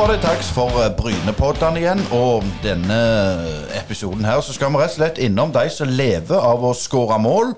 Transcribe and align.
var 0.00 0.14
det 0.14 0.22
dags 0.22 0.48
for 0.56 0.72
eh, 0.80 0.92
Brynepodden 0.96 1.76
igjen. 1.76 2.00
Og 2.16 2.44
denne 2.64 2.96
episoden 3.76 4.24
her 4.24 4.38
så 4.40 4.54
skal 4.56 4.70
vi 4.72 4.78
rett 4.80 4.94
og 4.94 4.96
slett 4.96 5.18
innom 5.20 5.50
de 5.52 5.66
som 5.72 5.90
lever 5.92 6.40
av 6.40 6.62
å 6.64 6.70
skåre 6.76 7.18
mål. 7.20 7.50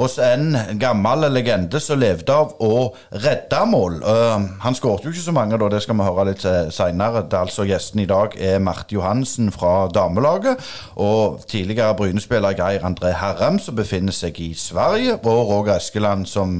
Hos 0.00 0.16
en 0.18 0.56
gammel 0.80 1.28
legende 1.30 1.78
som 1.78 2.00
levde 2.02 2.34
av 2.34 2.56
å 2.58 2.88
redde 3.22 3.60
mål. 3.70 4.00
Uh, 4.02 4.42
han 4.64 4.74
skåret 4.74 5.06
jo 5.06 5.12
ikke 5.12 5.22
så 5.22 5.34
mange, 5.36 5.54
da, 5.60 5.68
det 5.70 5.84
skal 5.84 6.00
vi 6.00 6.08
høre 6.08 6.24
litt 6.32 6.42
seinere. 6.74 7.22
Altså 7.38 7.68
Gjesten 7.68 8.02
i 8.02 8.08
dag 8.10 8.34
er 8.42 8.58
Marte 8.58 8.96
Johansen 8.96 9.54
fra 9.54 9.86
damelaget. 9.94 10.66
Og 10.98 11.46
tidligere 11.46 11.94
Bryne-spiller 12.00 12.58
Geir 12.58 12.82
André 12.90 13.14
Herrem, 13.20 13.62
som 13.62 13.78
befinner 13.78 14.16
seg 14.16 14.42
i 14.42 14.50
Sverige. 14.58 15.20
Og 15.22 15.46
Roger 15.52 15.76
Eskeland, 15.76 16.26
som 16.26 16.58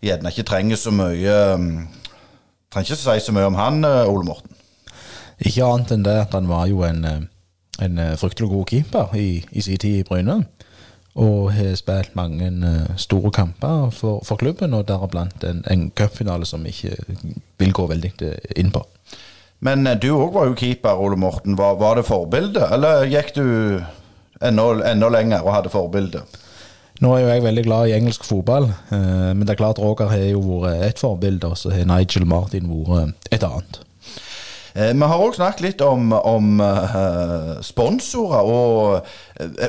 gjerne 0.00 0.32
ikke 0.32 0.48
trenger 0.48 0.80
så 0.80 0.96
mye 0.96 1.36
um, 1.58 1.70
Trenger 2.72 2.94
ikke 2.94 3.02
si 3.04 3.26
så 3.26 3.36
mye 3.36 3.52
om 3.52 3.60
han, 3.60 3.84
Ole 3.84 4.24
Morten. 4.24 4.61
Ikke 5.42 5.66
annet 5.66 5.94
enn 5.94 6.04
det 6.06 6.18
at 6.24 6.34
han 6.36 6.48
var 6.50 6.68
jo 6.70 6.84
en, 6.86 7.04
en 7.82 8.02
fryktelig 8.20 8.50
god 8.52 8.66
keeper 8.70 9.16
i, 9.18 9.42
i 9.50 9.64
sin 9.64 9.80
tid 9.82 10.02
i 10.02 10.06
Bryne. 10.06 10.42
Og 11.12 11.50
har 11.52 11.74
spilt 11.76 12.14
mange 12.16 12.46
uh, 12.62 12.94
store 12.96 13.30
kamper 13.34 13.90
for, 13.92 14.22
for 14.24 14.40
klubben, 14.40 14.72
og 14.72 14.86
deriblant 14.88 15.44
en, 15.44 15.60
en 15.68 15.90
cupfinale 15.92 16.46
som 16.48 16.64
ikke 16.64 16.94
vil 17.60 17.74
gå 17.76 17.86
veldig 17.90 18.12
inn 18.56 18.72
på. 18.72 18.80
Men 19.60 19.84
du 20.00 20.08
òg 20.14 20.32
var 20.34 20.48
jo 20.48 20.56
keeper, 20.58 20.96
Ole 20.98 21.18
Morten. 21.20 21.58
Var, 21.58 21.76
var 21.78 22.00
det 22.00 22.06
forbilde, 22.08 22.64
eller 22.72 23.04
gikk 23.10 23.34
du 23.36 23.44
enda, 24.42 24.64
enda 24.88 25.12
lenger 25.12 25.44
og 25.44 25.52
hadde 25.58 25.74
forbilde? 25.74 26.24
Nå 27.02 27.12
er 27.14 27.22
jo 27.22 27.30
jeg 27.30 27.44
veldig 27.44 27.62
glad 27.66 27.90
i 27.90 27.94
engelsk 27.96 28.24
fotball, 28.24 28.68
men 28.90 29.40
det 29.42 29.54
er 29.54 29.58
klart 29.58 29.80
Roger 29.82 30.10
har 30.12 30.20
jo 30.22 30.42
vært 30.62 30.84
et 30.86 31.00
forbilde, 31.02 31.48
og 31.50 31.58
så 31.58 31.72
har 31.74 31.86
Nigel 31.88 32.26
Martin 32.30 32.68
vært 32.70 33.32
et 33.34 33.46
annet. 33.46 33.80
Eh, 34.74 34.92
vi 34.96 35.08
har 35.08 35.20
òg 35.20 35.34
snakket 35.36 35.64
litt 35.66 35.82
om, 35.84 36.14
om 36.16 36.60
uh, 36.64 37.58
sponsorer. 37.64 38.46
Og, 38.48 39.10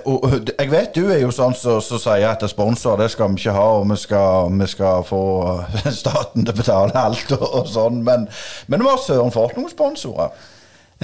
og, 0.06 0.14
og, 0.16 0.52
jeg 0.54 0.72
vet 0.72 0.96
du 0.96 1.10
er 1.12 1.20
jo 1.26 1.34
sånn 1.36 1.56
som 1.58 1.82
så, 1.82 1.98
så 1.98 2.02
sier 2.06 2.30
at 2.30 2.46
sponsorer 2.48 3.04
det 3.04 3.10
skal 3.12 3.34
vi 3.34 3.42
ikke 3.42 3.56
ha, 3.58 3.68
og 3.82 3.90
vi 3.92 4.00
skal, 4.00 4.54
vi 4.62 4.70
skal 4.72 5.04
få 5.08 5.24
staten 6.04 6.48
til 6.48 6.56
å 6.56 6.62
betale 6.62 7.06
alt 7.10 7.36
og, 7.36 7.46
og 7.50 7.70
sånn. 7.72 8.00
Men, 8.08 8.30
men 8.72 8.86
vi 8.86 8.92
har 8.94 9.04
søren 9.04 9.36
fått 9.36 9.60
noen 9.60 9.72
sponsorer. 9.74 10.32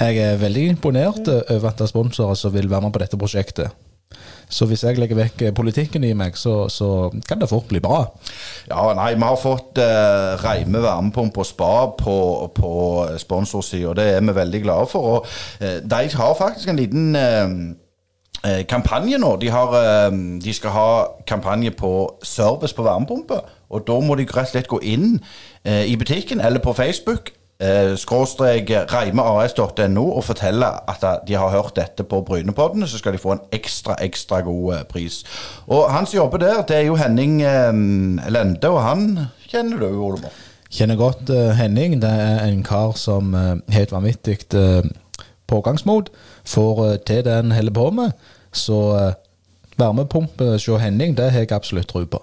Jeg 0.00 0.16
er 0.24 0.40
veldig 0.40 0.64
imponert 0.70 1.26
over 1.28 1.68
at 1.68 1.76
det 1.76 1.84
er 1.84 1.92
sponsorer 1.92 2.38
som 2.38 2.54
vil 2.54 2.70
være 2.70 2.86
med 2.86 2.94
på 2.94 3.02
dette 3.02 3.20
prosjektet. 3.20 3.89
Så 4.50 4.66
hvis 4.66 4.82
jeg 4.84 4.98
legger 4.98 5.18
vekk 5.18 5.44
politikken 5.54 6.04
i 6.04 6.12
meg, 6.16 6.36
så, 6.38 6.68
så 6.68 7.10
kan 7.28 7.40
det 7.40 7.48
fort 7.48 7.68
bli 7.70 7.80
bra. 7.80 8.02
Ja, 8.68 8.88
nei, 8.98 9.14
vi 9.14 9.22
har 9.22 9.38
fått 9.38 9.78
eh, 9.78 10.42
Reime 10.42 10.82
varmepumpe 10.82 11.44
og 11.44 11.46
Spa 11.46 11.74
på, 11.98 12.16
på 12.54 12.72
sponsorsida, 13.22 13.94
det 13.94 14.08
er 14.16 14.24
vi 14.26 14.34
veldig 14.34 14.62
glade 14.64 14.90
for. 14.90 15.14
Og 15.14 15.26
eh, 15.62 15.78
de 15.86 16.02
har 16.16 16.34
faktisk 16.38 16.68
en 16.68 16.82
liten 16.82 17.16
eh, 17.16 17.46
eh 18.44 18.66
kampanje 18.66 19.18
nå. 19.18 19.36
De, 19.36 19.50
har, 19.54 19.74
eh, 19.78 20.12
de, 20.44 20.52
skal 20.52 20.70
ha 20.70 20.90
kampanje 21.26 21.70
på 21.70 22.18
service 22.22 22.74
på 22.74 22.82
varmepumpe. 22.82 23.40
Og 23.70 23.86
da 23.86 24.00
må 24.00 24.14
de 24.18 24.26
rett 24.26 24.50
og 24.50 24.54
slett 24.54 24.68
gå 24.68 24.80
inn 24.82 25.20
eh, 25.64 25.84
i 25.86 25.96
butikken 25.96 26.40
eller 26.40 26.58
på 26.58 26.72
Facebook 26.72 27.30
eh, 27.30 27.39
skråstrek 28.00 28.70
reimeas.no 28.88 30.04
og 30.16 30.24
fortelle 30.24 30.68
at 30.88 31.04
de 31.28 31.36
har 31.36 31.52
hørt 31.52 31.76
dette 31.76 32.04
på 32.08 32.22
Brynepodden, 32.24 32.86
så 32.88 32.98
skal 32.98 33.12
de 33.12 33.20
få 33.20 33.34
en 33.34 33.42
ekstra, 33.52 33.96
ekstra 34.00 34.40
god 34.46 34.74
eh, 34.74 34.84
pris. 34.88 35.24
Og 35.66 35.90
han 35.92 36.06
som 36.06 36.16
jobber 36.16 36.38
der, 36.38 36.62
det 36.68 36.76
er 36.76 36.86
jo 36.88 36.96
Henning 36.96 37.42
eh, 37.42 37.72
Lende, 38.32 38.70
og 38.70 38.82
han 38.82 39.26
kjenner 39.48 39.82
du 39.82 39.90
Ole 39.90 40.32
Kjenner 40.70 40.96
godt 40.96 41.30
Henning. 41.58 41.98
Det 41.98 42.08
er 42.08 42.44
en 42.46 42.62
kar 42.62 42.92
som 42.94 43.32
helt 43.74 43.90
vanvittig 43.90 44.36
pågangsmot. 45.50 46.12
Får 46.46 46.96
til 47.08 47.24
det 47.26 47.34
han 47.34 47.50
holder 47.50 47.74
på 47.74 47.88
med. 47.90 48.12
Så 48.52 48.78
varmepumpe 49.78 50.52
hos 50.52 50.68
Henning, 50.78 51.16
det 51.16 51.32
har 51.32 51.42
jeg 51.42 51.52
absolutt 51.52 51.88
tro 51.90 52.04
på. 52.04 52.22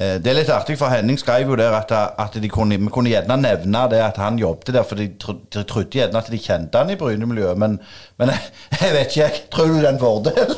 Eh, 0.00 0.16
det 0.22 0.30
er 0.32 0.38
litt 0.38 0.50
artig, 0.52 0.78
for 0.80 0.88
Henning 0.88 1.18
skrev 1.20 1.50
jo 1.52 1.56
der 1.60 1.74
at, 1.76 1.92
at 1.92 2.36
de 2.40 2.48
kunne, 2.48 2.78
vi 2.80 2.92
kunne 2.92 3.12
gjerne 3.12 3.36
nevne 3.36 3.84
det 3.92 4.00
at 4.00 4.16
han 4.22 4.38
jobbet 4.40 4.72
der, 4.72 4.86
for 4.88 4.96
de, 4.96 5.10
de 5.12 5.64
trodde 5.68 5.98
gjerne 5.98 6.22
at 6.22 6.30
de 6.32 6.40
kjente 6.40 6.80
han 6.80 6.92
i 6.92 6.96
Bryne-miljøet. 6.96 7.58
Men, 7.60 7.76
men, 8.16 8.32
jeg 8.80 8.94
vet 8.96 9.10
ikke, 9.10 9.26
jeg 9.26 9.42
tror 9.52 9.68
du 9.68 9.76
det 9.76 9.84
er 9.84 9.92
en 9.92 10.00
fordel? 10.00 10.54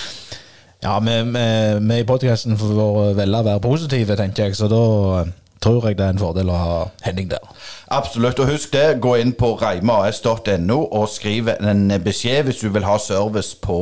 ja, 0.84 0.98
vi, 1.06 2.00
i 2.00 2.08
podkasten 2.08 2.60
får 2.60 3.14
velge 3.16 3.40
å 3.40 3.48
være 3.48 3.64
positive, 3.64 4.18
tenker 4.20 4.50
jeg. 4.50 4.58
Så 4.60 4.68
da 4.68 4.82
eh, 5.22 5.32
tror 5.64 5.88
jeg 5.88 5.96
det 5.96 6.04
er 6.04 6.18
en 6.18 6.20
fordel 6.20 6.52
å 6.52 6.58
ha 6.60 6.76
Henning 7.06 7.30
der. 7.32 7.48
Absolutt. 7.96 8.44
Og 8.44 8.52
husk 8.52 8.76
det, 8.76 9.00
gå 9.00 9.14
inn 9.22 9.32
på 9.40 9.54
reimeas.no 9.62 10.82
og 10.84 11.08
skriv 11.08 11.48
en 11.56 11.88
beskjed 12.04 12.50
hvis 12.50 12.60
du 12.60 12.68
vil 12.76 12.84
ha 12.84 13.00
service 13.00 13.56
på 13.56 13.80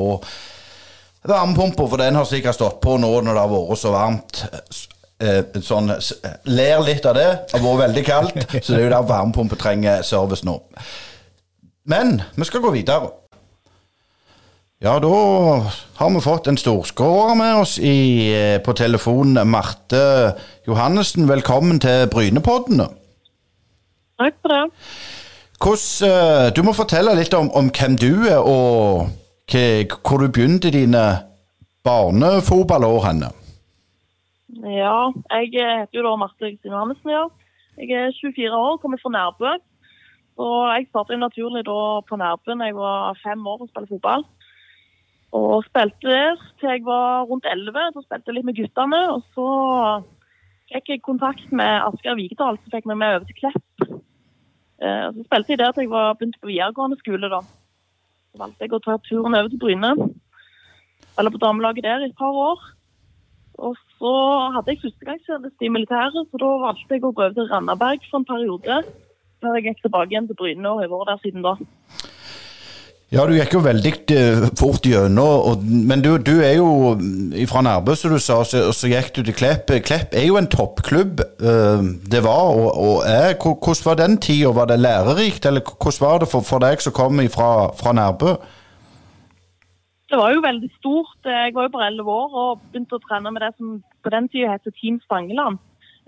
Varmepumpa, 1.29 1.89
for 1.89 2.01
den 2.01 2.17
har 2.17 2.29
sikkert 2.29 2.57
stått 2.57 2.81
på 2.85 2.97
nå 3.01 3.11
når 3.21 3.37
det 3.37 3.43
har 3.43 3.53
vært 3.53 3.81
så 3.83 3.93
varmt. 3.93 4.43
Eh, 5.19 5.61
sånn, 5.65 5.91
ler 6.47 6.83
litt 6.87 7.07
av 7.09 7.17
det. 7.19 7.29
Det 7.51 7.59
har 7.59 7.65
vært 7.65 7.85
veldig 7.89 8.05
kaldt, 8.07 8.43
så 8.63 8.73
det 8.73 8.81
er 8.81 8.85
jo 8.87 8.93
der 8.95 9.09
varmepumpe 9.09 9.59
trenger 9.61 10.05
service 10.07 10.47
nå. 10.47 10.61
Men 11.89 12.21
vi 12.37 12.47
skal 12.49 12.63
gå 12.65 12.73
videre. 12.75 13.11
Ja, 14.79 14.93
da 15.03 15.11
har 15.99 16.11
vi 16.15 16.21
fått 16.23 16.47
en 16.47 16.59
storskårer 16.61 17.35
med 17.35 17.65
oss 17.65 17.79
i, 17.83 18.31
eh, 18.31 18.61
på 18.63 18.77
telefonen. 18.79 19.41
Marte 19.51 20.37
Johannessen, 20.69 21.27
velkommen 21.27 21.81
til 21.83 22.07
Brynepoddene. 22.13 22.87
Takk 24.23 24.37
for 24.39 24.55
det. 24.55 24.63
Hvordan, 25.59 26.13
eh, 26.13 26.51
du 26.55 26.63
må 26.63 26.77
fortelle 26.79 27.17
litt 27.19 27.35
om, 27.35 27.51
om 27.51 27.73
hvem 27.75 27.97
du 27.99 28.29
er, 28.29 28.39
og 28.39 29.11
hvor 29.49 30.19
du 30.21 30.29
begynte 30.29 30.69
dine 30.71 31.05
barnefotballår 31.85 32.99
henne? 33.09 33.29
Ja, 34.49 35.09
jeg 35.31 35.53
heter 35.57 35.97
jo 35.97 36.05
da 36.05 36.17
Marte 36.21 36.43
Kristin 36.43 36.73
Johannessen. 36.73 37.11
Ja. 37.11 37.25
Jeg 37.79 37.91
er 37.97 38.17
24 38.21 38.51
år, 38.53 38.77
kommer 38.77 38.99
fra 39.01 39.11
Nærbø. 39.15 39.53
Og 40.39 40.59
jeg 40.75 40.87
startet 40.89 41.19
naturlig 41.19 41.65
da 41.67 41.79
på 42.09 42.17
Nærbø 42.17 42.59
da 42.59 42.69
jeg 42.69 42.77
var 42.77 43.17
fem 43.23 43.47
år 43.47 43.63
og 43.63 43.71
spilte 43.71 43.93
fotball. 43.95 44.25
Og 45.33 45.65
spilte 45.65 46.09
der 46.09 46.37
til 46.61 46.69
jeg 46.69 46.85
var 46.85 47.25
rundt 47.31 47.47
11. 47.49 47.73
Så 47.95 48.03
spilte 48.05 48.29
jeg 48.29 48.35
litt 48.35 48.49
med 48.49 48.59
guttene. 48.61 49.01
Og 49.15 49.23
så 49.33 49.49
fikk 50.73 50.93
jeg 50.93 51.07
kontakt 51.09 51.53
med 51.53 51.87
Asgeir 51.87 52.19
Vigedal, 52.21 52.61
som 52.61 52.75
fikk 52.75 52.89
meg 52.91 53.01
med 53.01 53.15
over 53.15 53.25
til 53.25 53.39
Klepp. 53.41 53.65
Eh, 54.85 55.09
så 55.15 55.25
spilte 55.25 55.57
jeg 55.57 55.63
der 55.63 55.73
til 55.73 55.87
jeg 55.87 55.95
var 55.95 56.13
begynte 56.19 56.41
på 56.43 56.53
videregående 56.53 57.01
skole. 57.01 57.33
da 57.33 57.41
valgte 58.37 58.67
jeg 58.67 58.75
å 58.75 58.83
ta 58.85 58.99
turen 59.07 59.37
over 59.39 59.49
til 59.53 59.63
Bryne. 59.63 59.93
Eller 61.19 61.35
på 61.35 61.41
damelaget 61.43 61.87
der 61.87 62.05
i 62.05 62.11
et 62.11 62.19
par 62.19 62.35
år. 62.35 62.61
Og 63.59 63.75
så 63.99 64.13
hadde 64.55 64.71
jeg 64.75 64.83
førstegangstjeneste 64.85 65.67
i 65.67 65.73
militæret, 65.75 66.29
så 66.31 66.41
da 66.43 66.51
valgte 66.63 66.95
jeg 66.95 67.03
å 67.03 67.11
gå 67.11 67.25
over 67.25 67.35
til 67.35 67.49
Randaberg 67.51 68.05
for 68.11 68.21
en 68.21 68.29
periode. 68.29 68.79
Før 69.43 69.59
jeg 69.59 69.67
gikk 69.69 69.83
tilbake 69.87 70.15
igjen 70.15 70.29
til 70.31 70.39
Bryne 70.39 70.71
og 70.71 70.83
har 70.83 70.93
vært 70.93 71.11
der 71.13 71.21
siden 71.25 71.47
da. 71.47 71.57
Ja, 73.09 73.23
du 73.25 73.33
gikk 73.33 73.55
jo 73.57 73.63
veldig 73.65 73.93
uh, 74.13 74.47
fort 74.59 74.85
gjennom. 74.85 75.63
Men 75.89 76.03
du, 76.05 76.11
du, 76.21 76.43
er 76.45 76.59
jo 76.59 76.93
fra 77.49 77.63
Nærbø, 77.65 77.95
som 77.97 78.13
du 78.13 78.21
sa, 78.21 78.43
så, 78.45 78.67
så, 78.77 78.91
gikk 78.91 79.15
du 79.17 79.23
til 79.23 79.37
Klepp. 79.37 79.73
Klepp 79.87 80.13
er 80.13 80.27
jo 80.29 80.37
en 80.37 80.51
toppklubb. 80.53 81.23
Uh, 81.41 81.97
det 82.05 82.21
var 82.27 82.53
og, 82.53 82.69
og 82.77 83.09
er. 83.09 83.33
Hvordan 83.41 83.87
var 83.87 83.97
den 84.03 84.19
tida? 84.21 84.53
Var 84.53 84.69
det 84.69 84.81
lærerikt, 84.83 85.49
eller 85.49 85.65
hvordan 85.65 86.03
var 86.05 86.21
det 86.21 86.29
for, 86.29 86.45
for 86.45 86.61
deg 86.61 86.85
som 86.85 86.93
kom 86.97 87.23
fra, 87.33 87.51
fra 87.81 87.95
Nærbø? 87.97 88.35
Det 90.09 90.17
var 90.21 90.33
jo 90.33 90.45
veldig 90.45 90.69
stort. 90.77 91.17
Jeg 91.25 91.55
var 91.57 91.65
jo 91.65 91.73
bare 91.73 91.89
elleve 91.89 92.13
år 92.13 92.37
og 92.43 92.61
begynte 92.69 92.97
å 92.97 93.03
trene 93.05 93.33
med 93.33 93.45
det 93.45 93.55
som 93.57 93.81
på 94.05 94.13
den 94.13 94.29
tida 94.33 94.55
het 94.55 94.69
Team 94.81 95.01
Stangeland. 95.05 95.57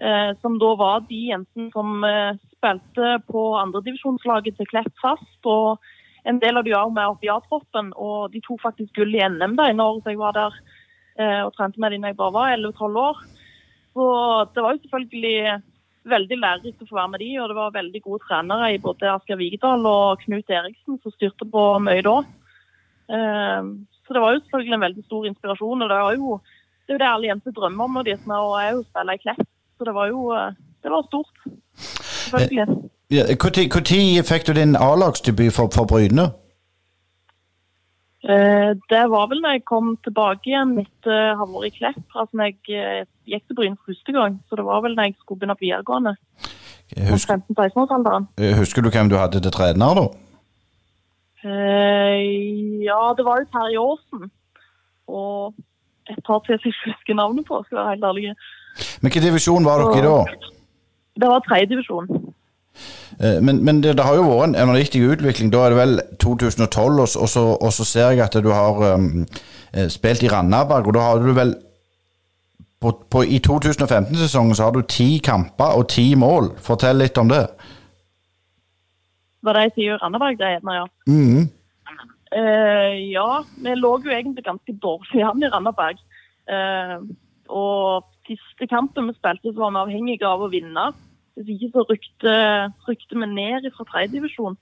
Eh, 0.00 0.30
som 0.40 0.56
da 0.56 0.70
var 0.80 1.02
de 1.08 1.18
jentene 1.28 1.68
som 1.74 2.04
eh, 2.08 2.36
spilte 2.56 3.18
på 3.28 3.42
andredivisjonslaget 3.60 4.56
til 4.56 4.68
Klepp 4.70 4.92
fast. 5.02 5.40
og 5.44 5.80
en 6.24 6.38
del 6.42 6.56
av 6.56 6.64
de 6.66 6.74
var 6.74 6.92
med 6.92 7.14
opp 7.14 7.24
A-troppen, 7.24 7.92
og 7.96 8.32
de 8.34 8.42
tok 8.44 8.60
faktisk 8.62 8.94
gull 8.98 9.14
i 9.16 9.22
NM 9.24 9.56
da 9.58 9.70
ene 9.70 9.86
året 9.86 10.08
jeg 10.10 10.20
var 10.20 10.36
der 10.36 10.56
eh, 11.16 11.42
og 11.44 11.52
trente 11.56 11.80
med 11.80 11.94
dem 11.94 12.04
da 12.04 12.12
jeg 12.12 12.20
bare 12.20 12.36
var 12.36 12.54
11-12 12.56 13.00
år. 13.04 13.22
Så 13.90 14.06
det 14.54 14.64
var 14.64 14.74
jo 14.74 14.82
selvfølgelig 14.84 15.36
veldig 16.10 16.38
lærerikt 16.40 16.82
å 16.82 16.88
få 16.88 16.96
være 16.96 17.12
med 17.12 17.22
de, 17.24 17.30
og 17.40 17.50
det 17.50 17.56
var 17.58 17.76
veldig 17.76 18.02
gode 18.04 18.24
trenere 18.26 18.70
i 18.72 18.80
både 18.82 19.10
Asker 19.12 19.40
Vigedal 19.40 19.84
og 19.88 20.22
Knut 20.24 20.52
Eriksen 20.52 21.00
som 21.02 21.14
styrte 21.14 21.48
på 21.48 21.64
mye 21.84 22.04
da. 22.06 22.16
Eh, 23.10 23.72
så 24.06 24.16
det 24.16 24.22
var 24.24 24.34
jo 24.34 24.42
selvfølgelig 24.44 24.76
en 24.78 24.86
veldig 24.86 25.06
stor 25.06 25.28
inspirasjon, 25.30 25.84
og 25.84 25.92
det 25.92 26.00
var 26.04 26.16
jo 26.16 26.38
det, 26.40 26.94
er 26.94 26.96
jo 26.96 27.02
det 27.02 27.10
alle 27.10 27.28
jenter 27.30 27.54
drømmer 27.54 27.86
om 27.86 27.98
når 27.98 28.06
de 28.06 28.12
er 28.16 28.22
små, 28.24 28.38
og 28.50 28.56
er 28.60 28.72
jo 28.74 28.86
spiller 28.86 29.18
i 29.18 29.22
Klepp. 29.22 29.44
Så 29.78 29.86
det 29.86 29.94
var 29.96 30.08
jo 30.10 30.24
eh, 30.36 30.56
det 30.82 30.90
var 30.92 31.04
stort. 31.06 31.44
Selvfølgelig. 31.76 32.66
Ja, 33.10 33.24
Når 33.26 34.22
fikk 34.22 34.46
du 34.46 34.52
din 34.54 34.76
A-lagsdebut 34.78 35.52
for, 35.52 35.70
for 35.74 35.84
Bryne? 35.84 36.30
Eh, 38.22 38.70
det 38.92 39.04
var 39.10 39.30
vel 39.30 39.40
når 39.42 39.56
jeg 39.56 39.64
kom 39.66 39.96
tilbake 40.04 40.50
igjen 40.52 40.76
etter 40.82 41.32
å 41.32 41.38
ha 41.40 41.46
vært 41.48 41.72
i 41.72 41.78
Klepp. 41.78 42.04
Altså 42.14 42.38
når 42.38 42.52
jeg 42.52 42.76
eh, 42.78 43.08
gikk 43.32 43.46
til 43.48 43.58
Bryne 43.58 43.80
første 43.86 44.14
gang. 44.14 44.36
Så 44.46 44.60
det 44.60 44.66
var 44.68 44.84
vel 44.84 44.94
når 44.94 45.08
jeg 45.08 45.16
skulle 45.18 45.40
begynne 45.40 45.58
på 45.58 45.66
videregående. 45.66 46.14
Husker, 47.10 47.42
15-16-årsalderen. 47.50 48.28
husker 48.58 48.82
du 48.82 48.90
hvem 48.90 49.10
du 49.10 49.16
hadde 49.18 49.40
til 49.42 49.54
trener, 49.54 49.98
da? 49.98 50.06
Eh, 51.50 52.84
ja, 52.84 53.02
det 53.16 53.26
var 53.26 53.42
jo 53.42 53.50
Terje 53.50 53.84
Aasen. 53.88 54.30
Og 55.10 55.54
et 56.10 56.22
par 56.26 56.42
til 56.44 56.54
jeg 56.54 56.62
ikke 56.62 56.92
husker 56.92 57.18
navnet 57.18 57.46
på, 57.46 57.62
skal 57.66 57.78
være 57.80 57.94
helt 57.94 58.10
ærlig. 58.10 58.34
Men 59.02 59.10
hvilken 59.10 59.26
divisjon 59.26 59.66
var 59.66 59.82
dere 59.82 59.98
i 59.98 60.06
da? 60.06 60.50
Det 61.20 61.28
var 61.30 61.42
tredjedivisjon. 61.46 62.29
Eh, 63.20 63.40
Men, 63.44 63.62
men 63.64 63.80
det, 63.82 63.96
det 63.98 64.04
har 64.06 64.14
jo 64.16 64.26
vært 64.28 64.48
en, 64.50 64.54
en 64.68 64.74
riktig 64.76 65.02
utvikling. 65.04 65.50
Da 65.52 65.64
er 65.66 65.74
det 65.74 65.78
vel 65.80 66.00
2012, 66.22 67.00
og, 67.00 67.08
så- 67.08 67.20
og, 67.24 67.28
så, 67.28 67.42
og 67.60 67.72
så 67.72 67.84
ser 67.84 68.10
jeg 68.14 68.20
at 68.24 68.38
du 68.42 68.50
har 68.54 68.94
um, 68.94 69.26
spilt 69.88 70.22
i 70.22 70.30
Randaberg, 70.32 70.86
og 70.88 70.94
da 70.96 71.00
har 71.08 71.18
du 71.22 71.32
vel 71.36 71.54
på, 72.80 72.94
på, 73.12 73.22
I 73.28 73.38
2015-sesongen 73.44 74.56
så 74.56 74.64
har 74.70 74.72
du 74.72 74.80
ti 74.88 75.18
kamper 75.24 75.74
og 75.76 75.88
ti 75.92 76.14
mål. 76.16 76.54
Fortell 76.64 76.96
litt 77.02 77.18
om 77.20 77.28
det. 77.28 77.42
Var 79.44 79.56
det 79.56 79.66
i 79.80 79.88
Randaberg-greiene, 79.92 80.76
ja. 80.78 80.86
Mm. 81.08 81.48
Uh, 82.30 82.94
ja, 83.10 83.28
vi 83.58 83.72
lå 83.74 83.90
jo 84.04 84.12
egentlig 84.14 84.44
ganske 84.46 84.74
dårlig 84.82 85.22
an 85.26 85.42
i 85.44 85.48
Randaberg. 85.52 86.00
Uh, 86.50 87.04
og 87.50 88.06
siste 88.28 88.68
kampen 88.70 89.08
vi 89.10 89.16
spilte, 89.16 89.50
så 89.52 89.58
var 89.64 89.72
vi 89.74 89.80
avhengige 89.84 90.28
av 90.28 90.44
å 90.46 90.50
vinne. 90.52 90.90
Ikke 91.38 91.70
så 91.72 91.84
rykte, 91.88 92.32
vi 92.88 93.26
ned 93.26 93.70
fra 93.76 93.86
tredjedivisjon. 93.86 94.56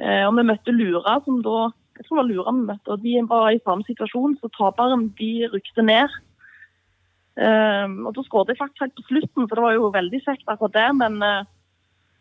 Eh, 0.00 0.24
og 0.26 0.34
vi 0.36 0.48
møtte 0.48 0.74
Lura, 0.74 1.20
som 1.24 1.42
da 1.44 1.70
jeg 2.00 2.06
tror 2.06 2.16
det 2.16 2.22
var 2.22 2.28
Lura 2.30 2.52
vi 2.56 2.66
møtte, 2.66 2.92
og 2.94 3.02
de 3.04 3.14
var 3.28 3.50
i 3.52 3.60
samme 3.60 3.84
situasjon, 3.84 4.38
så 4.40 4.48
taperen 4.56 5.10
de 5.18 5.48
rykte 5.52 5.82
ned. 5.84 6.08
Eh, 7.36 7.88
og 8.06 8.14
da 8.16 8.24
skåret 8.24 8.54
jeg 8.54 8.60
faktisk 8.60 8.96
på 8.96 9.06
slutten, 9.08 9.48
så 9.48 9.56
det 9.58 9.64
var 9.64 9.76
jo 9.76 9.92
veldig 9.94 10.20
kjekt 10.24 10.48
akkurat 10.48 10.76
det. 10.78 10.88
Men 11.02 11.22
eh, 11.22 11.44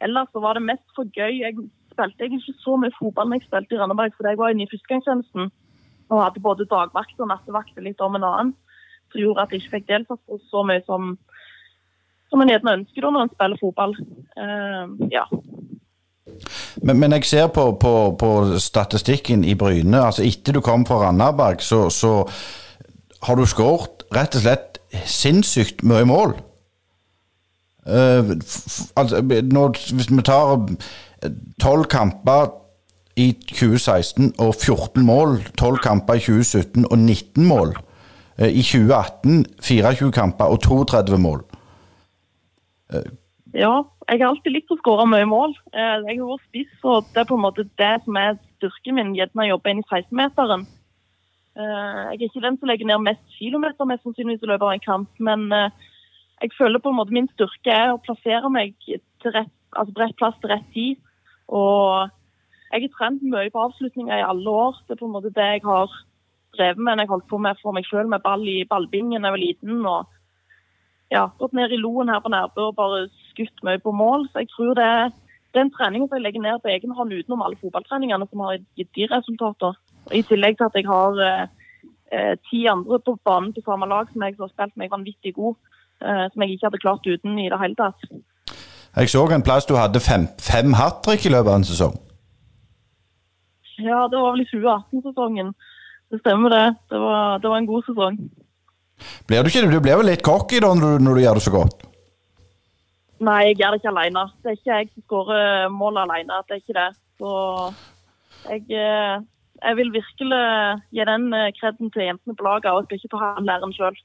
ellers 0.06 0.32
så 0.34 0.44
var 0.44 0.60
det 0.60 0.68
mest 0.68 0.86
for 0.96 1.08
gøy. 1.16 1.40
Jeg 1.44 1.56
spilte 1.94 2.28
egentlig 2.28 2.54
ikke 2.54 2.66
så 2.66 2.76
mye 2.80 2.98
fotball 3.00 3.30
når 3.30 3.40
jeg 3.40 3.48
spilte 3.48 3.76
i 3.76 3.80
Randaberg, 3.80 4.16
fordi 4.18 4.34
jeg 4.34 4.42
var 4.42 4.54
inne 4.54 4.68
i 4.68 4.72
førstegangstjenesten 4.72 5.52
og 6.10 6.24
hadde 6.24 6.42
både 6.42 6.68
dagvakt 6.70 7.22
og 7.22 7.30
nattevakt 7.30 7.80
litt 7.86 8.02
om 8.02 8.18
en 8.18 8.28
annen. 8.28 8.54
Som 9.14 9.24
gjorde 9.24 9.46
at 9.46 9.54
jeg 9.54 9.64
ikke 9.64 9.76
fikk 9.78 9.90
deltatt 9.90 10.40
så 10.52 10.64
mye 10.66 10.82
som, 10.86 11.14
som 12.30 12.42
en 12.42 12.52
gjerne 12.52 12.76
ønsker 12.80 13.06
når 13.10 13.26
en 13.26 13.34
spiller 13.34 13.62
fotball. 13.62 13.96
Eh, 14.38 15.10
ja. 15.14 15.26
Men, 16.84 17.00
men 17.00 17.12
jeg 17.18 17.26
ser 17.26 17.48
på, 17.54 17.72
på, 17.82 17.94
på 18.20 18.32
statistikken 18.62 19.44
i 19.44 19.56
Bryne. 19.56 20.02
altså 20.06 20.24
Etter 20.24 20.56
du 20.56 20.62
kom 20.62 20.86
fra 20.86 21.02
Randaberg, 21.06 21.62
så, 21.62 21.90
så 21.90 22.30
har 23.26 23.36
du 23.36 23.46
skåret 23.50 24.06
rett 24.16 24.38
og 24.38 24.46
slett 24.46 24.80
sinnssykt 25.10 25.84
mye 25.84 26.06
mål. 26.10 26.38
Uh, 27.90 28.38
altså, 29.00 29.22
nå, 29.52 29.68
hvis 29.96 30.10
vi 30.12 30.24
tar 30.26 30.58
tolv 31.62 31.88
kamper 31.90 32.52
i 33.20 33.32
2016 33.50 34.34
og 34.38 34.56
14 34.56 35.06
mål, 35.06 35.40
tolv 35.58 35.82
kamper 35.84 36.20
i 36.20 36.24
2017 36.24 36.86
og 36.86 36.98
19 36.98 37.46
mål. 37.46 37.76
Uh, 38.40 38.48
I 38.48 38.62
2018 38.62 39.46
24 39.62 40.12
kamper 40.12 40.46
og 40.46 40.62
32 40.62 41.18
mål. 41.18 41.44
Ja. 43.54 43.74
Jeg 44.10 44.22
har 44.22 44.32
alltid 44.32 44.54
likt 44.54 44.72
å 44.74 44.78
skåre 44.80 45.06
mye 45.10 45.28
mål. 45.30 45.54
Eh, 45.74 45.96
jeg 46.08 46.20
har 46.20 46.30
vært 46.32 46.48
spiss, 46.48 46.76
og 46.84 47.08
det 47.14 47.22
er 47.22 47.30
på 47.30 47.38
en 47.38 47.46
måte 47.46 47.66
det 47.82 47.94
som 48.06 48.18
er 48.18 48.38
styrken 48.58 48.98
min. 48.98 49.16
Gjerne 49.18 49.46
å 49.46 49.52
jobbe 49.54 49.74
inn 49.74 49.82
i 49.84 49.88
16-meteren. 49.90 50.66
Eh, 51.60 52.02
jeg 52.14 52.20
er 52.20 52.28
ikke 52.30 52.46
den 52.46 52.58
som 52.60 52.70
legger 52.70 52.90
ned 52.90 53.06
mest 53.06 53.38
kilometer 53.38 53.90
mest 53.90 54.06
sannsynligvis 54.06 54.46
i 54.46 54.52
løpet 54.52 54.68
av 54.68 54.74
en 54.76 54.86
kamp, 54.86 55.10
men 55.20 55.48
eh, 55.56 55.90
jeg 56.40 56.56
føler 56.58 56.82
på 56.82 56.94
en 56.94 57.00
måte 57.02 57.16
min 57.16 57.30
styrke 57.34 57.74
er 57.74 57.94
å 57.94 58.02
plassere 58.02 58.50
meg 58.54 58.78
til 58.86 59.34
rett, 59.36 59.52
altså 59.76 59.98
rett 60.00 60.18
plass 60.18 60.38
til 60.40 60.54
rett 60.54 60.70
tid. 60.76 61.02
Og 61.50 62.10
jeg 62.70 62.86
har 62.86 62.94
trent 62.96 63.26
mye 63.26 63.50
på 63.52 63.66
avslutninger 63.66 64.14
i 64.22 64.28
alle 64.30 64.54
år. 64.66 64.78
Det 64.86 64.96
er 64.96 65.02
på 65.02 65.10
en 65.10 65.18
måte 65.18 65.34
det 65.36 65.50
jeg 65.56 65.66
har 65.66 65.90
drevet 66.56 66.82
med 66.82 66.96
når 66.96 67.04
jeg 67.04 67.12
holdt 67.14 67.30
på 67.30 67.42
med 67.42 67.60
for 67.62 67.76
meg 67.76 67.88
sjøl 67.90 68.10
med 68.10 68.24
ball 68.24 68.46
i 68.48 68.62
ballbingen 68.70 69.22
da 69.22 69.30
jeg 69.30 69.36
var 69.36 69.44
liten. 69.44 69.86
og 69.86 70.19
ja, 71.12 71.30
gått 71.40 71.56
ned 71.58 71.74
i 71.74 71.82
loen 71.82 72.10
her 72.12 72.22
på 72.24 72.32
Nærbø 72.34 72.70
og 72.70 72.76
bare 72.78 73.08
skutt 73.32 73.64
mye 73.66 73.82
på 73.82 73.92
mål. 73.92 74.28
Så 74.30 74.44
jeg 74.44 74.52
tror 74.54 74.76
det 74.78 74.86
er 74.86 75.12
den 75.58 75.72
treningen 75.74 76.10
som 76.10 76.18
jeg 76.18 76.26
legger 76.26 76.44
ned 76.46 76.62
på 76.62 76.72
egen 76.74 76.94
hånd 76.98 77.14
utenom 77.14 77.42
alle 77.46 77.58
fotballtreningene 77.62 78.28
som 78.30 78.44
har 78.46 78.60
gitt 78.78 78.92
de 78.96 79.08
resultater. 79.14 79.80
I 80.14 80.22
tillegg 80.26 80.58
til 80.58 80.70
at 80.70 80.78
jeg 80.78 80.86
har 80.90 81.22
eh, 81.26 81.48
eh, 82.14 82.36
ti 82.50 82.66
andre 82.70 83.00
på 83.06 83.18
banen 83.26 83.54
på 83.54 83.66
samme 83.66 83.90
lag 83.90 84.12
som 84.12 84.24
jeg 84.26 84.36
som 84.36 84.46
har 84.46 84.54
spilt 84.54 84.78
meg 84.78 84.94
vanvittig 84.94 85.34
god. 85.38 85.58
Eh, 86.02 86.26
som 86.32 86.44
jeg 86.44 86.56
ikke 86.56 86.70
hadde 86.70 86.84
klart 86.86 87.08
uten 87.08 87.40
i 87.40 87.50
det 87.52 87.60
hele 87.62 87.76
tatt. 87.76 88.06
Jeg 88.96 89.10
så 89.10 89.26
en 89.34 89.46
plass 89.46 89.68
du 89.70 89.76
hadde 89.78 90.00
fem, 90.02 90.28
fem 90.42 90.74
hat 90.74 91.02
trick 91.06 91.26
i 91.26 91.34
løpet 91.34 91.52
av 91.52 91.60
en 91.60 91.68
sesong. 91.68 91.98
Ja, 93.80 94.08
det 94.12 94.20
var 94.20 94.34
vel 94.34 94.44
i 94.44 94.50
2018-sesongen. 94.50 95.54
Det 96.12 96.20
stemmer 96.24 96.50
det. 96.50 96.66
Det 96.92 97.00
var, 97.00 97.38
det 97.38 97.50
var 97.50 97.58
en 97.58 97.70
god 97.70 97.84
sesong. 97.88 98.18
Blir 99.28 99.44
du 99.44 99.52
ikke? 99.52 99.66
Du 99.70 99.80
blir 99.80 100.00
vel 100.02 100.12
litt 100.12 100.26
cocky 100.26 100.62
da 100.64 100.74
når 100.76 100.98
du, 100.98 101.06
når 101.08 101.18
du 101.18 101.24
gjør 101.24 101.40
det 101.40 101.46
så 101.46 101.56
godt? 101.56 101.86
Nei, 103.20 103.40
jeg 103.50 103.60
gjør 103.60 103.76
det 103.76 103.82
ikke 103.82 103.94
alene. 103.94 104.26
Det 104.40 104.52
er 104.52 104.60
ikke 104.60 104.76
jeg 104.78 104.90
som 104.94 105.06
skårer 105.08 105.74
mål 105.76 106.02
alene. 106.06 106.40
Det 106.48 106.56
er 106.56 106.64
ikke 106.64 106.78
det. 106.78 106.90
Så 107.20 107.32
jeg, 108.48 108.64
eh, 108.80 109.16
jeg 109.66 109.80
vil 109.80 109.92
virkelig 109.92 110.44
gi 110.96 111.08
den 111.12 111.26
eh, 111.36 111.52
kreden 111.60 111.92
til 111.92 112.06
jentene 112.08 112.38
på 112.40 112.48
laget, 112.48 112.72
og 112.72 112.86
jeg 112.86 112.88
skal 112.88 113.02
ikke 113.02 113.16
ta 113.18 113.32
den 113.40 113.52
æren 113.56 113.76
sjøl. 113.76 114.00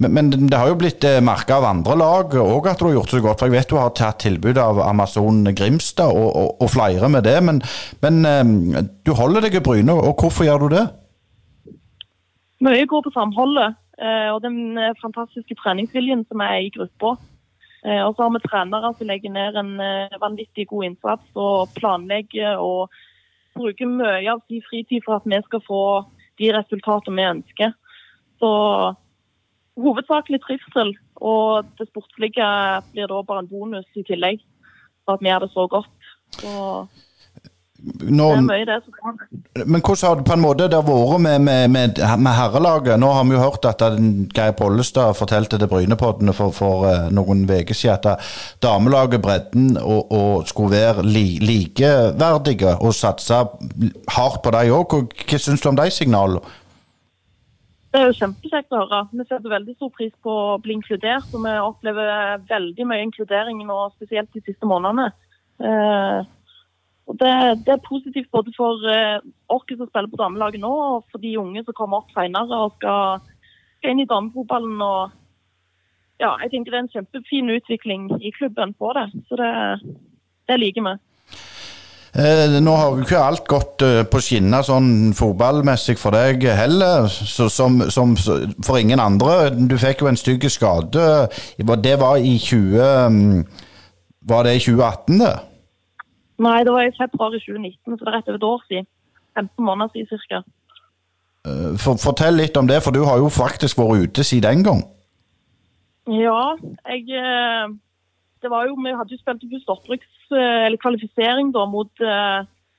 Men, 0.00 0.14
men 0.16 0.30
det 0.32 0.58
har 0.58 0.70
jo 0.70 0.78
blitt 0.80 1.04
eh, 1.04 1.20
merka 1.24 1.58
av 1.58 1.68
andre 1.68 1.96
lag 2.00 2.36
òg 2.40 2.68
at 2.70 2.80
du 2.80 2.88
har 2.88 2.96
gjort 2.96 3.10
det 3.10 3.18
så 3.18 3.24
godt. 3.26 3.42
For 3.42 3.50
jeg 3.50 3.56
vet 3.56 3.70
du 3.72 3.78
har 3.80 3.92
tatt 3.96 4.22
tilbud 4.24 4.60
av 4.60 4.80
Amazon 4.84 5.44
Grimstad 5.56 6.12
og, 6.12 6.28
og, 6.30 6.50
og 6.64 6.72
flere 6.72 7.10
med 7.12 7.26
det. 7.28 7.36
Men, 7.44 7.60
men 8.04 8.24
eh, 8.28 8.82
du 9.04 9.14
holder 9.18 9.46
deg 9.46 9.58
i 9.60 9.64
Bryne, 9.64 9.96
og 9.96 10.16
hvorfor 10.20 10.48
gjør 10.48 10.66
du 10.66 10.76
det? 10.76 10.86
Mye 12.62 12.86
går 12.86 13.04
på 13.04 13.14
samholdet 13.14 13.72
eh, 13.72 13.78
og 14.32 14.40
den 14.42 14.78
eh, 14.78 14.94
fantastiske 15.02 15.56
treningsviljen 15.60 16.24
som 16.28 16.40
er 16.40 16.64
i 16.64 16.72
gruppa. 16.72 17.16
Eh, 17.84 18.00
Og 18.06 18.14
så 18.14 18.22
har 18.22 18.32
vi 18.32 18.42
trenere 18.46 18.94
som 18.96 19.06
legger 19.06 19.30
ned 19.34 19.58
en 19.58 19.80
eh, 19.80 20.18
vanvittig 20.22 20.68
god 20.70 20.84
innsats 20.84 21.28
og 21.34 21.68
planlegger 21.76 22.56
og 22.62 22.90
bruker 23.54 23.86
mye 23.90 24.30
av 24.32 24.40
sin 24.48 24.62
fritid 24.68 25.02
for 25.04 25.18
at 25.18 25.28
vi 25.28 25.40
skal 25.44 25.64
få 25.66 25.84
de 26.40 26.52
resultatene 26.56 27.18
vi 27.18 27.30
ønsker. 27.34 27.74
Så 28.40 28.50
hovedsakelig 29.76 30.40
trivsel, 30.42 30.94
og 31.16 31.68
det 31.78 31.88
sportslige 31.90 32.48
blir 32.92 33.10
da 33.10 33.20
bare 33.22 33.44
en 33.44 33.50
bonus 33.50 33.88
i 33.96 34.04
tillegg. 34.08 34.40
For 35.04 35.16
at 35.16 35.22
vi 35.22 35.30
gjør 35.30 35.44
det 35.44 35.52
så 35.52 35.66
godt. 35.68 36.10
Så 36.38 36.52
Nå, 37.82 38.26
det 38.36 38.42
mye 38.46 38.66
det 38.66 38.76
som 38.84 38.94
kan. 38.94 39.16
men 39.66 39.80
hvordan 39.82 40.08
har 40.08 40.18
det 40.18 40.24
på 40.28 40.34
en 40.36 40.42
måte 40.42 40.68
det 40.70 40.78
vært 40.86 41.20
med, 41.24 41.40
med, 41.42 41.70
med, 41.74 41.98
med 41.98 42.34
herrelaget? 42.36 43.00
Nå 43.00 43.08
har 43.10 43.24
vi 43.26 43.34
jo 43.34 43.42
hørt 43.42 43.66
at 43.66 43.82
Geir 44.36 44.54
Pollestad 44.58 45.16
fortalte 45.18 45.58
til 45.58 45.70
Brynepoddene 45.70 46.34
for, 46.36 46.54
for 46.54 46.86
eh, 46.86 47.08
noen 47.10 47.42
uker 47.50 47.74
siden 47.74 47.96
at 47.96 48.06
eh, 48.12 48.28
damelaget 48.62 49.22
bredden 49.24 49.72
og, 49.80 50.12
og 50.14 50.46
skulle 50.46 50.76
være 50.76 51.02
li, 51.06 51.40
likeverdige 51.42 52.76
og 52.78 52.94
satse 52.94 53.40
hardt 54.14 54.42
på 54.44 54.52
dem 54.54 54.74
òg. 54.76 54.94
Hva, 54.94 55.24
hva 55.32 55.40
syns 55.42 55.64
du 55.64 55.70
om 55.72 55.80
de 55.80 55.88
signalene? 55.90 56.58
Det 57.92 58.00
er 58.00 58.06
jo 58.08 58.18
kjempekjekt 58.20 58.72
å 58.72 58.84
høre. 58.84 59.00
Vi 59.10 59.26
setter 59.26 59.52
veldig 59.52 59.74
stor 59.74 59.90
pris 59.92 60.12
på 60.24 60.36
å 60.54 60.60
bli 60.62 60.78
inkludert, 60.78 61.26
og 61.34 61.42
vi 61.44 61.56
opplever 61.60 62.38
veldig 62.48 62.86
mye 62.88 63.08
inkludering 63.08 63.58
nå, 63.66 63.80
spesielt 63.98 64.30
de 64.32 64.40
siste 64.46 64.70
månedene. 64.70 65.10
Og 67.12 67.18
det, 67.20 67.32
det 67.66 67.74
er 67.74 67.88
positivt 67.88 68.30
både 68.32 68.52
for 68.56 68.80
eh, 68.88 69.20
oss 69.52 69.66
som 69.68 69.88
spiller 69.88 70.08
på 70.08 70.20
damelaget 70.20 70.62
nå, 70.64 70.72
og 70.72 71.04
for 71.12 71.20
de 71.20 71.34
unge 71.38 71.60
som 71.66 71.76
kommer 71.76 72.00
opp 72.00 72.14
senere 72.16 72.60
og 72.64 72.78
skal, 72.78 73.20
skal 73.76 73.92
inn 73.92 74.00
i 74.00 74.08
damefotballen. 74.08 74.80
Og 74.80 76.22
ja, 76.22 76.32
jeg 76.40 76.54
tenker 76.54 76.72
det 76.72 76.78
er 76.78 76.86
en 76.86 76.94
kjempefin 76.96 77.52
utvikling 77.52 78.08
i 78.16 78.32
klubben 78.38 78.72
på 78.80 78.94
det. 78.96 79.10
Så 79.28 79.36
det, 79.42 79.52
det 80.48 80.58
liker 80.62 80.88
vi. 80.88 80.96
Eh, 82.12 82.56
nå 82.64 82.72
har 82.76 82.96
jo 82.96 83.04
ikke 83.04 83.20
alt 83.20 83.46
gått 83.48 83.84
eh, 83.84 84.02
på 84.08 84.20
skinner 84.24 84.64
sånn 84.64 85.12
fotballmessig 85.16 85.98
for 86.00 86.16
deg 86.16 86.48
heller, 86.56 87.12
så, 87.12 87.48
som, 87.52 87.80
som 87.92 88.16
for 88.16 88.80
ingen 88.80 89.00
andre. 89.04 89.52
Du 89.52 89.76
fikk 89.80 90.04
jo 90.04 90.08
en 90.08 90.20
stygg 90.20 90.48
skade. 90.52 91.06
Det 91.60 91.96
var 92.00 92.24
i 92.24 92.38
20... 92.40 92.82
mm, 93.12 93.70
Var 94.28 94.44
det 94.46 94.52
i 94.54 94.60
2018, 94.62 95.18
det? 95.18 95.32
Nei, 96.42 96.64
det 96.66 96.72
var 96.74 96.82
i 96.86 96.96
februar 96.96 97.34
i 97.36 97.40
2019, 97.42 97.98
så 97.98 98.04
det 98.04 98.10
er 98.10 98.16
rett 98.16 98.28
over 98.30 98.40
et 98.40 98.50
år 98.50 98.66
siden. 98.68 98.86
15 99.38 99.64
måneder 99.64 99.92
siden 99.92 100.08
cirka. 100.10 100.42
Eh, 101.46 101.72
For, 101.82 101.98
fortell 102.02 102.36
litt 102.38 102.56
om 102.58 102.68
det, 102.70 102.82
for 102.84 102.94
du 102.94 103.02
har 103.08 103.20
jo 103.22 103.30
faktisk 103.32 103.80
vært 103.80 104.06
ute 104.06 104.26
siden 104.26 104.48
den 104.48 104.66
gang. 104.68 104.82
Ja, 106.10 106.56
jeg 106.90 107.06
eh, 107.14 107.66
Det 108.42 108.50
var 108.50 108.66
jo, 108.66 108.74
Vi 108.74 108.90
hadde 108.98 109.14
jo 109.14 109.20
spilt 109.20 109.44
buss 109.50 109.68
opprykks, 109.70 110.14
eh, 110.34 110.66
eller 110.66 110.78
kvalifisering 110.82 111.52
da, 111.54 111.66
mot 111.66 111.92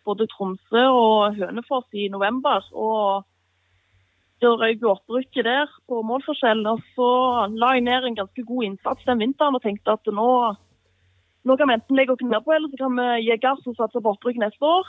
både 0.03 0.27
Tromsø 0.27 0.84
og 0.91 1.38
Hønefoss 1.38 1.88
i 1.93 2.10
november. 2.12 2.65
og 2.74 3.24
Da 4.41 4.51
røyk 4.60 4.82
jo 4.82 4.91
opprykket 4.91 5.46
der 5.46 5.67
på 5.88 6.01
målforskjell. 6.03 6.67
og 6.67 6.82
Så 6.96 7.10
la 7.55 7.74
jeg 7.74 7.88
ned 7.88 8.03
en 8.03 8.15
ganske 8.15 8.43
god 8.43 8.63
innsats 8.63 9.05
den 9.05 9.20
vinteren 9.20 9.55
og 9.55 9.63
tenkte 9.63 9.96
at 9.96 10.12
nå, 10.12 10.55
nå 11.43 11.57
kan 11.59 11.67
vi 11.69 11.75
enten 11.75 11.97
legge 11.97 12.15
oss 12.15 12.23
ned 12.23 12.43
på, 12.45 12.53
eller 12.55 12.71
så 12.71 12.79
kan 12.79 12.95
vi 13.00 13.07
gi 13.25 13.38
gass 13.43 13.63
og 13.67 13.75
satse 13.79 14.01
på 14.01 14.13
opprykk 14.15 14.39
neste 14.41 14.63
år. 14.63 14.88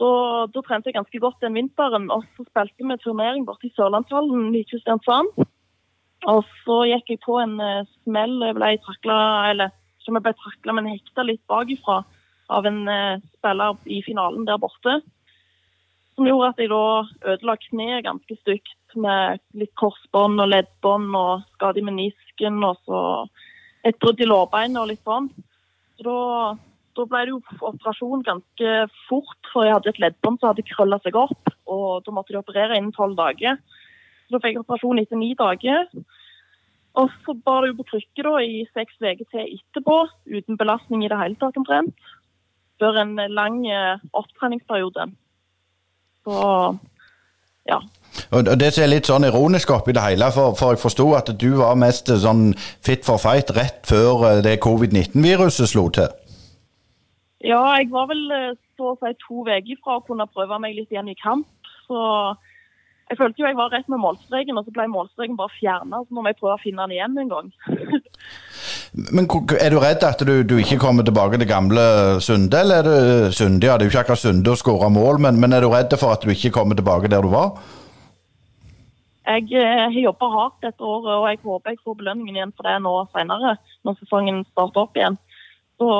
Så 0.00 0.08
da 0.54 0.62
trente 0.64 0.88
jeg 0.88 0.96
ganske 0.96 1.20
godt 1.20 1.42
den 1.44 1.58
vinteren, 1.58 2.08
og 2.10 2.24
så 2.36 2.46
spilte 2.48 2.88
vi 2.88 2.96
turnering 3.02 3.44
borte 3.46 3.68
i 3.68 3.74
Sørlandshallen 3.76 4.54
i 4.56 4.64
Kristiansand. 4.70 5.30
Og 6.32 6.44
så 6.64 6.78
gikk 6.88 7.12
jeg 7.12 7.22
på 7.26 7.36
en 7.42 7.58
uh, 7.60 7.84
smell. 8.04 8.38
Jeg 8.46 8.56
ble 8.56 8.70
trakla, 8.86 9.18
eller 9.50 9.72
ikke 10.00 10.14
jeg 10.16 10.24
ble 10.24 10.34
trakla, 10.38 10.76
men 10.78 10.90
hekta 10.90 11.26
litt 11.26 11.42
bakifra 11.50 12.02
av 12.52 12.68
en 12.68 12.84
uh, 12.88 13.20
spiller 13.36 13.76
i 13.90 14.00
finalen 14.06 14.46
der 14.48 14.60
borte. 14.62 15.00
Som 16.16 16.28
gjorde 16.28 16.52
at 16.52 16.60
jeg 16.60 16.70
da 16.72 16.84
ødela 17.34 17.56
kneet 17.68 18.06
ganske 18.06 18.36
stygt 18.40 18.96
med 19.00 19.40
litt 19.56 19.72
korsbånd 19.80 20.40
og 20.44 20.50
leddbånd 20.52 21.14
og 21.16 21.46
skade 21.54 21.80
i 21.80 21.86
menisken 21.86 22.60
og 22.66 22.80
så 22.86 23.00
et 23.86 23.98
brudd 24.02 24.20
i 24.22 24.28
lårbeinet 24.28 24.80
og 24.80 24.90
litt 24.90 25.02
sånn. 25.06 25.28
Så 25.98 26.06
da, 26.06 26.54
da, 26.98 27.06
ble 27.10 27.22
det 27.26 27.34
jo 27.34 27.40
operasjon 27.72 28.24
ganske 28.26 28.74
fort, 29.08 29.38
for 29.52 29.66
jeg 29.66 29.76
hadde 29.76 29.92
et 29.92 30.02
leddbånd 30.02 30.40
som 30.40 30.52
hadde 30.52 30.66
krølla 30.70 30.98
seg 31.02 31.18
opp. 31.18 31.52
Og 31.70 32.02
da 32.06 32.14
måtte 32.14 32.34
de 32.34 32.40
operere 32.40 32.78
innen 32.78 32.94
tolv 32.96 33.18
dager. 33.18 33.58
Så 34.26 34.36
da 34.36 34.42
fikk 34.42 34.56
jeg 34.56 34.64
operasjon 34.64 35.02
etter 35.02 35.20
ni 35.20 35.32
dager. 35.38 35.88
Og 37.00 37.12
så 37.24 37.34
bar 37.46 37.64
det 37.64 37.72
jo 37.72 37.78
på 37.80 37.88
krykke 37.94 38.26
da 38.26 38.34
i 38.44 38.64
seks 38.76 38.98
uker 39.00 39.24
til 39.32 39.54
etterpå, 39.56 39.96
uten 40.28 40.58
belastning 40.60 41.04
i 41.04 41.10
det 41.10 41.18
hele 41.20 41.38
tatt 41.40 41.56
omtrent. 41.56 41.96
Før 42.80 42.98
en 43.00 43.14
lang 43.32 43.62
eh, 43.70 44.02
opptreningsperiode. 44.18 45.08
Så 46.26 46.36
ja. 47.68 47.78
Og 48.32 48.48
Det 48.60 48.70
som 48.72 48.84
er 48.86 48.92
litt 48.94 49.08
sånn 49.10 49.26
ironisk 49.28 49.70
oppi 49.74 49.92
det 49.92 50.04
hele, 50.04 50.30
for, 50.32 50.54
for 50.56 50.72
jeg 50.72 50.80
forsto 50.80 51.10
at 51.18 51.32
du 51.36 51.50
var 51.58 51.76
mest 51.76 52.08
sånn 52.08 52.52
fit 52.84 53.04
for 53.04 53.20
fight 53.20 53.52
rett 53.56 53.82
før 53.88 54.24
eh, 54.28 54.42
det 54.44 54.60
covid-19-viruset 54.64 55.68
slo 55.68 55.88
til? 55.92 56.08
Ja, 57.44 57.60
jeg 57.76 57.90
var 57.92 58.08
vel 58.08 58.22
eh, 58.32 58.54
så 58.78 58.94
å 58.94 58.96
si 59.02 59.12
to 59.26 59.42
uker 59.44 59.82
fra 59.82 59.98
å 59.98 60.06
kunne 60.06 60.30
prøve 60.32 60.60
meg 60.62 60.78
litt 60.78 60.94
igjen 60.94 61.12
i 61.12 61.18
kamp. 61.18 61.48
Så 61.84 61.98
jeg 63.12 63.18
følte 63.18 63.42
jo 63.42 63.48
jeg 63.50 63.58
var 63.58 63.72
rett 63.74 63.88
med 63.92 64.00
målstreken, 64.00 64.56
og 64.56 64.64
så 64.64 64.72
ble 64.72 64.88
målstreken 64.88 65.36
bare 65.36 65.52
fjerna. 65.58 66.00
Så 66.06 66.16
må 66.16 66.24
jeg 66.30 66.38
prøve 66.38 66.56
å 66.56 66.62
finne 66.62 66.86
den 66.86 66.96
igjen 66.96 67.18
en 67.20 67.32
gang. 67.32 67.52
Men 69.12 69.28
er 69.56 69.72
du 69.72 69.78
redd 69.80 70.04
at 70.04 70.24
du, 70.24 70.32
du, 70.44 70.58
ikke 70.60 70.80
kommer 70.80 71.04
tilbake 71.04 71.38
til 71.40 71.48
gamle 71.48 71.84
Sunde, 72.24 72.60
eller 72.60 72.80
er 72.80 72.88
det 72.88 73.36
Sunde? 73.36 73.68
Ja, 73.68 73.76
det 73.76 73.86
er 73.86 73.88
jo 73.88 73.92
ikke 73.92 74.02
akkurat 74.06 74.20
Sunde 74.20 74.52
å 74.52 74.58
skåre 74.60 74.90
mål, 74.92 75.20
men, 75.24 75.38
men, 75.40 75.56
er 75.56 75.64
du 75.64 75.70
redd 75.72 75.96
for 75.96 76.12
at 76.12 76.24
du 76.24 76.32
ikke 76.32 76.52
kommer 76.52 76.76
tilbake 76.76 77.08
der 77.12 77.24
du 77.24 77.30
var? 77.32 77.56
Jeg 79.22 79.48
eh, 79.54 79.84
har 79.86 79.98
jobba 80.02 80.28
hardt 80.32 80.64
dette 80.64 80.82
året, 80.82 81.12
og 81.14 81.26
jeg 81.30 81.40
håper 81.44 81.74
jeg 81.74 81.82
får 81.84 81.98
belønningen 82.00 82.38
igjen 82.38 82.54
for 82.56 82.66
det 82.66 82.78
nå 82.82 82.94
senere, 83.14 83.56
når 83.86 83.98
sesongen 84.00 84.42
starter 84.50 84.82
opp 84.82 84.98
igjen. 84.98 85.18
Så 85.78 85.90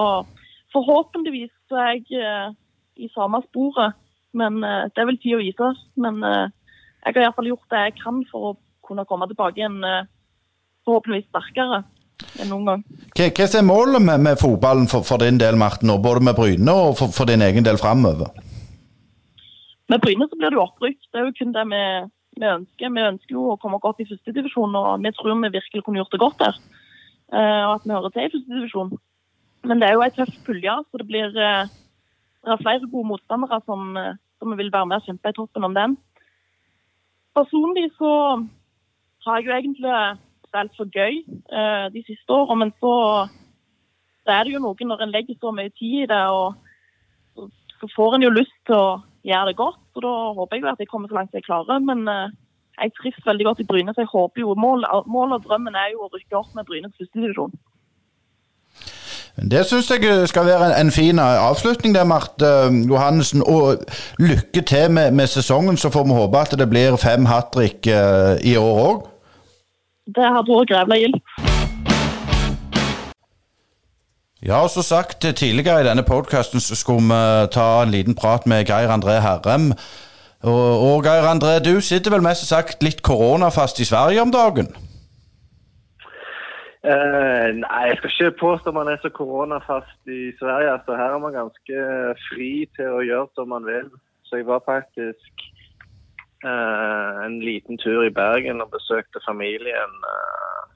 forhåpentligvis 0.74 1.76
er 1.76 1.92
jeg 1.94 2.22
eh, 2.22 2.56
i 3.02 3.10
samme 3.14 3.42
sporet, 3.46 3.98
men 4.36 4.60
det 4.64 4.96
er 4.96 5.06
vel 5.08 5.18
tid 5.20 5.36
å 5.36 5.42
vise. 5.42 5.66
Men 6.00 6.22
jeg 6.24 7.12
har 7.12 7.18
iallfall 7.20 7.50
gjort 7.50 7.72
det 7.72 7.80
jeg 7.82 7.94
kan 7.98 8.22
for 8.30 8.46
å 8.48 8.52
kunne 8.86 9.04
komme 9.08 9.28
tilbake 9.28 9.60
igjen 9.60 9.76
forhåpentligvis 10.86 11.28
sterkere 11.28 11.82
enn 12.40 12.50
noen 12.52 12.68
gang. 12.68 12.84
Hva, 13.16 13.28
hva 13.28 13.46
er 13.48 13.66
målet 13.66 14.04
med, 14.04 14.24
med 14.26 14.40
fotballen 14.40 14.88
for, 14.90 15.06
for, 15.06 15.22
din 15.22 15.40
del, 15.40 15.58
Marten, 15.60 15.90
og 15.92 16.02
både 16.04 16.24
med 16.28 16.38
Bryne 16.38 16.74
og 16.86 16.96
for, 17.00 17.12
for, 17.14 17.28
din 17.28 17.44
egen 17.44 17.66
del 17.66 17.80
framover? 17.80 18.32
Med 19.92 20.02
Bryne 20.02 20.28
så 20.28 20.38
blir 20.38 20.52
det 20.52 20.58
jo 20.58 20.66
opprykk. 20.66 21.00
Det 21.10 21.20
er 21.20 21.28
jo 21.28 21.36
kun 21.38 21.54
det 21.56 21.66
vi, 21.72 21.82
vi 22.38 22.48
ønsker. 22.48 22.92
Vi 22.96 23.06
ønsker 23.10 23.36
jo 23.36 23.52
å 23.52 23.58
komme 23.60 23.80
godt 23.82 24.02
i 24.02 24.08
førstedivisjon, 24.08 24.76
og 24.78 25.04
vi 25.04 25.12
tror 25.16 25.36
vi 25.42 25.52
virkelig 25.58 25.84
kunne 25.84 26.00
gjort 26.00 26.14
det 26.14 26.22
godt 26.22 26.42
der. 26.42 26.58
Uh, 27.32 27.62
og 27.66 27.74
at 27.76 27.86
vi 27.86 27.94
hører 27.94 28.14
til 28.14 28.26
i 28.26 28.32
førstedivisjon. 28.34 28.96
Men 29.68 29.80
det 29.80 29.88
er 29.88 29.96
jo 29.96 30.04
ei 30.04 30.14
tøff 30.16 30.34
pulje, 30.46 30.74
så 30.88 31.00
det 31.00 31.08
blir 31.08 31.36
uh, 31.36 31.70
det 32.42 32.50
er 32.50 32.64
flere 32.64 32.90
gode 32.90 33.08
motstandere 33.12 33.60
som, 33.64 33.94
uh, 33.96 34.18
som 34.40 34.56
vil 34.58 34.72
være 34.74 34.88
med 34.90 35.00
og 35.00 35.06
kjempe 35.06 35.30
i 35.32 35.38
toppen 35.38 35.68
om 35.68 35.76
den. 35.76 35.96
Personlig 37.36 37.86
så 37.96 38.12
har 39.24 39.38
jeg 39.38 39.46
jo 39.46 39.56
egentlig 39.56 39.94
spilt 40.52 40.76
for 40.76 40.90
gøy 40.92 41.22
eh, 41.24 41.86
de 41.94 42.02
siste 42.04 42.28
årene. 42.32 42.66
Men 42.66 42.74
så, 42.80 42.94
så, 44.24 44.34
er 44.34 44.44
det 44.44 44.54
jo 44.56 44.62
noe 44.64 44.88
når 44.88 45.04
en 45.04 45.14
legger 45.14 45.38
så 45.40 45.54
mye 45.54 45.72
tid 45.78 46.04
i 46.04 46.10
det, 46.10 46.22
og 46.28 47.48
så 47.80 47.90
får 47.96 48.18
en 48.18 48.26
jo 48.26 48.34
lyst 48.36 48.58
til 48.68 48.76
å 48.76 49.00
gjøre 49.24 49.52
det 49.52 49.60
godt. 49.62 49.81
Og 49.96 50.02
Da 50.06 50.14
håper 50.38 50.56
jeg 50.56 50.62
jo 50.62 50.72
at 50.72 50.80
jeg 50.82 50.90
kommer 50.92 51.08
så 51.08 51.18
langt 51.18 51.34
jeg 51.36 51.48
klarer. 51.48 51.78
Men 51.90 52.08
eh, 52.08 52.32
jeg 52.80 52.94
trives 52.98 53.26
veldig 53.26 53.44
godt 53.48 53.60
i 53.60 53.68
Bryne, 53.70 53.94
så 53.94 54.04
jeg 54.04 54.12
håper 54.12 54.40
jo 54.44 54.54
målet 54.54 54.88
mål 55.06 55.36
og 55.36 55.44
drømmen 55.46 55.74
er 55.76 55.92
jo 55.92 56.06
å 56.06 56.10
rykke 56.14 56.38
opp 56.40 56.56
med 56.56 56.66
Brynes 56.68 56.96
førstedivisjon. 56.98 57.54
Det 59.52 59.62
syns 59.64 59.88
jeg 59.90 60.28
skal 60.28 60.44
være 60.44 60.80
en, 60.80 60.90
fin 60.92 61.18
avslutning 61.18 61.94
der, 61.94 62.04
Marte 62.04 62.48
Johannessen. 62.88 63.42
Og 63.42 63.80
lykke 64.18 64.60
til 64.60 64.90
med, 64.90 65.10
med, 65.10 65.26
sesongen, 65.26 65.76
så 65.76 65.90
får 65.90 66.04
vi 66.04 66.18
håpe 66.20 66.38
at 66.38 66.58
det 66.58 66.68
blir 66.68 66.96
fem 67.00 67.24
hat 67.24 67.48
trick 67.54 67.88
uh, 67.88 68.36
i 68.44 68.56
år 68.56 68.84
òg. 68.88 69.08
Det 70.16 70.28
hadde 70.34 70.52
vært 70.52 70.68
grevla 70.74 71.00
gildt. 71.00 71.51
Ja, 74.42 74.56
og 74.62 74.70
som 74.74 74.82
sagt 74.82 75.22
tidligere 75.22 75.80
i 75.80 75.86
denne 75.86 76.02
podkasten 76.02 76.58
skulle 76.60 77.06
vi 77.06 77.46
ta 77.54 77.66
en 77.82 77.92
liten 77.94 78.16
prat 78.18 78.42
med 78.50 78.64
Geir 78.66 78.90
André 78.90 79.20
Herrem. 79.22 79.70
Og, 80.42 80.70
og 80.86 81.04
Geir 81.06 81.28
André, 81.30 81.60
du 81.62 81.78
sitter 81.80 82.10
vel 82.10 82.24
mest 82.26 82.48
sagt 82.48 82.82
litt 82.82 83.04
koronafast 83.06 83.78
i 83.78 83.86
Sverige 83.86 84.24
om 84.24 84.32
dagen? 84.34 84.66
Uh, 86.82 87.54
nei, 87.62 87.82
jeg 87.86 88.00
skal 88.00 88.10
ikke 88.10 88.40
påstå 88.40 88.72
man 88.74 88.90
er 88.90 88.98
så 89.02 89.12
koronafast 89.14 90.10
i 90.10 90.32
Sverige. 90.40 90.72
altså 90.72 90.96
Her 90.98 91.14
er 91.14 91.22
man 91.22 91.36
ganske 91.38 91.84
fri 92.26 92.66
til 92.74 92.96
å 92.96 93.04
gjøre 93.06 93.28
som 93.38 93.52
man 93.54 93.68
vil. 93.68 93.92
Så 94.26 94.40
jeg 94.40 94.48
var 94.48 94.64
faktisk 94.66 95.44
uh, 96.42 97.22
en 97.28 97.38
liten 97.46 97.78
tur 97.78 98.02
i 98.02 98.10
Bergen 98.10 98.58
og 98.66 98.74
besøkte 98.74 99.22
familien 99.22 99.94
uh, 100.02 100.66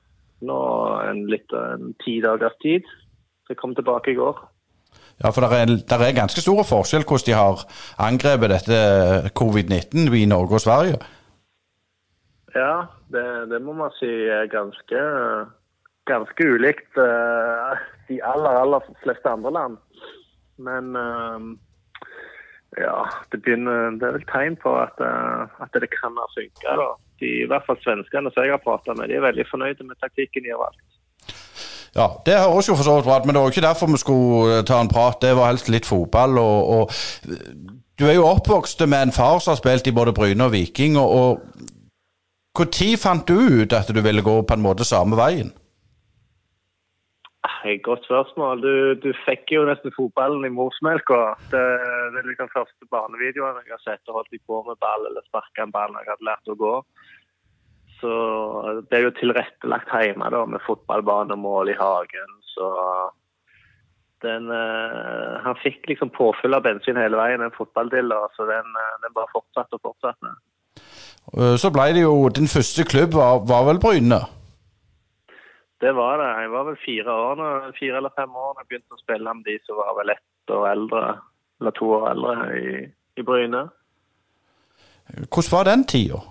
nå 0.46 0.60
en 1.08 1.24
litt 1.34 1.50
en 1.50 1.90
ti 2.06 2.20
dagers 2.22 2.54
tid. 2.62 2.86
Jeg 3.48 3.58
kom 3.60 3.74
tilbake 3.74 4.12
i 4.12 4.18
går. 4.18 4.40
Ja, 5.24 5.30
for 5.30 5.40
det 5.40 5.58
er, 5.58 5.74
er, 5.96 6.16
ganske 6.16 6.42
store 6.44 6.64
forskjell 6.68 7.04
hvordan 7.08 7.26
de 7.26 7.36
har 7.36 7.62
angrepet 8.04 8.52
dette 8.52 8.80
covid-19 9.38 10.12
i 10.12 10.24
Norge 10.28 10.58
og 10.58 10.64
Sverige? 10.64 10.98
Ja, 12.54 12.84
det, 13.12 13.24
det 13.52 13.62
må 13.64 13.72
man 13.76 13.94
si 13.96 14.08
er 14.08 14.50
ganske 14.52 15.00
ganske 16.06 16.48
ulikt 16.54 16.98
uh, 16.98 17.76
de 18.08 18.20
aller, 18.24 18.58
aller 18.62 18.84
fleste 19.02 19.30
andre 19.30 19.52
land. 19.52 19.78
Men 20.56 20.96
uh, 20.96 21.48
ja, 22.78 22.98
det, 23.32 23.42
begynner, 23.42 23.96
det 23.98 24.08
er 24.08 24.18
vel 24.18 24.28
tegn 24.30 24.58
på 24.62 24.74
at, 24.78 25.00
uh, 25.02 25.48
at 25.62 25.74
det 25.74 25.90
kan 25.94 26.16
ha 26.20 26.28
funka. 26.36 26.76
I 27.24 27.48
hvert 27.48 27.66
fall 27.66 27.80
svenskene 27.82 28.32
som 28.32 28.44
jeg 28.44 28.54
har 28.54 28.62
prata 28.64 28.94
med, 28.94 29.10
de 29.10 29.18
er 29.18 29.26
veldig 29.26 29.48
fornøyde 29.50 29.88
med 29.88 29.98
taktikken 30.02 30.46
de 30.46 30.54
har 30.54 30.62
valgt. 30.62 30.95
Ja, 31.96 32.08
Det 32.26 32.36
høres 32.36 32.68
jo 32.68 32.76
for 32.76 32.84
så 32.84 32.94
vidt 32.96 33.06
bra 33.08 33.18
ut, 33.18 33.26
men 33.26 33.34
det 33.34 33.42
var 33.42 33.52
ikke 33.54 33.68
derfor 33.68 33.88
vi 33.88 34.02
skulle 34.02 34.62
ta 34.68 34.80
en 34.80 34.92
prat. 34.92 35.20
Det 35.22 35.36
var 35.36 35.48
helst 35.48 35.70
litt 35.72 35.88
fotball. 35.88 36.38
og, 36.38 36.58
og 36.76 36.90
Du 37.98 38.04
er 38.06 38.18
jo 38.18 38.28
oppvokst 38.28 38.84
med 38.84 39.02
en 39.02 39.16
far 39.16 39.38
som 39.40 39.54
har 39.54 39.62
spilt 39.62 39.86
i 39.88 39.96
både 39.98 40.12
Bryne 40.12 40.44
og 40.44 40.52
Viking. 40.52 40.98
og, 41.00 41.08
og 41.10 41.40
Når 42.58 42.98
fant 43.00 43.28
du 43.28 43.62
ut 43.62 43.72
at 43.72 43.88
du 43.88 44.00
ville 44.00 44.22
gå 44.22 44.42
på 44.42 44.54
en 44.54 44.66
måte 44.68 44.84
samme 44.84 45.16
veien? 45.16 45.52
Et 47.66 47.82
godt 47.82 48.04
spørsmål. 48.04 48.62
Du, 48.62 48.74
du, 49.04 49.10
fikk 49.26 49.50
jo 49.54 49.64
nesten 49.66 49.94
fotballen 49.96 50.44
i 50.46 50.52
morsmelka. 50.54 51.34
Det, 51.52 51.64
det 52.12 52.20
er 52.20 52.28
liksom 52.30 52.52
første 52.52 52.88
barnevideoen 52.94 53.58
jeg 53.64 53.74
har 53.74 53.82
sett 53.82 54.10
og 54.10 54.20
holdt 54.20 54.38
på 54.46 54.62
med 54.68 54.78
ball 54.84 55.08
eller 55.08 55.24
sparka 55.26 55.64
en 55.64 55.74
ball 55.74 55.96
jeg 55.98 56.10
hadde 56.12 56.28
lært 56.28 56.52
å 56.52 56.58
gå. 56.60 56.74
Så 58.00 58.10
det 58.90 58.98
er 58.98 59.06
jo 59.06 59.14
tilrettelagt 59.16 59.92
hjemme 59.92 60.28
da, 60.32 60.42
med 60.48 60.64
fotballbane 60.66 61.36
og 61.36 61.40
mål 61.40 61.72
i 61.72 61.78
hagen. 61.78 62.34
Så 62.52 62.68
den, 64.24 64.50
uh, 64.52 65.40
han 65.44 65.56
fikk 65.62 65.88
liksom 65.90 66.12
påfyll 66.12 66.56
av 66.56 66.64
bensin 66.66 67.00
hele 67.00 67.18
veien, 67.20 67.44
den 67.44 67.54
fotballdilla. 67.56 68.20
Så 68.36 68.48
den, 68.48 68.68
uh, 68.76 68.92
den, 69.04 69.14
bare 69.16 69.32
fortsatte 69.32 69.78
og 69.78 69.90
fortsatte. 69.90 70.36
Så 71.58 71.72
ble 71.74 71.88
det 71.96 72.04
jo 72.04 72.28
Din 72.30 72.46
første 72.46 72.84
klubb 72.86 73.16
var, 73.16 73.40
var 73.50 73.64
vel 73.66 73.80
Bryne? 73.82 74.20
Det 75.82 75.90
var 75.96 76.20
det. 76.20 76.28
Jeg 76.42 76.52
var 76.52 76.68
vel 76.68 76.76
fire 76.84 77.16
år 77.24 77.40
fire 77.80 77.98
eller 77.98 78.14
fem 78.14 78.30
år 78.30 78.52
da 78.54 78.62
jeg 78.62 78.68
begynte 78.70 78.94
å 78.94 79.02
spille 79.02 79.34
med 79.34 79.48
de 79.48 79.56
som 79.66 79.80
var 79.80 79.96
vel 79.98 80.14
ett 80.14 80.54
år 80.54 80.68
eldre, 80.70 81.02
eller 81.60 81.76
to 81.80 81.90
år 81.98 82.06
eldre 82.12 82.46
i, 82.60 82.86
i 83.18 83.26
Bryne. 83.26 83.66
Hvordan 85.26 85.52
var 85.52 85.68
den 85.68 85.84
tida? 85.84 86.22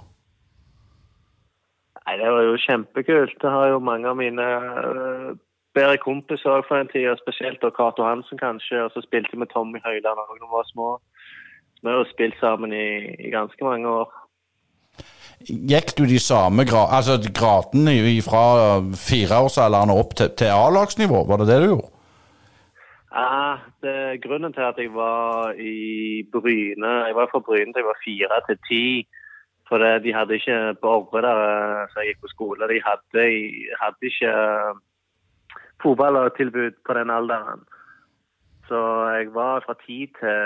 Nei, 2.05 2.17
Det 2.21 2.31
var 2.31 2.43
jo 2.45 2.61
kjempekult. 2.67 3.37
Det 3.41 3.51
har 3.51 3.67
jo 3.73 3.79
mange 3.79 4.07
av 4.07 4.17
mine 4.19 4.45
uh, 4.45 5.31
bedre 5.75 5.97
kompiser 6.03 6.65
for 6.67 6.91
tid, 6.91 7.09
og 7.11 7.21
spesielt 7.21 7.61
da 7.61 7.71
Cato 7.73 8.05
Hansen 8.05 8.37
kanskje. 8.41 8.83
Og 8.85 8.91
så 8.93 9.01
spilte 9.05 9.33
vi 9.33 9.41
med 9.41 9.51
Tommy 9.53 9.81
Høiland 9.85 10.21
òg 10.21 10.37
da 10.37 10.45
vi 10.45 10.53
var 10.53 10.69
små. 10.69 10.91
Vi 11.81 11.89
har 11.89 11.97
jo 12.01 12.13
spilt 12.13 12.37
sammen 12.39 12.73
i, 12.73 12.87
i 13.27 13.33
ganske 13.33 13.65
mange 13.65 13.89
år. 13.89 14.13
Gikk 15.45 15.91
du 15.97 16.05
de 16.07 16.19
samme 16.21 16.63
gra 16.65 16.85
altså 16.95 17.17
gradene 17.19 17.97
fra 18.23 18.45
fireårsalderen 18.95 19.91
opp 19.91 20.15
til, 20.17 20.31
til 20.39 20.53
A-lagsnivå? 20.53 21.25
Var 21.27 21.41
det 21.41 21.49
det 21.49 21.59
du 21.61 21.67
gjorde? 21.73 21.91
Ja, 23.15 23.57
det, 23.83 24.21
grunnen 24.23 24.53
til 24.53 24.65
at 24.65 24.79
jeg 24.79 24.91
var 24.91 25.53
i 25.55 26.23
Bryne 26.31 26.93
Jeg 27.07 27.15
var 27.15 27.29
fra 27.31 27.39
Bryne 27.39 27.71
til 27.71 27.83
jeg 27.83 27.87
var 27.87 28.01
fire 28.03 28.39
til 28.47 28.57
ti. 28.69 28.85
For 29.69 29.81
de 29.81 30.13
hadde 30.13 30.37
ikke 30.37 30.57
på 30.81 30.91
Orre 30.97 31.21
der 31.25 31.39
eh, 31.45 31.85
så 31.89 32.03
jeg 32.03 32.13
gikk 32.13 32.25
på 32.25 32.33
skole, 32.33 32.67
de 32.69 32.81
hadde, 32.85 33.23
hadde 33.81 34.09
ikke 34.11 34.33
eh, 34.33 34.81
fotballtilbud 35.81 36.77
på 36.85 36.97
den 36.97 37.09
alderen. 37.09 37.65
Så 38.67 38.79
jeg 39.17 39.33
var 39.33 39.61
fra 39.65 39.75
10 39.85 39.97
til 40.19 40.37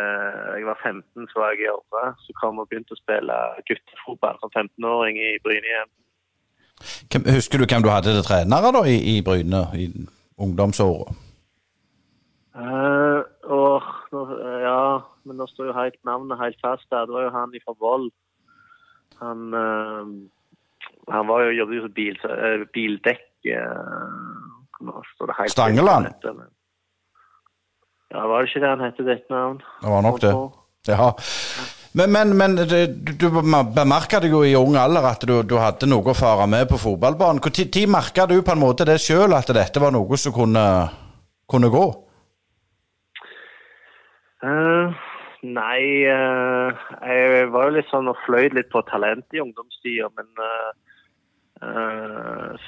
jeg 0.56 0.66
var 0.68 0.80
15, 0.84 1.28
så 1.32 1.40
var 1.40 1.54
jeg 1.54 1.68
i 1.68 1.72
Orre. 1.72 2.14
Så 2.24 2.36
kom 2.42 2.60
og 2.60 2.68
begynte 2.68 2.96
å 2.96 3.00
spille 3.00 3.38
guttefotball 3.68 4.40
som 4.42 4.52
15-åring 4.56 5.20
i 5.20 5.32
Bryne 5.44 5.72
igjen. 5.72 5.92
Husker 7.36 7.60
du 7.60 7.68
hvem 7.68 7.84
du 7.84 7.92
hadde 7.92 8.16
til 8.16 8.28
trenere 8.28 8.72
da 8.76 8.84
i, 8.88 8.98
i 9.14 9.16
Bryne 9.24 9.64
i 9.76 9.88
ungdomsåra? 10.40 11.16
Uh, 12.60 13.24
og, 13.48 13.84
ja, 14.64 15.00
men 15.24 15.40
nå 15.40 15.48
står 15.48 15.70
jo 15.70 15.78
helt 15.78 16.00
navnet 16.08 16.42
helt 16.42 16.60
fast 16.64 16.88
der. 16.92 17.08
Det 17.08 17.16
var 17.16 17.28
jo 17.28 17.36
han 17.36 17.56
fra 17.64 17.76
Vold. 17.80 18.12
Han, 19.20 19.50
uh, 19.54 20.06
han 21.14 21.28
var 21.28 21.48
jo, 21.48 21.58
jobbet 21.62 21.80
jo 21.80 21.84
som 21.88 21.96
bil, 21.98 22.22
uh, 22.24 22.64
bildekk 22.76 23.26
Stangeland? 25.50 26.08
Ja, 28.10 28.24
var 28.26 28.42
det 28.42 28.50
ikke 28.50 28.62
det 28.64 28.70
han 28.70 28.82
het 28.84 28.98
ditt 28.98 29.28
navn? 29.30 29.60
Det 29.82 29.92
var 29.92 30.02
nok 30.02 30.22
det. 30.22 30.32
Ja. 30.88 31.12
Men, 31.92 32.12
men, 32.12 32.38
men 32.38 32.56
du 33.20 33.30
bemerka 33.76 34.20
deg 34.22 34.34
jo 34.34 34.44
i 34.46 34.56
ung 34.58 34.78
alder 34.78 35.08
at 35.10 35.26
du, 35.26 35.40
du, 35.44 35.56
hadde 35.58 35.90
noe 35.90 36.12
å 36.12 36.18
fare 36.18 36.46
med 36.50 36.68
på 36.70 36.78
fotballbanen. 36.78 37.42
Når 37.42 37.90
merka 37.90 38.28
du 38.30 38.38
på 38.46 38.54
en 38.54 38.62
måte 38.62 38.86
det 38.86 39.00
sjøl, 39.02 39.34
at 39.34 39.50
dette 39.54 39.82
var 39.82 39.94
noe 39.94 40.18
som 40.18 40.34
kunne, 40.34 40.66
kunne 41.50 41.72
gå? 41.74 41.86
Uh, 44.40 44.94
nei, 45.44 46.06
uh, 46.10 46.70
jeg 47.06 47.50
var 47.54 47.70
jo 47.70 47.76
litt 47.78 47.90
sånn 47.92 48.12
og 48.12 48.20
fløy 48.26 48.50
litt 48.56 48.70
på 48.74 48.82
talent 48.90 49.26
i 49.36 49.42
ungdomstida, 49.44 50.10
men 50.18 50.28
uh, 50.44 50.72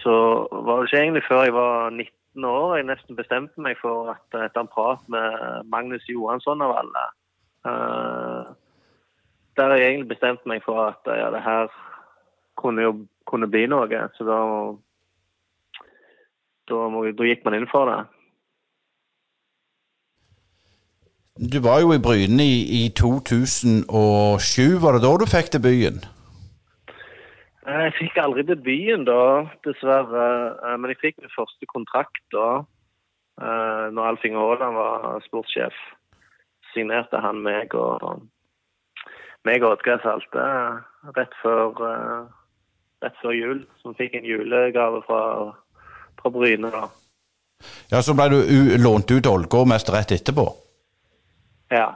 så 0.02 0.16
var 0.52 0.82
det 0.82 0.90
ikke 0.90 1.02
egentlig 1.02 1.28
før 1.28 1.46
jeg 1.46 1.56
var 1.56 1.94
19 1.96 2.48
år 2.48 2.74
jeg 2.76 2.88
nesten 2.90 3.16
bestemte 3.16 3.64
meg 3.64 3.78
for 3.80 4.12
at 4.12 4.36
etter 4.36 4.64
en 4.64 4.72
prat 4.72 5.04
med 5.12 5.70
Magnus 5.72 6.04
Johansson 6.12 6.64
av 6.66 6.74
alle 6.82 7.06
der 9.58 9.76
jeg 9.76 9.88
egentlig 9.88 10.14
bestemt 10.14 10.46
meg 10.50 10.64
for 10.66 10.80
at 10.90 11.08
ja, 11.08 11.30
det 11.34 11.42
her 11.44 11.68
kunne 12.60 12.86
jo 12.86 12.94
kunne 13.30 13.48
bli 13.48 13.68
noe. 13.70 14.02
Så 14.18 14.26
da, 14.28 14.40
da, 16.70 16.80
da 17.18 17.28
gikk 17.28 17.46
man 17.46 17.58
inn 17.60 17.70
for 17.72 17.90
det. 17.90 18.00
Du 21.40 21.60
var 21.64 21.80
jo 21.80 21.94
i 21.96 22.00
Bryne 22.00 22.44
i, 22.44 22.86
i 22.86 22.90
2007. 22.92 23.88
Var 24.84 24.92
det 24.94 25.02
da 25.06 25.12
du 25.16 25.24
fikk 25.32 25.54
debuten? 25.54 26.04
Jeg 27.62 27.94
fikk 27.96 28.18
aldri 28.20 28.44
debuten 28.44 29.06
da, 29.08 29.48
dessverre. 29.64 30.26
Eh, 30.60 30.76
men 30.76 30.92
jeg 30.92 31.00
fikk 31.00 31.22
min 31.22 31.32
første 31.32 31.70
kontrakt 31.72 32.20
da. 32.36 32.66
Eh, 33.40 33.86
når 33.96 34.10
Alfing 34.10 34.36
Haaland 34.36 34.76
var 34.76 35.24
sportssjef. 35.24 35.78
Signerte 36.74 37.22
han 37.24 37.40
meg 37.46 37.72
og 37.80 38.26
meg 39.48 39.64
og 39.64 39.78
Oddgeir 39.78 40.04
Salte 40.04 40.44
rett 41.16 41.34
før, 41.42 41.80
rett 43.04 43.22
før 43.24 43.36
jul. 43.38 43.62
Som 43.80 43.96
fikk 43.96 44.20
en 44.20 44.28
julegave 44.28 45.00
fra, 45.08 45.22
fra 46.20 46.34
Bryne. 46.36 46.72
da. 46.76 46.90
Ja, 47.92 48.04
Så 48.04 48.18
ble 48.20 48.28
du 48.36 48.76
lånt 48.84 49.16
ut 49.16 49.32
Ålgård 49.32 49.72
mest 49.72 49.92
rett 49.96 50.12
etterpå? 50.12 50.50
Ja. 51.72 51.94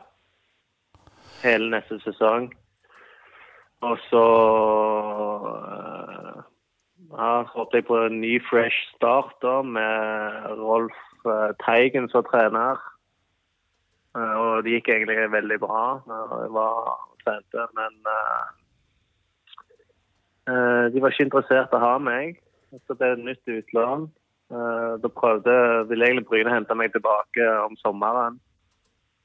Hele 1.43 1.69
neste 1.69 1.99
sesong. 1.99 2.53
Og 3.83 3.97
så 4.09 4.25
uh, 5.43 6.43
ja, 7.11 7.31
håpet 7.51 7.75
jeg 7.81 7.87
på 7.89 7.97
en 8.05 8.21
ny 8.21 8.37
fresh 8.49 8.77
start 8.95 9.35
da, 9.43 9.61
med 9.61 9.91
Rolf 10.61 10.97
uh, 11.27 11.51
Teigen 11.65 12.07
som 12.09 12.23
trener. 12.31 12.79
Uh, 14.15 14.35
og 14.39 14.63
det 14.63 14.77
gikk 14.77 14.89
egentlig 14.93 15.31
veldig 15.35 15.59
bra. 15.59 15.83
Jeg 16.07 16.51
var 16.55 16.75
trente, 17.25 17.67
men 17.75 17.93
uh, 18.07 18.47
de 20.93 21.01
var 21.03 21.11
ikke 21.11 21.27
interessert 21.27 21.75
i 21.75 21.75
å 21.77 21.83
ha 21.83 21.95
meg. 21.99 22.39
Så 22.87 22.95
ble 22.95 23.11
det 23.11 23.19
et 23.19 23.27
nytt 23.27 23.55
utlån. 23.59 24.09
Uh, 24.53 24.95
da 25.03 25.09
prøvde 25.11 25.53
ville 25.91 26.05
egentlig 26.07 26.29
Bryne 26.31 26.53
hente 26.53 26.75
meg 26.79 26.95
tilbake 26.95 27.43
om 27.67 27.75
sommeren. 27.83 28.39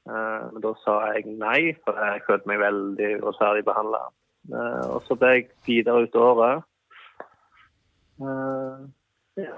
Uh, 0.09 0.49
men 0.53 0.63
da 0.63 0.71
sa 0.81 0.97
jeg 1.13 1.35
nei, 1.37 1.75
for 1.85 1.97
jeg 1.97 2.23
følte 2.25 2.49
meg 2.49 2.63
veldig 2.63 3.09
urettferdig 3.21 3.65
behandla. 3.67 4.01
og 4.89 5.03
så 5.05 5.15
ble 5.15 5.35
jeg 5.35 5.49
videre 5.67 6.07
ut 6.07 6.15
året. 6.17 6.63
ja. 9.37 9.57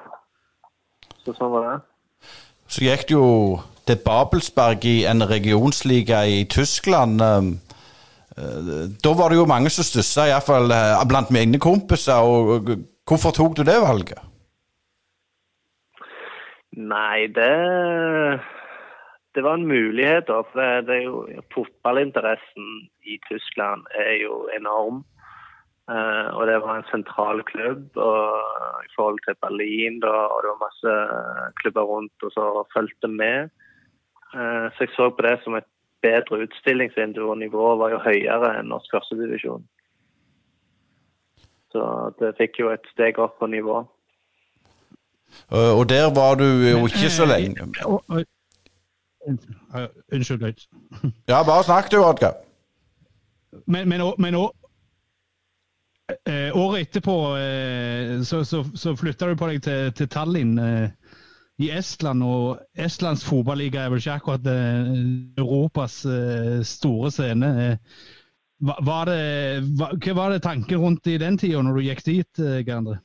Så 1.24 1.32
sånn 1.38 1.54
var 1.54 1.70
det. 1.70 1.78
Så 2.68 2.84
gikk 2.84 3.06
det 3.08 3.16
jo 3.16 3.28
til 3.88 4.00
Babelsberg 4.04 4.84
i 4.88 4.98
en 5.08 5.24
regionsliga 5.28 6.26
i 6.28 6.44
Tyskland. 6.52 7.24
Da 8.36 9.14
var 9.14 9.30
det 9.30 9.38
jo 9.38 9.46
mange 9.46 9.70
som 9.70 9.86
stussa, 9.86 10.26
iallfall 10.28 10.72
eh, 10.74 11.02
blant 11.10 11.32
mine 11.32 11.60
kompiser. 11.62 12.18
og 12.18 12.72
Hvorfor 13.06 13.36
tok 13.36 13.58
du 13.58 13.64
det 13.68 13.78
valget? 13.84 14.20
Nei, 16.74 17.28
det 17.30 17.52
Det 19.36 19.43
var 19.43 19.54
en 19.54 19.67
mulighet, 19.67 20.28
da. 20.28 20.41
For 20.50 20.62
det, 20.88 20.96
er 20.96 21.04
jo, 21.08 21.26
fotballinteressen 21.54 22.69
i 23.10 23.17
Tyskland 23.30 23.86
er 23.98 24.13
jo 24.22 24.48
enorm. 24.60 25.04
Uh, 25.91 26.30
og 26.38 26.48
det 26.48 26.62
var 26.63 26.78
en 26.78 26.88
sentral 26.88 27.41
klubb 27.43 27.98
og, 28.00 28.28
i 28.88 28.91
forhold 28.96 29.19
til 29.26 29.36
Berlin. 29.41 30.00
Da, 30.06 30.13
og 30.32 30.38
det 30.43 30.52
var 30.54 30.65
masse 30.67 30.93
klubber 31.60 31.89
rundt 31.91 32.24
og 32.24 32.32
så 32.32 32.46
fulgte 32.76 33.08
med. 33.08 33.50
Uh, 34.34 34.69
så 34.74 34.86
jeg 34.86 34.93
så 34.96 35.10
på 35.10 35.26
det 35.28 35.39
som 35.43 35.58
et 35.60 35.69
bedre 36.04 36.43
utstillingsvindu, 36.43 37.30
og 37.30 37.38
nivået 37.38 37.80
var 37.80 37.89
jo 37.96 38.04
høyere 38.04 38.54
enn 38.60 38.72
norsk 38.72 38.96
førstedivisjon. 38.96 39.65
Så 41.74 41.84
det 42.19 42.36
fikk 42.38 42.60
jo 42.60 42.72
et 42.74 42.86
steg 42.93 43.19
opp 43.24 43.39
på 43.39 43.50
nivå. 43.50 43.82
Og 45.80 45.84
der 45.89 46.08
var 46.15 46.36
du 46.38 46.46
jo 46.46 46.86
ikke 46.86 47.10
så 47.10 47.26
lenge. 47.26 47.65
Unnskyld, 49.28 50.44
litt. 50.44 50.68
Ja, 51.30 51.44
bare 51.44 51.64
snakk 51.64 51.92
du, 51.92 52.00
Oddgeir. 52.04 52.36
Men, 53.66 53.90
men, 53.90 54.02
men 54.18 54.36
eh, 56.26 56.50
året 56.58 56.88
etterpå 56.88 57.18
eh, 57.38 58.22
så, 58.26 58.44
så, 58.46 58.64
så 58.76 58.96
flytta 58.98 59.30
du 59.30 59.38
på 59.40 59.50
deg 59.52 59.64
til, 59.66 59.94
til 59.98 60.10
Tallinn. 60.12 60.58
Eh, 60.60 60.90
i 61.62 61.68
Estland, 61.70 62.24
og 62.26 62.64
Estlands 62.82 63.22
fotballiga 63.28 63.84
er 63.84 63.92
vel 63.94 64.02
ikke 64.02 64.16
akkurat 64.18 64.48
Europas 65.38 66.00
store 66.66 67.12
scene. 67.14 67.52
Var 68.58 69.04
det, 69.06 69.20
hva 69.78 70.16
var 70.18 70.34
det 70.34 70.42
tanken 70.44 70.82
rundt 70.82 71.08
i 71.14 71.20
den 71.22 71.38
tida, 71.38 71.62
når 71.62 71.78
du 71.78 71.86
gikk 71.86 72.02
dit, 72.08 72.32
Gerandre? 72.42 72.66
Gandre? 72.72 72.98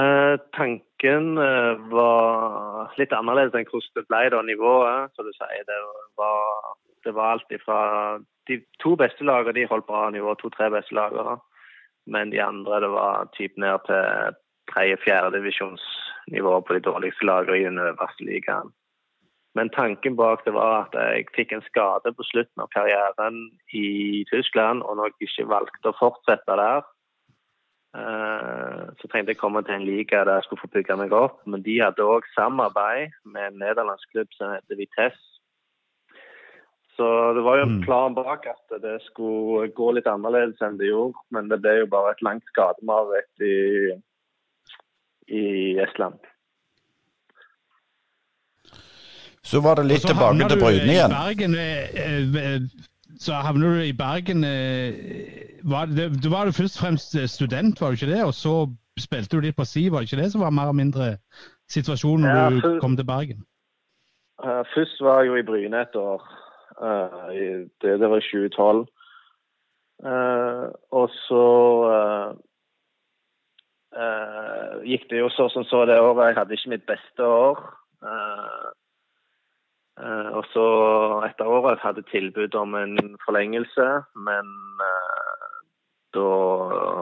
Eh, 0.00 0.34
tanken 0.56 0.87
var 1.02 2.94
litt 2.98 3.12
annerledes 3.12 3.54
enn 3.54 3.68
hvordan 3.68 3.94
det 3.94 4.06
ble 4.08 4.22
da, 4.34 4.42
nivået. 4.42 5.14
Så 5.14 5.22
du 5.22 5.30
sier, 5.36 5.64
det 5.68 5.78
var, 6.18 6.74
det 7.04 7.14
var 7.14 7.36
alt 7.36 7.54
ifra 7.54 8.18
De 8.48 8.56
to 8.80 8.96
beste 8.96 9.24
lagene 9.24 9.54
de 9.54 9.66
holdt 9.68 9.86
bra 9.86 10.10
nivå, 10.10 10.34
to-tre 10.34 10.70
beste 10.72 10.94
lagene. 10.94 11.36
Men 12.06 12.30
de 12.30 12.40
andre 12.40 12.80
det 12.80 12.90
var 12.90 13.28
typ 13.36 13.56
ned 13.60 13.78
til 13.86 14.34
tredje-fjerdedivisjonsnivå 14.72 16.60
på 16.60 16.74
de 16.74 16.80
dårligste 16.80 17.28
lagene 17.28 17.58
i 17.58 17.64
den 17.68 17.78
øverste 17.78 18.24
ligaen. 18.24 18.72
Men 19.54 19.70
tanken 19.74 20.16
bak 20.16 20.44
det 20.46 20.54
var 20.54 20.86
at 20.86 20.94
jeg 20.94 21.26
fikk 21.36 21.52
en 21.52 21.64
skade 21.66 22.12
på 22.14 22.26
slutten 22.30 22.62
av 22.62 22.70
karrieren 22.74 23.48
i 23.74 24.24
Tyskland, 24.30 24.84
og 24.84 24.96
når 24.96 25.10
jeg 25.10 25.28
ikke 25.28 25.48
valgte 25.52 25.90
å 25.90 25.98
fortsette 25.98 26.58
der, 26.60 26.78
eh, 26.78 26.94
så 27.92 29.08
trengte 29.08 29.32
jeg 29.32 29.40
komme 29.40 29.62
til 29.64 29.74
en 29.74 29.86
liga 29.86 30.20
der 30.26 30.38
jeg 30.38 30.44
skulle 30.46 30.60
få 30.60 30.70
bygge 30.74 30.96
meg 31.00 31.14
opp. 31.16 31.40
Men 31.48 31.64
de 31.64 31.78
hadde 31.80 32.04
òg 32.04 32.26
samarbeid 32.34 33.16
med 33.24 33.46
en 33.48 33.60
nederlandsk 33.62 34.12
klubb 34.12 34.30
som 34.36 34.52
heter 34.56 34.78
Vitesse. 34.80 35.24
Så 36.98 37.06
det 37.34 37.44
var 37.46 37.60
jo 37.60 37.62
en 37.62 37.76
mm. 37.78 37.82
plan 37.86 38.14
bak 38.14 38.46
at 38.50 38.80
det 38.82 38.96
skulle 39.06 39.68
gå 39.70 39.92
litt 39.94 40.08
annerledes 40.10 40.58
enn 40.66 40.80
det 40.80 40.90
gjorde. 40.90 41.20
Men 41.30 41.48
det 41.50 41.60
ble 41.62 41.76
jo 41.80 41.90
bare 41.92 42.12
et 42.12 42.24
langt 42.26 42.46
skademareritt 42.50 43.46
i 43.46 43.56
i 45.28 45.76
Estland. 45.84 46.18
Så 49.44 49.60
var 49.60 49.76
det 49.76 49.86
litt 49.88 50.04
tilbake 50.08 50.48
til 50.48 50.60
Bryne 50.60 50.92
igjen. 50.92 51.12
Bergen, 51.14 51.54
eh, 51.54 52.00
eh, 52.02 52.62
så 53.18 53.32
havner 53.42 53.74
du 53.74 53.82
i 53.82 53.96
Bergen 53.96 54.44
eh, 54.46 54.94
var 55.64 55.86
det, 55.90 56.22
Du 56.22 56.30
var 56.30 56.46
jo 56.46 56.54
først 56.54 56.78
og 56.78 56.82
fremst 56.84 57.16
student, 57.26 57.80
var 57.80 57.90
du 57.90 57.98
ikke 57.98 58.12
det? 58.12 58.24
Og 58.24 58.34
så 58.34 58.68
spilte 58.98 59.36
du 59.36 59.42
litt 59.42 59.56
på 59.56 59.66
si, 59.66 59.88
var 59.90 60.02
det 60.02 60.12
ikke 60.12 60.22
det 60.22 60.32
som 60.32 60.42
var 60.42 60.54
mer 60.54 60.70
og 60.72 60.78
mindre 60.78 61.16
situasjonen 61.70 62.26
når 62.26 62.38
ja, 62.38 62.50
du 62.50 62.80
kom 62.80 62.96
til 62.96 63.06
Bergen? 63.06 63.42
Uh, 64.38 64.62
først 64.74 65.02
var 65.02 65.20
jeg 65.20 65.32
jo 65.32 65.36
i 65.36 65.46
Bryne 65.46 65.82
et 65.82 65.96
år. 65.98 66.22
Uh, 66.78 67.30
i, 67.34 67.46
det, 67.82 67.98
det, 68.00 68.10
var 68.10 68.22
i 68.22 68.26
2012. 68.30 68.86
Uh, 70.06 70.66
og 70.94 71.10
så 71.26 71.46
gikk 74.86 75.08
det 75.10 75.18
jo 75.18 75.28
så 75.32 75.48
som 75.50 75.64
så 75.66 75.82
det 75.88 75.98
året. 76.00 76.26
Jeg 76.28 76.36
hadde 76.36 76.54
ikke 76.54 76.70
mitt 76.70 76.86
beste 76.86 77.24
år. 77.24 77.58
Og 79.98 80.44
så 80.52 80.64
etter 81.26 81.48
året 81.50 81.80
hadde 81.82 82.04
jeg 82.04 82.10
tilbud 82.12 82.54
om 82.54 82.76
en 82.78 83.16
forlengelse, 83.24 83.86
men 84.14 84.50
da 86.14 86.26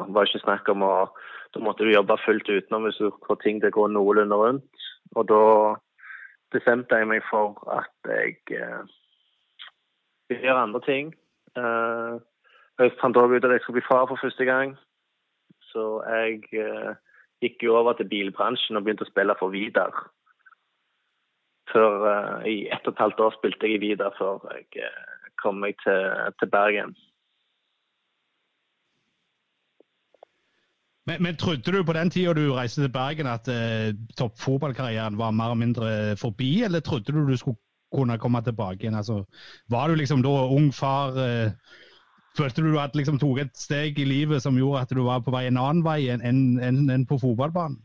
var 0.09 0.25
det 0.25 0.31
ikke 0.31 0.45
snakk 0.47 0.71
om 0.73 0.87
å 0.87 0.95
Da 1.55 1.61
måtte 1.63 1.87
du 1.87 1.93
jobbe 1.93 2.17
fullt 2.21 2.49
utenom 2.51 2.85
hvis 2.85 2.99
du 3.01 3.13
får 3.25 3.39
ting 3.41 3.61
til 3.61 3.71
å 3.71 3.77
gå 3.77 3.85
noenlunde 3.89 4.37
rundt. 4.37 4.87
Og 5.17 5.29
da 5.31 5.45
bestemte 6.53 6.99
jeg 6.99 7.09
meg 7.09 7.23
for 7.31 7.57
at 7.73 8.11
jeg 8.11 8.35
ville 10.29 10.49
gjøre 10.49 10.65
andre 10.67 10.83
ting. 10.85 11.15
Eh, 11.57 12.19
jeg 12.81 12.97
fant 13.01 13.17
òg 13.17 13.37
ut 13.37 13.47
at 13.47 13.55
jeg 13.55 13.65
skulle 13.65 13.79
bli 13.81 13.89
far 13.89 14.07
for 14.11 14.21
første 14.21 14.45
gang. 14.49 14.75
Så 15.71 15.87
jeg 16.05 16.43
eh, 16.61 16.93
gikk 17.45 17.65
jo 17.65 17.77
over 17.79 17.97
til 17.97 18.09
bilbransjen 18.11 18.79
og 18.79 18.85
begynte 18.85 19.07
å 19.07 19.11
spille 19.11 19.37
for 19.41 19.55
Vidar. 19.55 19.95
Før, 21.73 22.07
uh, 22.07 22.47
I 22.47 22.69
ett 22.73 22.87
og 22.87 22.95
et 22.95 23.03
halvt 23.03 23.21
år 23.27 23.35
spilte 23.37 23.67
jeg 23.67 23.79
i 23.79 23.83
Vida 23.89 24.11
før 24.19 24.45
jeg 24.55 24.87
uh, 24.87 25.29
kom 25.43 25.61
meg 25.65 25.79
til, 25.83 26.03
til 26.41 26.51
Bergen. 26.53 26.95
Men, 31.07 31.23
men, 31.23 31.37
trodde 31.39 31.73
du 31.73 31.85
på 31.87 31.95
den 31.95 32.11
tida 32.11 32.33
du 32.35 32.55
reiste 32.55 32.83
til 32.83 32.93
Bergen 32.93 33.29
at 33.31 33.49
uh, 33.51 33.95
toppfotballkarrieren 34.19 35.19
var 35.19 35.31
mer 35.31 35.53
eller 35.53 35.63
mindre 35.63 36.17
forbi, 36.17 36.63
eller 36.63 36.81
trodde 36.81 37.13
du 37.13 37.27
du 37.29 37.37
skulle 37.37 37.59
kunne 37.95 38.19
komme 38.19 38.43
tilbake 38.43 38.83
igjen? 38.83 38.95
Altså, 38.95 39.25
var 39.71 39.89
du 39.89 39.95
liksom 39.95 40.23
da 40.23 40.29
ung 40.29 40.73
far? 40.75 41.15
Uh, 41.15 41.51
følte 42.37 42.63
du 42.63 42.79
at 42.81 42.97
liksom 42.97 43.19
tok 43.19 43.39
et 43.41 43.55
steg 43.57 43.99
i 43.99 44.05
livet 44.05 44.43
som 44.43 44.59
gjorde 44.59 44.83
at 44.85 44.91
du 44.93 45.03
var 45.07 45.23
på 45.25 45.33
vei 45.33 45.47
en 45.49 45.61
annen 45.61 45.85
vei 45.85 46.09
enn 46.13 46.21
en, 46.21 46.41
en, 46.61 46.91
en 46.93 47.07
på 47.09 47.19
fotballbanen? 47.23 47.79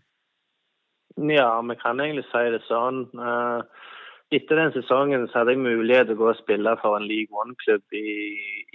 Ja, 1.18 1.62
vi 1.62 1.76
kan 1.76 2.00
egentlig 2.00 2.24
si 2.30 2.44
det 2.54 2.62
sånn. 2.68 3.04
Uh, 3.18 3.64
etter 4.32 4.60
den 4.60 4.72
sesongen 4.76 5.28
så 5.28 5.42
hadde 5.42 5.56
jeg 5.56 5.64
mulighet 5.64 6.08
til 6.08 6.16
å 6.16 6.22
gå 6.22 6.30
og 6.32 6.40
spille 6.40 6.76
for 6.80 6.96
en 6.96 7.08
League 7.10 7.36
One-klubb 7.36 7.98
i, 7.98 8.14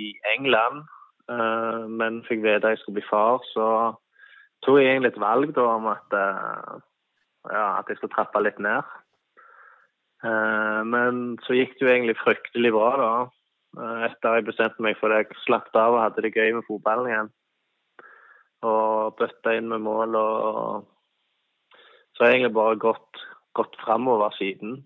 i, 0.03 0.11
England. 0.35 0.85
Uh, 1.31 1.89
men 1.89 2.21
fikk 2.29 2.43
vite 2.45 2.75
jeg 2.75 2.83
skulle 2.83 3.01
bli 3.01 3.07
far, 3.09 3.41
så 3.55 3.69
tok 4.67 4.83
jeg 4.83 4.93
egentlig 4.93 5.15
et 5.15 5.23
valg 5.23 5.55
da, 5.57 5.65
om 5.79 5.89
at, 5.95 6.13
uh, 6.13 6.77
ja, 7.49 7.67
at 7.79 7.89
jeg 7.89 8.01
skulle 8.01 8.17
trappe 8.17 8.45
litt 8.45 8.61
ned. 8.61 8.95
Men 10.27 11.37
så 11.45 11.55
gikk 11.55 11.75
det 11.77 11.85
jo 11.85 11.91
egentlig 11.93 12.15
fryktelig 12.19 12.71
bra 12.75 12.87
da. 12.99 13.11
Etter 14.09 14.39
jeg 14.39 14.47
bestemte 14.49 14.83
meg 14.83 14.97
for 14.99 15.13
det. 15.13 15.21
Jeg 15.21 15.43
slappet 15.45 15.77
av 15.79 15.95
og 15.95 16.01
hadde 16.01 16.25
det 16.25 16.33
gøy 16.35 16.57
med 16.57 16.65
fotballen 16.67 17.11
igjen. 17.11 17.29
Og 18.67 19.15
bøtta 19.21 19.53
inn 19.55 19.69
med 19.71 19.85
mål. 19.85 20.17
og 20.19 20.89
Så 22.17 22.25
har 22.25 22.31
jeg 22.31 22.41
egentlig 22.41 22.55
bare 22.57 22.79
gått, 22.81 23.25
gått 23.53 23.77
framover 23.85 24.33
siden. 24.39 24.79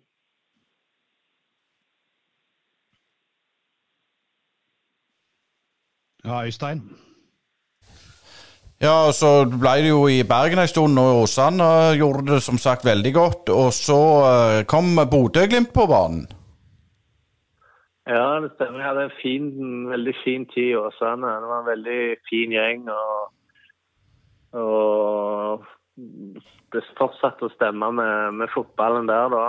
Ja, 6.24 6.42
Øystein? 6.44 6.82
Ja, 8.80 9.12
så 9.12 9.44
ble 9.44 9.76
det 9.84 9.92
jo 9.92 10.02
i 10.08 10.22
Bergen 10.26 10.58
en 10.58 10.68
stund, 10.68 10.98
og 10.98 11.22
Åsane 11.22 11.70
gjorde 12.00 12.26
det 12.32 12.42
som 12.42 12.58
sagt 12.58 12.84
veldig 12.84 13.14
godt. 13.14 13.50
Og 13.54 13.72
så 13.76 14.02
uh, 14.26 14.60
kom 14.66 14.96
Bodø-Glimt 15.12 15.70
på 15.74 15.86
banen. 15.86 16.26
Ja, 18.08 18.40
det 18.42 18.50
stemmer. 18.56 18.80
Jeg 18.80 18.88
hadde 18.88 19.04
en 19.06 19.18
fin, 19.22 19.50
veldig 19.88 20.14
fin 20.24 20.46
tid 20.50 20.72
i 20.72 20.78
Åsane. 20.80 21.34
Det 21.42 21.50
var 21.52 21.60
en 21.60 21.72
veldig 21.74 22.00
fin 22.30 22.56
gjeng. 22.56 22.88
og, 22.90 23.28
og 24.64 25.68
fortsatte 26.98 27.46
å 27.46 27.52
stemme 27.54 27.90
med, 27.92 28.34
med, 28.38 28.50
fotballen 28.54 29.08
der 29.10 29.28
da. 29.32 29.44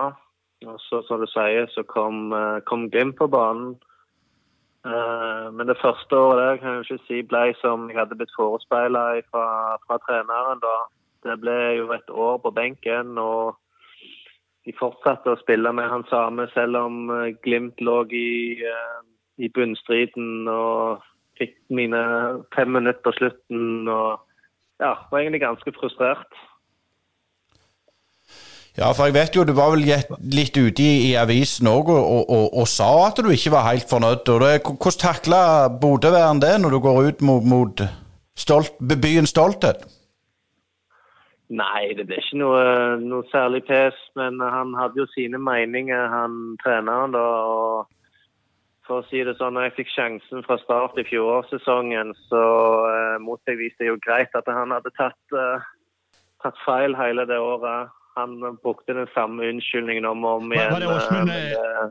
Og 0.68 0.78
så, 0.84 1.02
som 1.08 1.22
du 1.22 1.28
sier, 1.30 1.68
så 1.74 1.84
kom, 1.90 2.30
eh, 2.38 2.60
kom 2.70 2.90
Glimt 2.94 3.18
på 3.18 3.28
banen. 3.32 3.76
Uh, 4.82 5.54
men 5.54 5.68
det 5.70 5.78
første 5.78 6.18
året 6.18 6.40
der 6.42 6.56
kan 6.58 6.72
jeg 6.74 6.86
ikke 6.88 7.04
si 7.06 7.20
ble 7.30 7.42
som 7.60 7.84
jeg 7.92 8.00
hadde 8.00 8.16
blitt 8.18 8.34
forespeila 8.34 9.04
fra, 9.30 9.78
fra, 9.86 10.00
treneren. 10.08 10.62
da. 10.64 10.78
Det 11.22 11.36
ble 11.44 11.58
jo 11.78 11.92
et 11.94 12.10
år 12.10 12.40
på 12.42 12.50
benken, 12.50 13.14
og 13.22 13.60
de 14.66 14.74
fortsatte 14.80 15.30
å 15.30 15.38
spille 15.38 15.70
med 15.78 15.86
han 15.86 16.06
samme 16.10 16.48
selv 16.56 16.82
om 16.82 17.14
uh, 17.14 17.30
Glimt 17.46 17.78
lå 17.82 18.00
i, 18.10 18.58
i 19.38 19.52
bunnstriden 19.54 20.50
og 20.50 21.06
fikk 21.38 21.60
mine 21.70 22.02
fem 22.56 22.74
minutter 22.74 23.06
på 23.06 23.14
slutten. 23.20 23.86
og 23.86 24.31
ja, 24.82 24.96
var 25.12 25.20
egentlig 25.20 25.44
ganske 25.44 25.74
frustrert. 25.78 26.40
Ja, 28.78 28.94
for 28.96 29.10
jeg 29.10 29.18
vet 29.18 29.36
jo 29.36 29.44
du 29.44 29.52
var 29.52 29.74
vel 29.74 29.84
litt 29.84 30.56
ute 30.56 30.84
i, 30.84 31.10
i 31.10 31.16
avisen 31.20 31.68
òg 31.68 31.90
og, 31.92 32.00
og, 32.00 32.22
og, 32.32 32.46
og, 32.62 32.68
sa 32.72 32.88
at 33.10 33.20
du 33.20 33.28
ikke 33.34 33.52
var 33.52 33.68
helt 33.68 33.90
fornøyd. 33.90 34.24
Det, 34.24 34.52
hvordan 34.64 35.02
takla 35.02 35.42
Bodø-væren 35.82 36.40
det 36.40 36.54
når 36.62 36.78
du 36.78 36.80
går 36.86 37.02
ut 37.10 37.26
mot, 37.28 37.44
mot 37.44 37.84
stolt, 38.36 38.78
byens 38.80 39.36
stolthet? 39.36 39.84
Nei, 41.52 41.92
det 41.98 42.06
ble 42.08 42.22
ikke 42.22 42.40
noe, 42.40 42.64
noe, 43.04 43.28
særlig 43.28 43.66
pes. 43.68 43.98
Men 44.16 44.40
han 44.40 44.72
hadde 44.80 45.04
jo 45.04 45.08
sine 45.12 45.42
meninger, 45.42 46.08
han 46.08 46.56
treneren. 46.64 47.12
da, 47.12 47.26
og 47.52 47.92
for 48.92 49.00
å 49.00 49.08
si 49.08 49.22
det 49.24 49.38
sånn, 49.40 49.56
når 49.56 49.70
jeg 49.70 49.76
fikk 49.80 49.94
sjansen 49.94 50.44
fra 50.44 50.58
start 50.60 50.98
i 51.00 51.06
fjorårssesongen, 51.08 52.12
så 52.28 52.44
eh, 52.92 53.56
viste 53.56 53.86
det 53.86 53.88
jo 53.94 54.02
greit 54.04 54.36
at 54.36 54.50
han 54.52 54.74
hadde 54.76 54.92
tatt, 54.98 55.20
eh, 55.32 55.64
tatt 56.44 56.60
feil 56.66 56.98
hele 57.00 57.24
det 57.30 57.40
året. 57.40 57.94
Han 58.20 58.36
brukte 58.60 58.98
den 58.98 59.08
samme 59.16 59.48
unnskyldningen 59.48 60.10
om 60.10 60.26
og 60.28 60.42
om 60.42 60.52
igjen. 60.52 60.74
Var 60.74 60.84
det 60.84 60.92
Åsmund, 60.92 61.32
eh, 61.32 61.88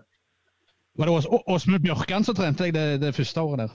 var 1.01 1.09
det 1.09 1.41
Åsmund 1.55 1.87
Bjørkan 1.87 2.29
som 2.29 2.37
trente 2.37 2.67
deg 2.67 2.77
det, 2.77 2.87
det, 3.01 3.17
første 3.17 3.41
året 3.41 3.65
der? 3.65 3.75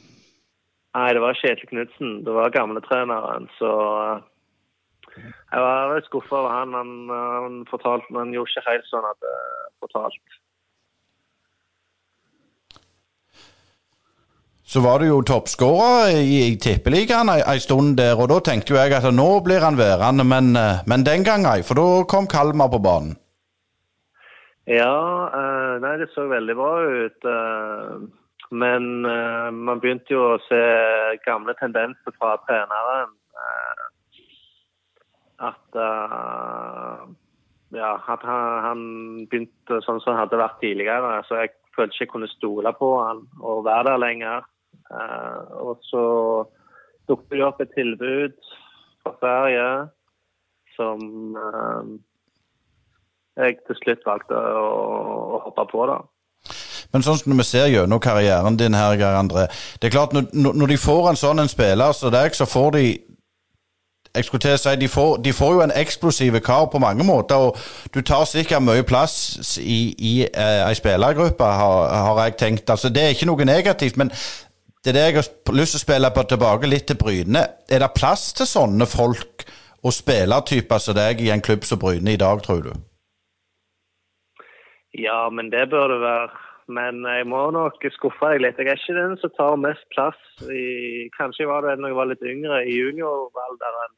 Nei, 0.95 1.09
det 1.17 1.25
var 1.25 1.41
Kjetil 1.41 1.71
Knutsen. 1.73 2.15
Det 2.27 2.37
var 2.37 2.53
gamletreneren. 2.53 3.49
Så 3.57 3.73
eh, 4.05 5.25
jeg 5.25 5.65
var 5.65 5.97
skuffa 6.05 6.43
over 6.43 6.53
han. 6.59 6.77
Han, 6.77 6.95
han, 7.09 7.61
fortalte, 7.73 8.13
men 8.13 8.37
gjorde 8.37 8.53
ikke 8.53 8.69
helt 8.69 8.91
sånn 8.93 9.09
at 9.09 9.31
jeg 9.33 9.71
fortalt. 9.81 10.41
Så 14.65 14.81
var 14.81 14.99
du 14.99 15.05
jo 15.05 15.21
toppskårer 15.21 16.17
i, 16.17 16.57
Tippeligaen 16.61 17.29
en 17.29 17.61
stund 17.61 17.97
der, 17.99 18.17
og 18.17 18.31
da 18.31 18.39
tenkte 18.47 18.73
jo 18.73 18.79
jeg 18.79 18.95
at 18.97 19.05
nå 19.13 19.27
blir 19.45 19.61
han 19.61 19.77
værende, 19.77 20.25
men, 20.25 20.55
eh, 20.57 20.81
men 20.89 21.05
den 21.05 21.25
gang 21.27 21.45
ei, 21.45 21.61
for 21.67 21.77
da 21.77 21.87
kom 22.09 22.25
Kalmar 22.25 22.71
på 22.73 22.81
banen. 22.81 23.13
Ja, 24.65 24.89
uh, 25.29 25.75
nei, 25.77 25.91
det 26.01 26.09
så 26.15 26.25
veldig 26.25 26.55
bra 26.57 26.71
ut. 26.81 27.27
Uh, 27.29 28.07
men 28.49 29.05
man 29.05 29.81
begynte 29.81 30.13
jo 30.13 30.23
å 30.31 30.41
se 30.45 30.61
gamle 31.25 31.53
tendenser 31.59 32.13
fra 32.17 32.35
treneren. 32.45 33.13
at 35.49 35.77
ja, 37.75 37.91
at 38.13 38.25
han, 38.25 38.81
begynte 39.29 39.81
sånn 39.83 39.99
som 40.01 40.13
han 40.13 40.21
hadde 40.23 40.39
vært 40.39 40.61
tidligere. 40.61 41.21
Så 41.27 41.41
jeg 41.41 41.53
følte 41.75 41.97
ikke 41.97 42.05
jeg 42.05 42.11
kunne 42.13 42.31
stole 42.31 42.73
på 42.77 42.91
han 43.01 43.25
og 43.41 43.65
være 43.65 43.89
der 43.89 44.01
lenger. 44.05 44.45
Eh, 44.95 45.39
og 45.67 45.77
så 45.89 46.03
dukket 47.09 47.37
det 47.37 47.45
opp 47.45 47.61
et 47.61 47.73
tilbud 47.75 48.35
fra 49.03 49.13
Sverige 49.19 49.69
som 50.75 50.99
eh, 51.43 51.95
jeg 53.43 53.57
til 53.67 53.79
slutt 53.81 54.05
valgte 54.07 54.35
å, 54.39 54.67
å 55.35 55.41
hoppe 55.47 55.67
på. 55.71 55.87
da. 55.91 55.99
Men 56.93 57.03
sånn 57.03 57.19
som 57.19 57.35
vi 57.35 57.47
ser 57.47 57.67
gjennom 57.73 57.99
karrieren 57.99 58.59
din 58.59 58.77
her, 58.77 58.95
Geir 58.99 59.17
André 59.19 59.49
Det 59.81 59.89
er 59.89 59.97
klart, 59.97 60.13
når, 60.15 60.53
når 60.53 60.71
de 60.71 60.77
får 60.79 61.09
en 61.09 61.19
sånn 61.19 61.43
en 61.43 61.51
spiller 61.51 61.91
som 61.97 62.13
deg, 62.13 62.37
så 62.37 62.47
får 62.47 62.71
de 62.77 62.85
jeg 64.15 64.25
skulle 64.25 64.41
til 64.45 64.53
å 64.55 64.59
si, 64.59 64.75
de 64.79 64.87
får, 64.87 65.17
de 65.25 65.31
får, 65.35 65.53
jo 65.53 65.61
en 65.65 65.73
eksplosiv 65.75 66.37
kar 66.39 66.69
på 66.71 66.79
mange 66.79 67.03
måter, 67.03 67.35
og 67.35 67.57
du 67.91 68.01
tar 68.01 68.23
sikkert 68.29 68.63
mye 68.63 68.85
plass 68.87 69.57
i, 69.59 69.79
i 69.99 70.13
eh, 70.23 70.61
ei 70.69 70.75
spillergruppe, 70.77 71.43
har, 71.43 71.89
har, 71.91 72.21
jeg 72.23 72.37
tenkt. 72.39 72.69
Altså, 72.69 72.89
Det 72.89 73.03
er 73.03 73.11
ikke 73.11 73.27
noe 73.27 73.45
negativt, 73.45 73.97
men 73.97 74.11
det 74.85 74.91
er 74.91 74.97
det 74.99 75.03
jeg 75.05 75.15
har 75.17 75.55
lyst 75.57 75.73
til 75.73 75.79
å 75.79 75.81
spille 75.81 76.09
på 76.13 76.23
tilbake 76.29 76.67
litt 76.69 76.83
til 76.85 76.97
Bryne. 77.01 77.41
Er 77.73 77.79
det 77.81 77.95
plass 77.97 78.27
til 78.37 78.45
sånne 78.45 78.85
folk 78.85 79.41
og 79.81 79.93
spillertyper 79.95 80.81
som 80.83 80.93
deg 80.93 81.23
i 81.25 81.31
en 81.33 81.41
klubb 81.41 81.65
som 81.65 81.79
Bryne 81.81 82.13
i 82.13 82.19
dag, 82.21 82.43
tror 82.45 82.61
du? 82.67 82.69
Ja, 84.93 85.25
men 85.33 85.49
det 85.49 85.63
bør 85.71 85.89
det 85.89 85.97
være. 86.03 86.27
Men 86.77 87.01
jeg 87.01 87.25
må 87.29 87.41
nok 87.53 87.81
skuffe 87.95 88.29
deg 88.35 88.43
litt. 88.45 88.61
Jeg 88.61 88.69
er 88.75 88.77
ikke 88.77 88.97
den 88.97 89.17
som 89.21 89.33
tar 89.33 89.57
mest 89.63 89.89
plass. 89.95 90.21
I, 90.45 91.09
kanskje 91.17 91.49
var 91.49 91.65
det 91.65 91.79
når 91.81 91.89
jeg 91.89 91.99
var 92.03 92.11
litt 92.11 92.29
yngre, 92.35 92.61
i 92.69 92.77
junioralderen. 92.77 93.97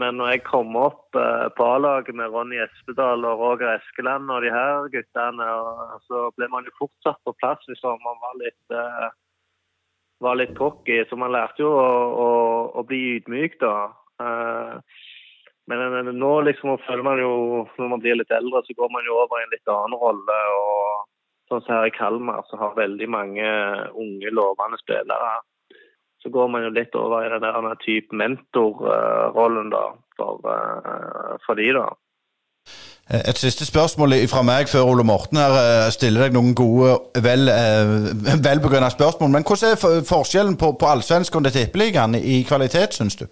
Men 0.00 0.16
når 0.16 0.32
jeg 0.32 0.46
kom 0.48 0.80
opp 0.80 1.16
eh, 1.16 1.46
på 1.60 1.68
A-laget 1.76 2.16
med 2.16 2.32
Ronny 2.32 2.56
Espedal 2.64 3.24
og 3.24 3.44
Roger 3.44 3.76
Eskeland 3.76 4.32
og 4.32 4.44
de 4.44 4.52
her 4.52 4.88
guttene, 4.96 5.52
så 6.08 6.26
ble 6.40 6.48
man 6.52 6.68
jo 6.68 6.76
fortsatt 6.80 7.20
på 7.24 7.36
plass 7.40 7.68
hvis 7.68 7.84
man 7.84 8.20
var 8.24 8.36
litt 8.40 8.76
eh, 8.80 9.06
var 10.22 10.38
litt 10.38 10.54
cocky. 10.58 11.02
Så 11.08 11.18
man 11.20 11.34
lærte 11.34 11.64
jo 11.64 11.72
å, 11.72 11.90
å, 12.24 12.28
å 12.80 12.86
bli 12.86 13.18
ydmyk, 13.18 13.58
da. 13.62 13.74
Eh, 14.22 15.02
men 15.66 16.12
nå 16.14 16.32
liksom 16.46 16.78
føler 16.86 17.02
man 17.02 17.18
jo, 17.18 17.66
når 17.78 17.90
man 17.90 18.02
blir 18.02 18.20
litt 18.20 18.30
eldre, 18.30 18.62
så 18.62 18.76
går 18.78 18.92
man 18.94 19.06
jo 19.08 19.18
over 19.24 19.40
i 19.40 19.46
en 19.46 19.54
litt 19.54 19.72
annen 19.72 19.98
rolle. 19.98 20.40
og 20.60 21.12
Sånn 21.50 21.62
som 21.62 21.76
her 21.76 21.88
i 21.88 21.94
Kalmar, 21.94 22.46
så 22.48 22.58
har 22.58 22.78
veldig 22.78 23.06
mange 23.10 23.50
unge, 23.94 24.32
lovende 24.34 24.78
spillere 24.82 25.36
så 26.26 26.30
går 26.30 26.48
man 26.50 26.64
jo 26.66 26.72
litt 26.74 26.94
over 26.98 27.22
i 27.22 27.30
den 27.30 27.44
der 27.44 27.78
type 27.84 28.16
mentorrollen 28.18 29.68
da, 29.70 29.84
for, 30.18 30.40
eh, 30.50 31.36
for 31.46 31.54
de 31.54 31.68
da. 31.76 31.84
Et 33.06 33.38
siste 33.38 33.66
spørsmål 33.66 34.16
fra 34.26 34.42
meg 34.42 34.66
før 34.66 34.88
Ole 34.90 35.04
Morten 35.06 35.38
her 35.38 35.52
eh, 35.60 35.90
stiller 35.94 36.26
deg 36.26 36.34
noen 36.34 36.56
gode, 36.58 36.96
vel, 37.22 37.46
eh, 37.52 37.92
velbegrunna 38.48 38.90
spørsmål. 38.90 39.30
Men 39.30 39.46
hvordan 39.46 39.74
er 39.76 40.06
forskjellen 40.08 40.56
på, 40.58 40.72
på 40.80 40.88
allsvensken 40.90 41.46
og 41.46 41.54
tippeligaen 41.54 42.18
i 42.18 42.42
kvalitet, 42.48 42.98
syns 42.98 43.18
du? 43.22 43.28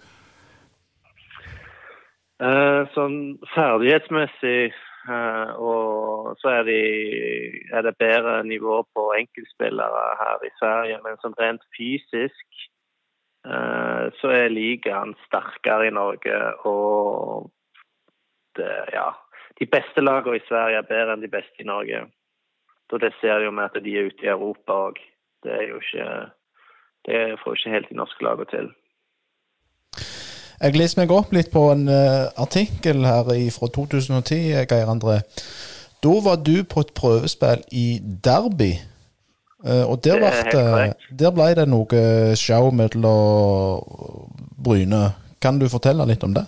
sånn 2.91 3.13
ferdighetsmessig 3.53 4.73
og 5.63 6.33
så 6.41 6.49
er, 6.51 6.65
de, 6.67 6.81
er, 7.71 7.85
det 7.85 7.93
bedre 8.01 8.33
nivå 8.43 8.81
på 8.91 9.05
enkeltspillere 9.15 10.03
her 10.19 10.43
i 10.43 10.51
Sverige. 10.59 10.97
Men 11.05 11.19
sånn 11.23 11.37
rent 11.39 11.63
fysisk 11.77 12.65
Eh, 13.45 14.05
så 14.19 14.31
er 14.33 14.53
ligaen 14.53 15.13
sterkere 15.27 15.89
i 15.89 15.93
Norge. 15.93 16.37
Og 16.65 17.51
det, 18.57 18.71
ja, 18.95 19.09
de 19.59 19.65
beste 19.65 20.01
lagene 20.01 20.39
i 20.39 20.45
Sverige 20.47 20.77
er 20.81 20.89
bedre 20.89 21.15
enn 21.15 21.25
de 21.25 21.31
beste 21.31 21.63
i 21.63 21.67
Norge. 21.67 22.05
Så 22.89 22.99
det 23.01 23.13
ser 23.19 23.43
jo 23.45 23.51
med 23.51 23.69
at 23.69 23.83
de 23.83 23.93
er 23.97 24.09
ute 24.09 24.25
i 24.25 24.31
Europa 24.31 24.79
òg. 24.89 24.97
Det 25.43 25.53
er 25.53 25.69
jo 25.69 25.77
ikke 25.81 26.09
Det 27.05 27.39
får 27.43 27.55
ikke 27.55 27.69
helt 27.69 27.89
de 27.89 27.95
norske 27.95 28.23
lagene 28.25 28.49
til. 28.49 28.67
Jeg 30.61 30.73
leser 30.73 31.01
meg 31.01 31.11
opp 31.13 31.33
litt 31.35 31.51
på 31.53 31.61
en 31.69 31.85
uh, 31.85 32.31
artikkel 32.41 33.05
her 33.05 33.29
fra 33.53 33.67
2010, 33.75 34.65
Geir 34.71 34.89
André. 34.89 35.19
Da 36.01 36.13
var 36.25 36.41
du 36.41 36.63
på 36.65 36.81
et 36.81 36.93
prøvespill 36.97 37.61
i 37.71 37.99
Derby 38.01 38.73
Uh, 39.65 39.85
og 39.89 40.03
der, 40.05 40.19
ble, 40.21 40.93
der 41.19 41.31
ble 41.33 41.45
det 41.57 41.63
noe 41.71 42.01
show 42.37 42.67
mellom 42.75 43.81
Bryne. 44.61 45.07
Kan 45.41 45.57
du 45.57 45.65
fortelle 45.71 46.05
litt 46.05 46.21
om 46.27 46.35
det? 46.35 46.43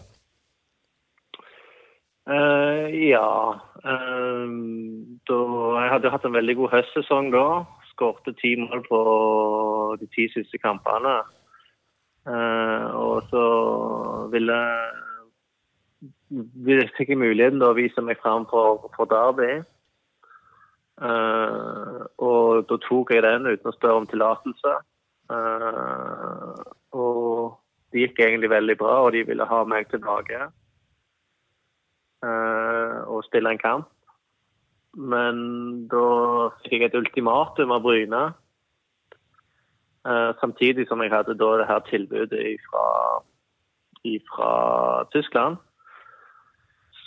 Uh, 2.29 2.66
ja. 2.91 3.29
Uh, 3.83 4.47
da, 5.29 5.37
jeg 5.81 5.91
hadde 5.93 6.11
hatt 6.13 6.27
en 6.27 6.35
veldig 6.35 6.55
god 6.61 6.73
høstsesong 6.75 7.31
da. 7.33 7.47
Skårte 7.91 8.33
ti 8.41 8.55
mål 8.59 8.83
på 8.87 8.99
de 10.01 10.07
ti 10.13 10.27
siste 10.33 10.59
kampene. 10.61 11.19
og 12.27 13.23
så 13.31 13.43
ville, 14.33 14.57
fikk 16.97 17.13
jeg 17.13 17.17
muligheten 17.21 17.61
til 17.61 17.69
å 17.69 17.77
vise 17.77 18.03
meg 18.03 18.19
fram 18.19 18.45
for, 18.51 18.89
for 18.97 19.07
Derby. 19.07 19.61
Uh, 20.99 22.03
og 22.19 22.67
da 22.67 22.77
tok 22.83 23.15
jeg 23.15 23.23
den 23.23 23.47
uten 23.47 23.71
å 23.71 23.75
spørre 23.77 24.03
om 24.03 24.09
tillatelse. 24.11 24.75
Og 26.97 27.57
det 27.91 28.03
gikk 28.03 28.19
egentlig 28.19 28.51
veldig 28.51 28.77
bra, 28.77 29.01
og 29.05 29.13
de 29.15 29.23
ville 29.27 29.47
ha 29.47 29.63
meg 29.65 29.87
tilbake 29.93 30.49
og 32.23 33.23
spille 33.27 33.51
en 33.51 33.61
kamp. 33.61 33.87
Men 34.97 35.37
da 35.91 36.49
fikk 36.63 36.81
jeg 36.81 36.89
et 36.89 36.97
ultimatum 36.97 37.71
av 37.71 37.81
Bryne. 37.85 38.33
samtidig 40.39 40.87
som 40.87 41.01
jeg 41.03 41.11
hadde 41.11 41.35
da 41.35 41.57
det 41.59 41.67
her 41.67 41.79
tilbudet 41.79 42.59
fra 44.31 45.05
Tyskland. 45.11 45.57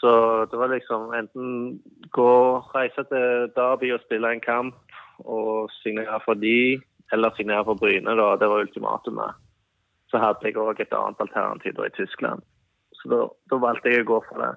Så 0.01 0.44
det 0.51 0.59
var 0.59 0.68
liksom 0.68 1.14
enten 1.14 1.81
gå, 2.11 2.59
reise 2.75 3.05
til 3.12 3.51
Derby 3.57 3.92
og 3.92 4.01
spille 4.01 4.33
en 4.33 4.40
kamp 4.40 4.75
og 5.18 5.70
signere 5.83 6.20
for 6.25 6.35
de, 6.35 6.81
eller 7.12 7.37
signere 7.37 7.64
for 7.64 7.75
Bryne. 7.75 8.16
da, 8.16 8.37
Det 8.40 8.49
var 8.49 8.64
ultimatumet. 8.64 9.35
Så 10.09 10.18
hadde 10.18 10.38
jeg 10.42 10.57
òg 10.57 10.81
et 10.81 10.92
annet 10.92 11.20
alternativ 11.20 11.75
da 11.77 11.87
i 11.87 11.96
Tyskland. 11.96 12.42
Så 12.92 13.09
da, 13.09 13.29
da, 13.51 13.57
valgte 13.57 13.92
jeg 13.92 14.03
å 14.03 14.09
gå 14.12 14.20
for 14.29 14.42
det. 14.42 14.55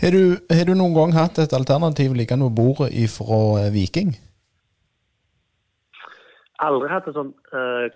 Har 0.00 0.16
du, 0.16 0.36
har 0.48 0.64
du 0.64 0.74
noen 0.74 0.96
gang 0.96 1.14
hatt 1.16 1.38
et 1.42 1.52
alternativ 1.56 2.14
liggende 2.16 2.48
på 2.48 2.56
bordet 2.62 3.06
fra 3.12 3.40
eh, 3.60 3.72
Viking? 3.74 4.14
Aldri 6.60 6.90
hatt 6.92 7.08
et 7.08 7.16
sånn 7.16 7.32
uh, 7.56 7.88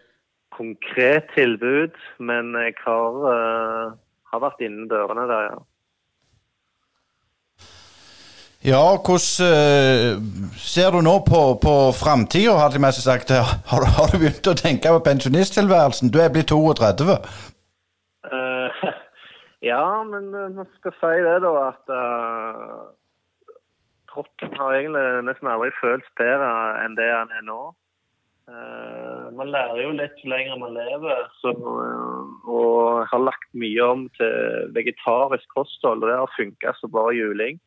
konkret 0.56 1.28
tilbud, 1.34 1.96
men 2.24 2.54
jeg 2.60 2.76
har 2.84 3.18
uh, 3.24 3.92
har 4.34 4.42
vært 4.42 4.66
innen 4.66 4.90
dørene 4.90 5.28
der, 5.30 5.52
ja. 5.52 5.62
Ja, 8.64 8.84
hvordan 8.96 9.44
uh, 9.44 10.54
ser 10.56 10.94
du 10.94 11.02
nå 11.04 11.18
på, 11.26 11.40
på 11.60 11.74
framtida, 11.92 12.54
hadde 12.56 12.78
jeg 12.78 12.84
mest 12.86 13.04
sagt. 13.04 13.32
Har, 13.70 13.84
har, 13.84 14.08
du 14.08 14.22
begynt 14.22 14.48
å 14.48 14.56
tenke 14.56 14.92
på 14.94 15.02
pensjonisttilværelsen? 15.04 16.08
Du 16.08 16.16
er 16.22 16.32
blitt 16.32 16.48
32. 16.48 17.18
Uh, 19.64 19.68
ja, 19.68 20.02
men 20.04 20.28
vi 20.58 20.66
skal 20.76 20.94
si 21.00 21.14
det, 21.24 21.38
da, 21.44 21.54
at 21.70 21.94
uh, 21.94 22.92
troppen 24.12 24.52
har 24.60 24.76
egentlig 24.76 25.24
nesten 25.26 25.50
aldri 25.50 25.72
følt 25.80 26.06
bedre 26.20 26.52
enn 26.84 26.98
det 26.98 27.08
han 27.10 27.32
er 27.34 27.48
nå. 27.48 27.72
Uh, 28.44 29.32
man 29.32 29.48
lærer 29.48 29.78
jo 29.80 29.92
litt 29.96 30.18
jo 30.20 30.28
lenger 30.28 30.58
man 30.60 30.74
lever, 30.76 31.28
så, 31.40 31.54
uh, 31.56 32.24
og 32.44 33.06
har 33.08 33.22
lagt 33.24 33.48
mye 33.56 33.86
om 33.88 34.02
til 34.18 34.68
vegetarisk 34.76 35.48
kosthold. 35.56 36.04
Og 36.04 36.10
det 36.10 36.18
har 36.20 36.36
funka 36.36 36.74
som 36.78 36.92
bare 36.92 37.16
juling. 37.16 37.60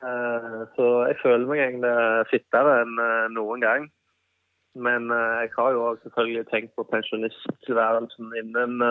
Uh, 0.00 0.64
så 0.76 0.86
jeg 1.10 1.20
føler 1.20 1.44
meg 1.50 1.60
egentlig 1.66 2.30
fittere 2.32 2.78
enn 2.86 3.02
noen 3.36 3.66
gang. 3.66 3.90
Men 4.80 5.10
jeg 5.10 5.48
har 5.56 5.72
jo 5.74 5.96
selvfølgelig 5.98 6.44
tenkt 6.46 6.76
på 6.78 6.84
pensjonisttilværelsen 6.92 8.28
innen 8.38 8.84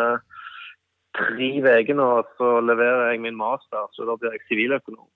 tre 1.17 1.51
uker 1.59 1.97
nå. 1.97 2.09
Så 2.37 2.57
leverer 2.65 3.11
jeg 3.11 3.23
min 3.25 3.37
master, 3.37 3.87
så 3.95 4.07
da 4.07 4.17
blir 4.19 4.35
jeg 4.37 4.45
siviløkonom. 4.49 5.07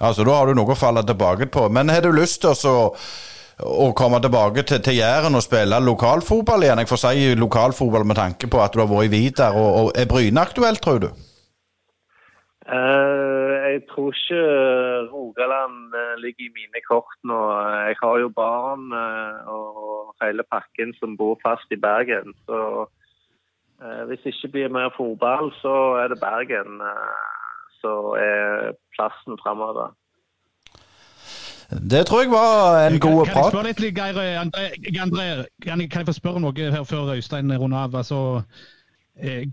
Altså, 0.00 0.24
Da 0.24 0.38
har 0.38 0.46
du 0.46 0.56
noe 0.56 0.72
å 0.72 0.78
falle 0.78 1.04
tilbake 1.06 1.50
på. 1.52 1.68
Men 1.68 1.92
har 1.92 2.02
du 2.06 2.12
lyst 2.16 2.42
til 2.42 2.56
å 2.70 2.78
å 3.60 3.90
komme 3.96 4.20
tilbake 4.24 4.62
til, 4.64 4.80
til 4.84 5.00
Jæren 5.00 5.36
og 5.36 5.44
spille 5.44 5.80
lokalfotball 5.84 6.64
igjen? 6.64 6.80
Jeg 6.82 6.90
får 6.90 7.00
si 7.02 7.32
lokalfotball 7.36 8.06
med 8.08 8.16
tanke 8.16 8.48
på 8.48 8.60
at 8.62 8.72
du 8.72 8.80
har 8.80 8.88
vært 8.90 9.10
i 9.10 9.12
Vidar. 9.12 9.56
Og, 9.56 9.70
og 9.80 10.00
Er 10.00 10.08
Bryne 10.08 10.40
aktuelt, 10.40 10.80
tror 10.84 11.02
du? 11.04 11.10
Uh, 12.70 13.56
jeg 13.66 13.82
tror 13.90 14.14
ikke 14.14 14.40
Rogaland 15.10 15.90
uh, 15.96 16.14
ligger 16.22 16.46
i 16.46 16.54
mine 16.54 16.82
kort 16.86 17.18
nå. 17.26 17.38
Jeg 17.88 17.98
har 18.02 18.20
jo 18.22 18.30
barn 18.36 18.92
uh, 18.94 19.50
og 19.50 20.14
hele 20.22 20.46
pakken 20.46 20.94
som 21.00 21.16
bor 21.18 21.38
fast 21.42 21.66
i 21.74 21.80
Bergen. 21.80 22.36
Så 22.46 22.86
hvis 24.08 24.20
det 24.24 24.34
ikke 24.34 24.52
blir 24.52 24.72
mer 24.76 24.90
fotball, 24.96 25.52
så 25.62 25.74
er 26.02 26.12
det 26.12 26.20
Bergen 26.20 26.82
som 27.80 28.12
er 28.20 28.74
plassen 28.96 29.38
framover. 29.42 29.94
Det 31.70 32.06
tror 32.06 32.20
jeg 32.20 32.30
var 32.30 32.86
en 32.86 33.00
god 33.00 33.26
prat. 33.26 33.32
Kan 33.32 33.42
jeg 33.42 33.52
spørre 33.52 33.68
litt, 33.70 33.98
Geir 33.98 34.18
André, 34.42 34.66
André 35.04 35.24
kan, 35.64 35.80
jeg, 35.80 35.90
kan, 35.90 36.02
jeg, 36.02 36.08
få 36.10 36.16
spørre 36.18 36.42
noe 36.42 36.70
her 36.74 36.84
før 36.84 37.14
Øystein 37.14 37.52
runder 37.62 37.84
av? 37.84 37.94
Altså, 38.00 38.42
eh, 39.22 39.44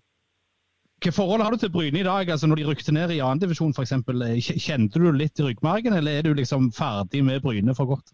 hva 1.03 1.13
forhold 1.13 1.43
har 1.45 1.53
du 1.53 1.61
til 1.61 1.71
Bryne 1.75 1.99
i 2.01 2.07
dag, 2.07 2.29
altså 2.33 2.49
når 2.49 2.57
de 2.57 2.65
rykte 2.71 2.95
ned 2.95 3.13
i 3.13 3.21
annendivisjon 3.21 3.75
f.eks.? 3.77 3.93
Eh, 3.93 4.49
kjente 4.65 4.97
du 4.97 5.11
litt 5.13 5.37
i 5.37 5.45
ryggmargen, 5.45 5.93
eller 5.93 6.17
er 6.17 6.25
du 6.25 6.33
liksom 6.33 6.71
ferdig 6.73 7.21
med 7.27 7.43
Bryne 7.45 7.77
for 7.77 7.93
godt? 7.93 8.09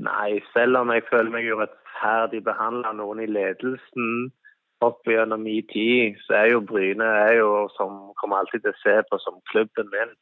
Nei, 0.00 0.40
selv 0.56 0.80
om 0.80 0.94
jeg 0.94 1.04
føler 1.10 1.34
meg 1.34 1.50
urettferdig 1.52 2.40
behandla 2.46 2.94
noen 2.96 3.20
i 3.20 3.28
ledelsen 3.28 4.30
opp 4.86 5.08
gjennom 5.08 5.42
min 5.44 5.66
tid, 5.72 6.18
så 6.26 6.40
er 6.40 6.52
jo 6.52 6.66
Bryne 6.66 7.06
er 7.26 7.34
jo 7.38 7.68
som 7.76 8.12
kommer 8.20 8.40
alltid 8.40 8.64
til 8.64 8.74
å 8.74 8.82
se 8.82 8.96
på 9.10 9.18
som 9.24 9.40
klubben 9.52 9.90
min. 9.94 10.12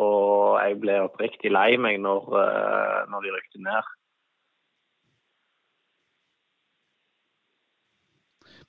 Og 0.00 0.60
jeg 0.62 0.78
ble 0.80 1.00
oppriktig 1.04 1.52
lei 1.52 1.76
meg 1.76 1.98
når, 2.00 2.30
eh, 2.42 3.00
når 3.12 3.26
de 3.26 3.34
rykte 3.34 3.60
ned. 3.66 3.90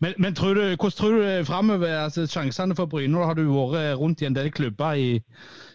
Men, 0.03 0.13
men 0.17 0.35
tror 0.35 0.57
du, 0.57 0.61
hvordan 0.75 0.97
tror 0.97 1.13
du 1.15 1.45
framover 1.47 1.87
altså, 1.87 2.25
sjansene 2.27 2.75
for 2.75 2.91
Bryne? 2.91 3.13
Nå 3.13 3.23
har 3.23 3.37
du 3.39 3.45
vært 3.47 3.99
rundt 4.01 4.21
i 4.21 4.27
en 4.27 4.35
del 4.35 4.51
klubber 4.51 4.99
i, 4.99 5.21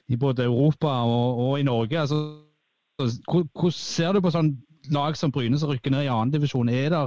i 0.09 0.17
både 0.17 0.45
Europa 0.45 1.01
og, 1.09 1.41
og 1.47 1.61
i 1.61 1.65
Norge. 1.65 2.01
Altså, 2.01 2.19
hvordan 2.99 3.73
ser 3.73 4.13
du 4.13 4.21
på 4.21 4.33
sånn 4.35 4.53
lag 4.93 5.17
som 5.17 5.33
Bryne 5.33 5.59
som 5.59 5.73
rykker 5.73 5.95
ned 5.95 6.05
i 6.05 6.13
annendivisjon? 6.13 6.69
Er, 6.69 6.99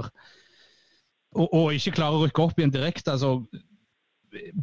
og, 1.34 1.46
og 1.48 1.76
ikke 1.76 1.96
klarer 1.98 2.18
å 2.18 2.26
rykke 2.26 2.42
opp 2.44 2.58
igjen 2.58 2.74
direkte, 2.74 3.14
altså 3.14 3.40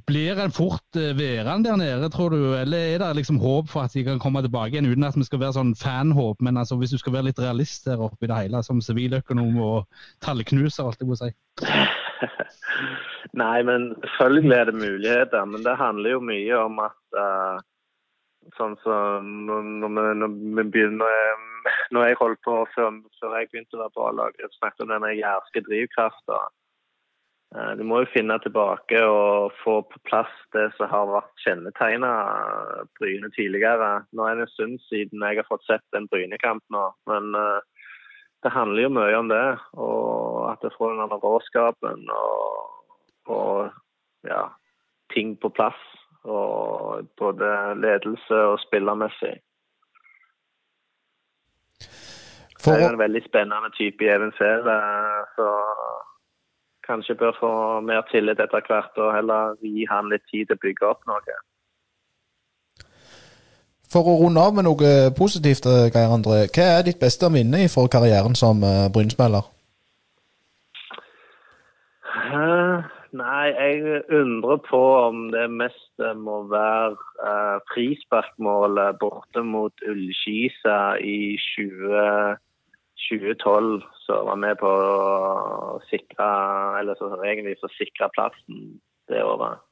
blir 0.08 0.40
en 0.42 0.52
fort 0.52 0.98
eh, 0.98 1.14
værende 1.18 1.70
der 1.70 1.78
nede, 1.78 2.10
tror 2.10 2.30
du? 2.34 2.56
Eller 2.58 2.96
er 2.96 2.98
det 2.98 3.16
liksom 3.20 3.40
håp 3.42 3.70
for 3.70 3.86
at 3.86 3.94
de 3.94 4.04
kan 4.04 4.20
komme 4.20 4.42
tilbake 4.42 4.74
igjen, 4.74 4.90
uten 4.90 5.06
at 5.06 5.18
vi 5.18 5.28
skal 5.28 5.42
være 5.44 5.58
sånn 5.60 5.76
fanhåp? 5.78 6.42
Men 6.46 6.58
altså, 6.58 6.78
hvis 6.80 6.96
du 6.96 6.98
skal 7.02 7.14
være 7.14 7.30
litt 7.30 7.42
realist 7.42 7.86
der 7.86 8.02
oppe 8.02 8.26
i 8.26 8.32
det 8.32 8.40
hele, 8.40 8.64
som 8.66 8.82
siviløkonom 8.82 9.60
og 9.62 10.06
tallknuser, 10.26 10.90
alt 10.90 11.02
jeg 11.02 11.10
må 11.10 11.20
si? 11.20 11.30
Nei, 13.42 13.60
men 13.68 13.92
selvfølgelig 14.18 14.56
er 14.58 14.72
det 14.72 14.80
muligheter. 14.80 15.46
Men 15.46 15.66
det 15.66 15.78
handler 15.78 16.18
jo 16.18 16.24
mye 16.32 16.64
om 16.66 16.82
at 16.82 17.20
uh, 17.20 17.62
sånn 18.58 18.74
som 18.82 18.88
så, 18.88 18.98
når, 19.22 19.70
når, 19.86 20.14
når, 20.24 20.38
vi 20.58 20.66
begynner 20.74 21.46
når 21.94 22.08
jeg 22.08 22.18
holdt 22.22 22.42
på 22.46 22.56
før, 22.74 22.96
før 23.20 23.36
jeg 23.38 23.52
begynte 23.52 23.78
å 23.78 23.84
være 23.84 23.94
på 23.96 24.08
A-laget, 24.08 24.56
snakket 24.58 24.86
om 24.86 24.94
denne 24.96 25.12
jærske 25.20 25.62
drivkrafta. 25.68 26.40
Eh, 27.56 27.72
du 27.78 27.84
må 27.84 28.04
jo 28.04 28.12
finne 28.14 28.38
tilbake 28.44 29.00
og 29.10 29.56
få 29.64 29.80
på 29.90 30.02
plass 30.06 30.34
det 30.54 30.68
som 30.78 30.92
har 30.92 31.10
vært 31.10 31.46
kjennetegna 31.46 32.12
Bryne 33.00 33.32
tidligere. 33.34 34.04
Nå 34.14 34.28
er 34.28 34.38
det 34.38 34.46
en 34.46 34.54
stund 34.54 34.78
siden 34.86 35.26
jeg 35.26 35.42
har 35.42 35.50
fått 35.50 35.66
sett 35.66 35.98
en 35.98 36.08
Bryne-kamp 36.12 36.62
nå, 36.74 36.86
men 37.10 37.34
uh, 37.34 37.58
det 38.46 38.54
handler 38.54 38.86
jo 38.86 38.92
mye 39.00 39.18
om 39.18 39.32
det. 39.32 39.48
Og 39.82 40.46
at 40.52 40.62
jeg 40.64 40.76
får 40.78 40.94
den 41.00 41.18
råskapen 41.26 42.06
og, 42.14 43.00
og 43.34 44.30
ja, 44.30 44.46
ting 45.16 45.34
på 45.42 45.50
plass. 45.50 45.80
Og 46.30 47.08
både 47.18 47.50
ledelse 47.80 48.42
og 48.52 48.60
spillermessig. 48.62 49.38
For... 52.60 52.76
Det 52.76 52.84
er 52.84 52.92
en 52.92 53.00
veldig 53.00 53.22
spennende 53.24 53.72
type 53.78 54.04
i 54.04 54.10
Even 54.12 54.34
Sele, 54.36 54.76
så 55.38 55.48
kanskje 56.90 57.18
bør 57.22 57.38
få 57.40 57.52
mer 57.86 58.02
tillit 58.12 58.42
etter 58.42 58.66
hvert 58.66 58.98
og 58.98 59.14
heller 59.16 59.56
gi 59.62 59.86
han 59.92 60.10
litt 60.12 60.26
tid 60.32 60.50
til 60.50 60.58
å 60.58 60.64
bygge 60.66 60.90
opp 60.90 61.06
noe. 61.10 61.38
For 63.90 64.06
å 64.06 64.18
runde 64.20 64.42
av 64.42 64.54
med 64.54 64.68
noe 64.68 64.90
positivt, 65.18 65.66
eh, 65.66 65.88
Geir 65.94 66.12
André. 66.14 66.44
Hva 66.54 66.68
er 66.76 66.84
ditt 66.86 67.00
beste 67.02 67.30
minne 67.34 67.66
for 67.74 67.90
karrieren 67.90 68.36
som 68.38 68.62
brynspiller? 68.62 68.94
Bryn-spiller? 68.94 69.48
Uh, 72.30 72.86
nei, 73.18 73.46
jeg 73.56 74.04
undrer 74.14 74.60
på 74.68 74.82
om 75.08 75.30
det 75.34 75.48
mest 75.50 76.04
må 76.22 76.44
være 76.52 76.98
uh, 77.24 77.58
frisparkmålet 77.72 79.00
borte 79.02 79.44
mot 79.46 79.86
Ullskisa 79.90 81.00
i 81.02 81.38
20... 81.56 82.38
2012 83.08 83.82
så 84.06 84.20
var 84.28 84.38
vi 84.44 84.52
på 84.60 84.70
å 84.70 85.80
sikre 85.90 86.28
Eller 86.80 86.98
så 87.00 87.10
egentlig 87.24 87.56
så 87.62 87.70
sikre 87.78 88.10
plassen 88.16 88.80
det 89.10 89.24
året. 89.26 89.64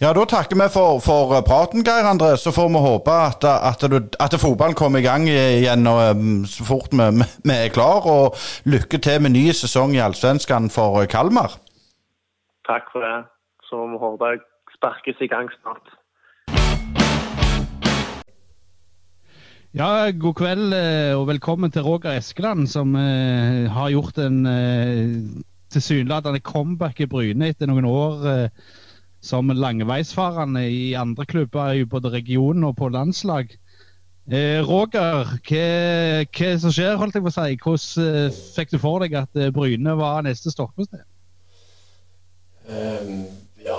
Ja, 0.00 0.14
Da 0.16 0.24
takker 0.24 0.56
vi 0.56 0.66
for, 0.72 1.00
for 1.04 1.32
praten, 1.44 1.84
Geir 1.84 2.06
André. 2.08 2.32
Så 2.40 2.54
får 2.56 2.68
vi 2.72 2.80
håpe 2.80 3.12
at, 3.12 3.44
at, 3.44 3.82
du, 3.92 3.98
at 4.24 4.36
fotballen 4.40 4.76
kommer 4.76 5.02
i 5.02 5.04
gang 5.04 5.26
igjen 5.28 5.84
og, 5.86 6.00
um, 6.16 6.46
så 6.48 6.64
fort 6.64 6.88
vi, 6.92 7.08
vi, 7.44 7.52
er 7.52 7.68
klar. 7.68 8.08
Og 8.08 8.38
lykke 8.64 9.00
til 9.04 9.20
med 9.20 9.36
ny 9.36 9.50
sesong 9.52 9.92
i 9.92 10.00
Allsvenskan 10.00 10.72
for 10.72 11.04
Kalmar. 11.04 11.58
Takk 12.64 12.88
for 12.92 13.04
det. 13.04 13.18
Så 13.68 13.76
må 13.76 13.92
vi 13.92 14.04
håpe 14.06 14.32
det 14.32 14.46
sparkes 14.78 15.20
i 15.20 15.28
gang 15.28 15.52
snart. 15.60 15.99
Ja, 19.70 20.10
god 20.10 20.34
kveld 20.34 20.72
eh, 20.74 21.12
og 21.14 21.28
velkommen 21.28 21.70
til 21.70 21.84
Roger 21.86 22.16
Eskeland, 22.18 22.64
som 22.66 22.96
eh, 22.98 23.68
har 23.70 23.92
gjort 23.94 24.16
en 24.18 24.40
eh, 24.50 25.12
tilsynelatende 25.70 26.40
comeback 26.42 26.98
i 26.98 27.06
Bryne 27.06 27.52
etter 27.52 27.70
noen 27.70 27.86
år 27.86 28.24
eh, 28.26 28.64
som 29.22 29.52
langveisfarende 29.54 30.64
i 30.66 30.96
andre 30.98 31.22
klubber 31.30 31.78
i 31.78 31.84
både 31.86 32.10
regionen 32.10 32.66
og 32.66 32.80
på 32.80 32.88
landslag. 32.90 33.54
Eh, 34.26 34.58
Roger, 34.66 35.36
hva, 35.46 35.62
hva 36.26 36.48
som 36.64 36.74
skjer, 36.74 36.98
holdt 36.98 37.20
jeg 37.20 37.26
på 37.28 37.30
å 37.30 37.36
si? 37.36 37.60
Hvordan 37.62 38.08
eh, 38.26 38.40
fikk 38.56 38.74
du 38.74 38.78
for 38.82 39.04
deg 39.06 39.14
at 39.20 39.40
Bryne 39.54 39.94
var 40.00 40.26
neste 40.26 40.50
stoppested? 40.50 41.06
Um, 42.66 43.22
ja, 43.62 43.78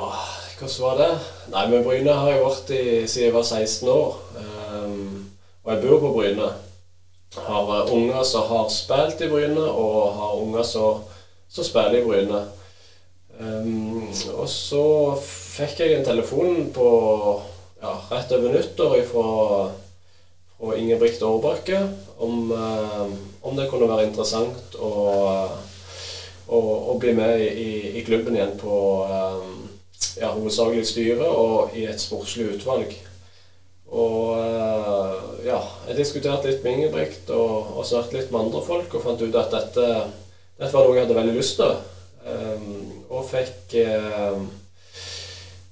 hvordan 0.56 0.80
var 0.86 1.04
det? 1.04 1.12
Nei, 1.52 1.66
men 1.76 1.84
Bryne 1.84 2.16
har 2.16 2.32
jeg 2.32 2.48
vært 2.48 2.74
i 2.78 2.82
siden 3.12 3.28
jeg 3.28 3.36
var 3.36 3.50
16 3.50 3.92
år. 3.92 4.18
Um, 4.40 5.21
og 5.64 5.74
jeg 5.74 5.82
bor 5.84 6.00
på 6.02 6.14
Bryne. 6.16 6.50
Har 7.38 7.70
uh, 7.70 7.94
unger 7.94 8.24
som 8.28 8.48
har 8.50 8.68
spilt 8.74 9.22
i 9.22 9.30
Bryne, 9.30 9.64
og 9.64 10.16
har 10.18 10.42
unger 10.42 10.64
som 10.66 11.64
spiller 11.64 12.02
i 12.02 12.06
Bryne. 12.06 12.42
Um, 13.40 14.10
og 14.36 14.50
så 14.50 14.84
fikk 15.22 15.80
jeg 15.82 15.96
en 15.96 16.06
telefon 16.06 16.68
på 16.76 16.88
ja, 17.82 17.96
rett 18.12 18.34
over 18.36 18.54
nyttår 18.54 19.00
fra, 19.10 19.28
fra 20.58 20.76
Ingebrigt 20.78 21.24
Aarbakke 21.26 21.80
om, 22.22 22.52
um, 22.52 23.16
om, 23.42 23.56
det 23.58 23.70
kunne 23.72 23.90
være 23.90 24.06
interessant 24.10 24.76
å, 24.78 24.92
å, 26.46 26.60
å 26.94 26.98
bli 27.02 27.16
med 27.18 27.42
i, 27.42 27.70
i, 27.96 28.04
klubben 28.06 28.38
igjen 28.38 28.54
på 28.62 28.76
um, 29.10 29.56
ja, 30.20 30.30
hovedsakelig 30.36 30.86
styre 30.92 31.32
og 31.32 31.74
i 31.78 31.88
et 31.90 32.04
sportslig 32.04 32.52
utvalg. 32.58 32.94
Og 33.92 34.40
uh, 34.40 35.32
ja, 35.44 35.60
jeg 35.90 35.98
diskuterte 35.98 36.48
litt 36.48 36.64
med 36.64 36.78
Ingebrigt 36.78 37.32
og, 37.36 37.76
og 37.76 37.88
snakket 37.88 38.18
litt 38.18 38.32
med 38.32 38.46
andre 38.46 38.62
folk 38.64 38.94
og 38.96 39.04
fant 39.04 39.24
ut 39.24 39.36
at 39.36 39.52
dette, 39.52 39.88
dette 40.62 40.72
var 40.72 40.88
noe 40.88 40.96
jeg 40.96 41.06
hadde 41.06 41.18
veldig 41.18 41.36
lyst 41.36 41.60
til. 41.60 41.74
Um, 42.22 43.04
og 43.10 43.26
fikk 43.26 43.74
um, 43.82 44.44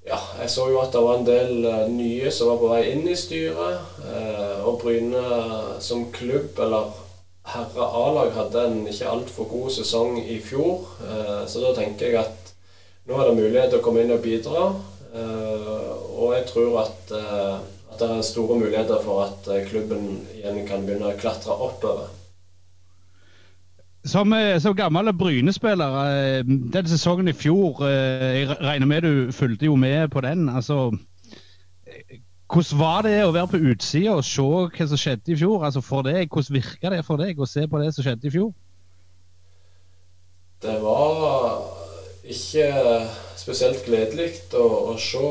Ja, 0.09 0.17
jeg 0.39 0.49
så 0.49 0.65
jo 0.71 0.79
at 0.81 0.95
det 0.95 1.03
var 1.05 1.19
en 1.19 1.27
del 1.27 1.67
uh, 1.67 1.85
nye 1.93 2.31
som 2.33 2.49
var 2.49 2.59
på 2.59 2.71
vei 2.73 2.81
inn 2.91 3.05
i 3.07 3.15
styret. 3.15 3.87
Uh, 4.03 4.67
og 4.67 4.81
Bryne 4.81 5.23
som 5.85 6.09
klubb, 6.11 6.59
eller 6.59 6.91
herre 7.53 7.89
A-lag, 8.03 8.33
hadde 8.35 8.65
en 8.67 8.79
ikke 8.89 9.09
altfor 9.13 9.47
god 9.53 9.71
sesong 9.77 10.17
i 10.25 10.41
fjor. 10.43 10.89
Uh, 11.05 11.43
så 11.47 11.63
da 11.63 11.75
tenker 11.77 12.09
jeg 12.09 12.23
at 12.25 12.55
nå 13.07 13.15
er 13.15 13.29
det 13.29 13.39
mulighet 13.39 13.71
til 13.71 13.79
å 13.79 13.85
komme 13.85 14.03
inn 14.03 14.17
og 14.17 14.25
bidra. 14.25 14.71
og 15.09 16.33
jeg 16.35 16.43
tror 16.45 16.75
at 16.83 17.13
det 17.99 18.09
er 18.09 18.21
store 18.25 18.59
muligheter 18.59 19.03
for 19.03 19.25
at 19.27 19.49
eh, 19.51 19.67
klubben 19.69 20.23
igjen 20.37 20.65
kan 20.67 20.85
begynne 20.87 21.11
å 21.11 21.19
klatre 21.19 21.55
oppover. 21.55 22.07
Som, 24.07 24.33
eh, 24.33 24.55
som 24.63 24.75
gammel 24.75 25.11
Bryne-spiller, 25.13 25.99
eh, 26.07 26.41
den 26.47 26.87
sesongen 26.87 27.27
i 27.27 27.35
fjor 27.35 27.83
Jeg 27.83 28.47
regner 28.61 28.87
med 28.87 29.03
du 29.03 29.31
fulgte 29.35 29.67
jo 29.67 29.75
med 29.75 30.09
på 30.11 30.21
den. 30.21 30.49
altså 30.49 30.91
hvordan 32.49 32.79
var 32.79 33.03
det 33.05 33.17
å 33.21 33.33
være 33.33 33.47
på 33.51 33.59
utsida 33.69 34.15
og 34.17 34.23
se 34.25 34.41
hva 34.41 34.85
som 34.89 34.97
skjedde 34.97 35.33
i 35.33 35.37
fjor? 35.37 35.61
Altså 35.67 35.83
for 35.85 36.01
deg, 36.01 36.31
Hvordan 36.33 36.55
virka 36.55 36.89
det 36.89 37.03
for 37.05 37.21
deg 37.21 37.37
å 37.37 37.45
se 37.45 37.67
på 37.69 37.81
det 37.81 37.91
som 37.93 38.05
skjedde 38.07 38.25
i 38.25 38.33
fjor? 38.33 38.49
Det 40.65 40.73
var 40.81 41.59
ikke 42.25 42.65
spesielt 43.49 43.81
gledelig 43.87 44.27
å, 44.53 44.61
å, 44.91 44.95
se 45.01 45.21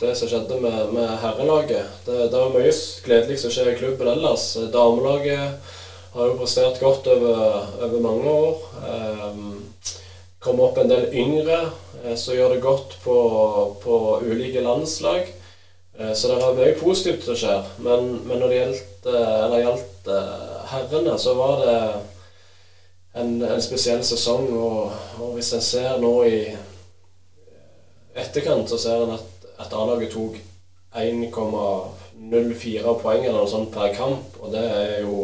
det 0.00 0.16
som 0.18 0.26
skjedde 0.26 0.56
med, 0.58 0.90
med 0.90 1.10
herrelaget. 1.22 2.00
Det, 2.02 2.16
det, 2.32 2.34
var 2.34 2.50
mye 2.50 2.72
gledelig 3.04 3.36
som 3.38 3.52
skjer 3.54 3.70
i 3.70 3.76
klubben 3.78 4.10
ellers. 4.10 4.46
Damelaget 4.74 5.76
har 6.16 6.26
jo 6.26 6.38
prestert 6.40 6.80
godt 6.82 7.06
over, 7.12 7.68
over 7.86 8.02
mange 8.02 8.32
år. 8.32 8.64
Eh, 8.90 9.36
kom 10.42 10.62
opp 10.64 10.80
en 10.82 10.90
del 10.90 11.06
yngre 11.14 11.60
eh, 12.02 12.16
som 12.18 12.34
gjør 12.34 12.56
det 12.56 12.64
godt 12.64 12.96
på, 13.04 13.18
på 13.84 13.98
ulike 14.26 14.64
landslag. 14.66 15.30
Eh, 15.94 16.10
så 16.10 16.32
det 16.32 16.40
er 16.40 16.58
mye 16.58 16.74
positivt 16.80 17.28
som 17.28 17.38
skjer. 17.38 17.70
Men, 17.86 18.16
men 18.26 18.42
når 18.42 18.50
det 18.50 18.58
gjaldt, 18.58 19.12
eh, 19.14 19.60
gjaldt 19.62 20.10
herrene, 20.72 21.14
så 21.22 21.36
var 21.38 21.62
det 21.62 21.78
en, 23.14 23.32
en 23.46 23.62
spesiell 23.62 24.02
sesong. 24.02 24.50
Og, 24.58 24.98
og 25.22 25.38
hvis 25.38 25.54
en 25.54 25.62
ser 25.62 26.02
nå 26.02 26.16
i 26.26 26.42
etterkant 28.20 28.70
så 28.70 28.78
ser 28.80 29.04
en 29.04 29.16
at, 29.16 29.46
at 29.60 29.74
A-laget 29.76 30.12
tok 30.14 30.38
1,04 31.00 32.96
poeng 33.02 33.22
eller 33.24 33.38
noe 33.38 33.50
sånt 33.50 33.70
per 33.74 33.94
kamp, 33.96 34.36
og 34.40 34.52
det 34.54 34.64
er 34.66 34.96
jo 35.04 35.20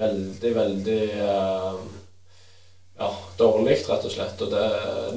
veldig, 0.00 0.52
veldig 0.56 1.00
uh, 1.20 1.80
ja, 3.00 3.08
dårlig, 3.40 3.78
rett 3.88 4.04
og 4.04 4.12
slett. 4.12 4.44
Og 4.44 4.52
det, 4.52 4.66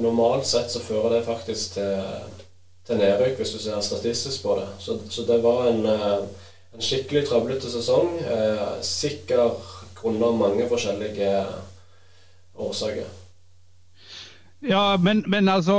normalt 0.04 0.48
sett 0.48 0.72
så 0.72 0.82
fører 0.84 1.18
det 1.18 1.26
faktisk 1.28 1.76
til, 1.78 2.40
til 2.88 3.00
nedrykk, 3.00 3.38
hvis 3.40 3.54
du 3.56 3.60
ser 3.62 3.84
statistisk 3.84 4.44
på 4.44 4.58
det. 4.60 4.68
Så, 4.80 4.98
så 5.10 5.26
det 5.28 5.40
var 5.44 5.68
en, 5.70 5.84
uh, 5.88 6.46
en 6.74 6.84
skikkelig 6.84 7.26
trøblete 7.28 7.72
sesong. 7.72 8.16
Uh, 8.24 8.80
sikker 8.84 9.52
grunnet 10.00 10.40
mange 10.40 10.68
forskjellige 10.68 11.34
årsaker. 12.60 13.23
Ja, 14.64 14.96
men, 14.96 15.24
men, 15.28 15.48
altså 15.48 15.76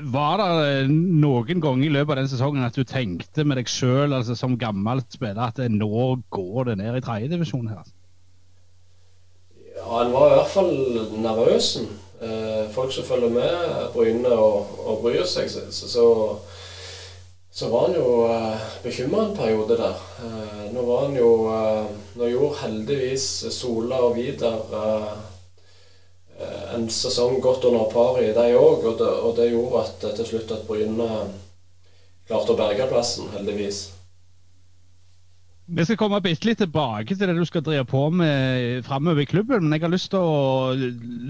Var 0.00 0.40
det 0.40 0.88
noen 0.88 1.60
ganger 1.60 1.84
i 1.84 1.92
løpet 1.92 2.14
av 2.14 2.20
den 2.22 2.30
sesongen 2.30 2.64
at 2.64 2.76
du 2.78 2.86
tenkte 2.88 3.44
med 3.44 3.60
deg 3.60 3.68
sjøl 3.68 4.16
altså, 4.16 4.36
som 4.38 4.56
gammelt 4.60 5.12
spiller 5.12 5.50
at 5.50 5.60
nå 5.72 6.04
går 6.32 6.70
det 6.70 6.78
ned 6.80 6.96
i 6.96 7.04
tredjedivisjon 7.04 7.68
her? 7.68 7.84
Ja, 9.76 9.84
han 10.00 10.12
var 10.14 10.32
i 10.32 10.38
hvert 10.38 10.54
fall 10.54 10.72
nervøs. 11.20 11.68
Eh, 12.18 12.64
folk 12.74 12.92
som 12.92 13.04
følger 13.06 13.30
med 13.30 13.92
Bryne 13.94 14.32
og, 14.32 14.72
og 14.88 15.04
bryr 15.04 15.22
seg, 15.28 15.46
så, 15.52 15.68
så, 15.70 16.06
så 17.54 17.68
var 17.70 17.86
han 17.86 17.94
jo 17.94 18.08
eh, 18.26 18.64
bekymra 18.82 19.28
en 19.28 19.36
periode 19.36 19.76
der. 19.78 20.00
Eh, 20.24 20.64
nå 20.74 20.82
var 20.88 21.06
han 21.06 21.16
jo 21.18 21.30
eh, 21.52 21.96
Nå 22.18 22.32
gjorde 22.32 22.62
heldigvis 22.64 23.28
Sola 23.54 24.00
og 24.08 24.16
Vidar 24.16 24.64
eh, 24.80 25.10
eh, 25.12 25.27
en 26.74 26.88
sesong 26.92 27.40
godt 27.42 27.66
under 27.66 27.90
paret, 27.92 28.34
de 28.36 28.56
òg, 28.56 28.86
og, 28.86 29.00
og 29.02 29.36
det 29.38 29.50
gjorde 29.50 29.84
at 29.84 30.08
til 30.20 30.26
slutt 30.32 30.52
at 30.54 30.66
Bryne 30.68 31.12
klarte 32.28 32.54
å 32.54 32.58
berge 32.58 32.90
plassen, 32.90 33.30
heldigvis. 33.34 33.86
Vi 35.68 35.84
skal 35.84 35.98
komme 36.00 36.22
bitte 36.24 36.48
litt 36.48 36.62
tilbake 36.62 37.12
til 37.12 37.28
det 37.28 37.34
du 37.36 37.44
skal 37.44 37.60
drive 37.60 37.84
på 37.90 38.06
med 38.08 38.86
framover 38.86 39.20
i 39.20 39.26
klubben. 39.28 39.66
Men 39.66 39.76
jeg 39.76 39.84
har 39.84 39.92
lyst 39.92 40.08
til 40.14 40.24
å 40.24 40.72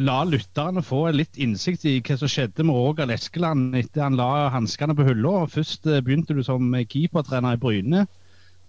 la 0.06 0.20
lytterne 0.30 0.84
få 0.86 1.08
litt 1.10 1.40
innsikt 1.42 1.88
i 1.90 1.96
hva 1.98 2.14
som 2.20 2.30
skjedde 2.30 2.66
med 2.68 2.78
Roger 2.78 3.10
Leskeland 3.10 3.74
etter 3.80 4.04
han 4.04 4.18
la 4.18 4.46
hanskene 4.54 4.94
på 4.94 5.08
hylla. 5.08 5.40
Først 5.50 5.90
eh, 5.90 5.98
begynte 6.06 6.38
du 6.38 6.44
som 6.46 6.70
keepertrener 6.70 7.58
i 7.58 7.60
Bryne, 7.64 8.04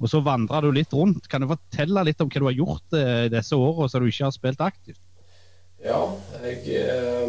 og 0.01 0.09
så 0.09 0.23
vandra 0.25 0.63
du 0.65 0.71
litt 0.73 0.95
rundt. 0.95 1.29
Kan 1.29 1.45
du 1.45 1.51
fortelle 1.51 2.07
litt 2.07 2.25
om 2.25 2.33
hva 2.33 2.41
du 2.41 2.49
har 2.49 2.57
gjort 2.63 2.97
i 2.97 3.29
disse 3.29 3.61
årene 3.61 3.93
så 3.93 4.01
du 4.01 4.09
ikke 4.09 4.25
har 4.25 4.33
spilt 4.39 4.65
aktivt? 4.71 5.03
Ja, 5.79 5.99
jeg 6.43 6.75
eh, 6.75 7.27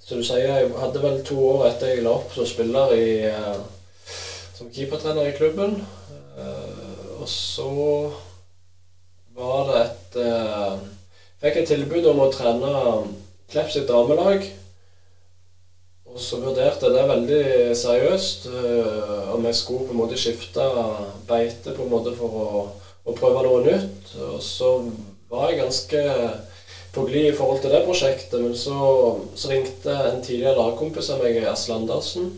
Som 0.00 0.20
du 0.20 0.24
sier, 0.24 0.46
jeg 0.46 0.70
hadde 0.80 1.02
vel 1.02 1.18
to 1.26 1.36
år 1.50 1.66
etter 1.68 1.90
jeg 1.92 2.04
la 2.06 2.14
opp 2.16 2.30
som 2.32 2.46
spiller 2.48 2.94
i, 2.96 3.08
eh, 3.28 3.58
som 4.56 4.70
keepertrener 4.72 5.28
i 5.28 5.34
klubben. 5.36 5.82
Eh, 6.38 7.10
og 7.18 7.28
så 7.28 7.68
var 9.36 9.68
det 9.68 9.82
et 9.82 10.18
eh, 10.24 10.86
Fikk 11.42 11.58
et 11.60 11.68
tilbud 11.68 12.06
om 12.08 12.22
å 12.24 12.30
trene 12.32 12.70
Klepp 13.52 13.68
sitt 13.70 13.90
damelag. 13.90 14.46
Og 16.08 16.16
så 16.22 16.40
vurderte 16.40 16.88
jeg 16.88 16.96
det 16.96 17.04
veldig 17.12 17.76
seriøst 17.76 18.48
eh, 18.48 19.28
om 19.36 19.44
jeg 19.50 19.60
skulle 19.60 19.84
på 19.84 19.92
en 19.92 20.00
måte 20.00 20.16
skifte 20.18 20.64
beite 21.28 21.76
på 21.76 21.84
en 21.84 21.92
måte 21.92 22.16
for 22.16 22.40
å, 22.40 22.66
å 23.04 23.20
prøve 23.20 23.44
noe 23.44 23.62
nytt. 23.68 24.16
Og 24.32 24.40
så 24.42 24.78
var 25.28 25.50
jeg 25.50 25.60
ganske 25.60 26.06
på 26.96 27.04
glid 27.04 27.28
i 27.28 27.36
forhold 27.36 27.60
til 27.60 27.74
det 27.74 27.84
prosjektet, 27.84 28.40
men 28.40 28.54
så, 28.56 28.76
så 29.36 29.50
ringte 29.52 29.92
en 29.92 30.22
tidligere 30.24 30.56
lagkompis 30.56 31.10
av 31.12 31.20
meg, 31.20 31.42
Asle 31.44 31.76
Andersen, 31.76 32.30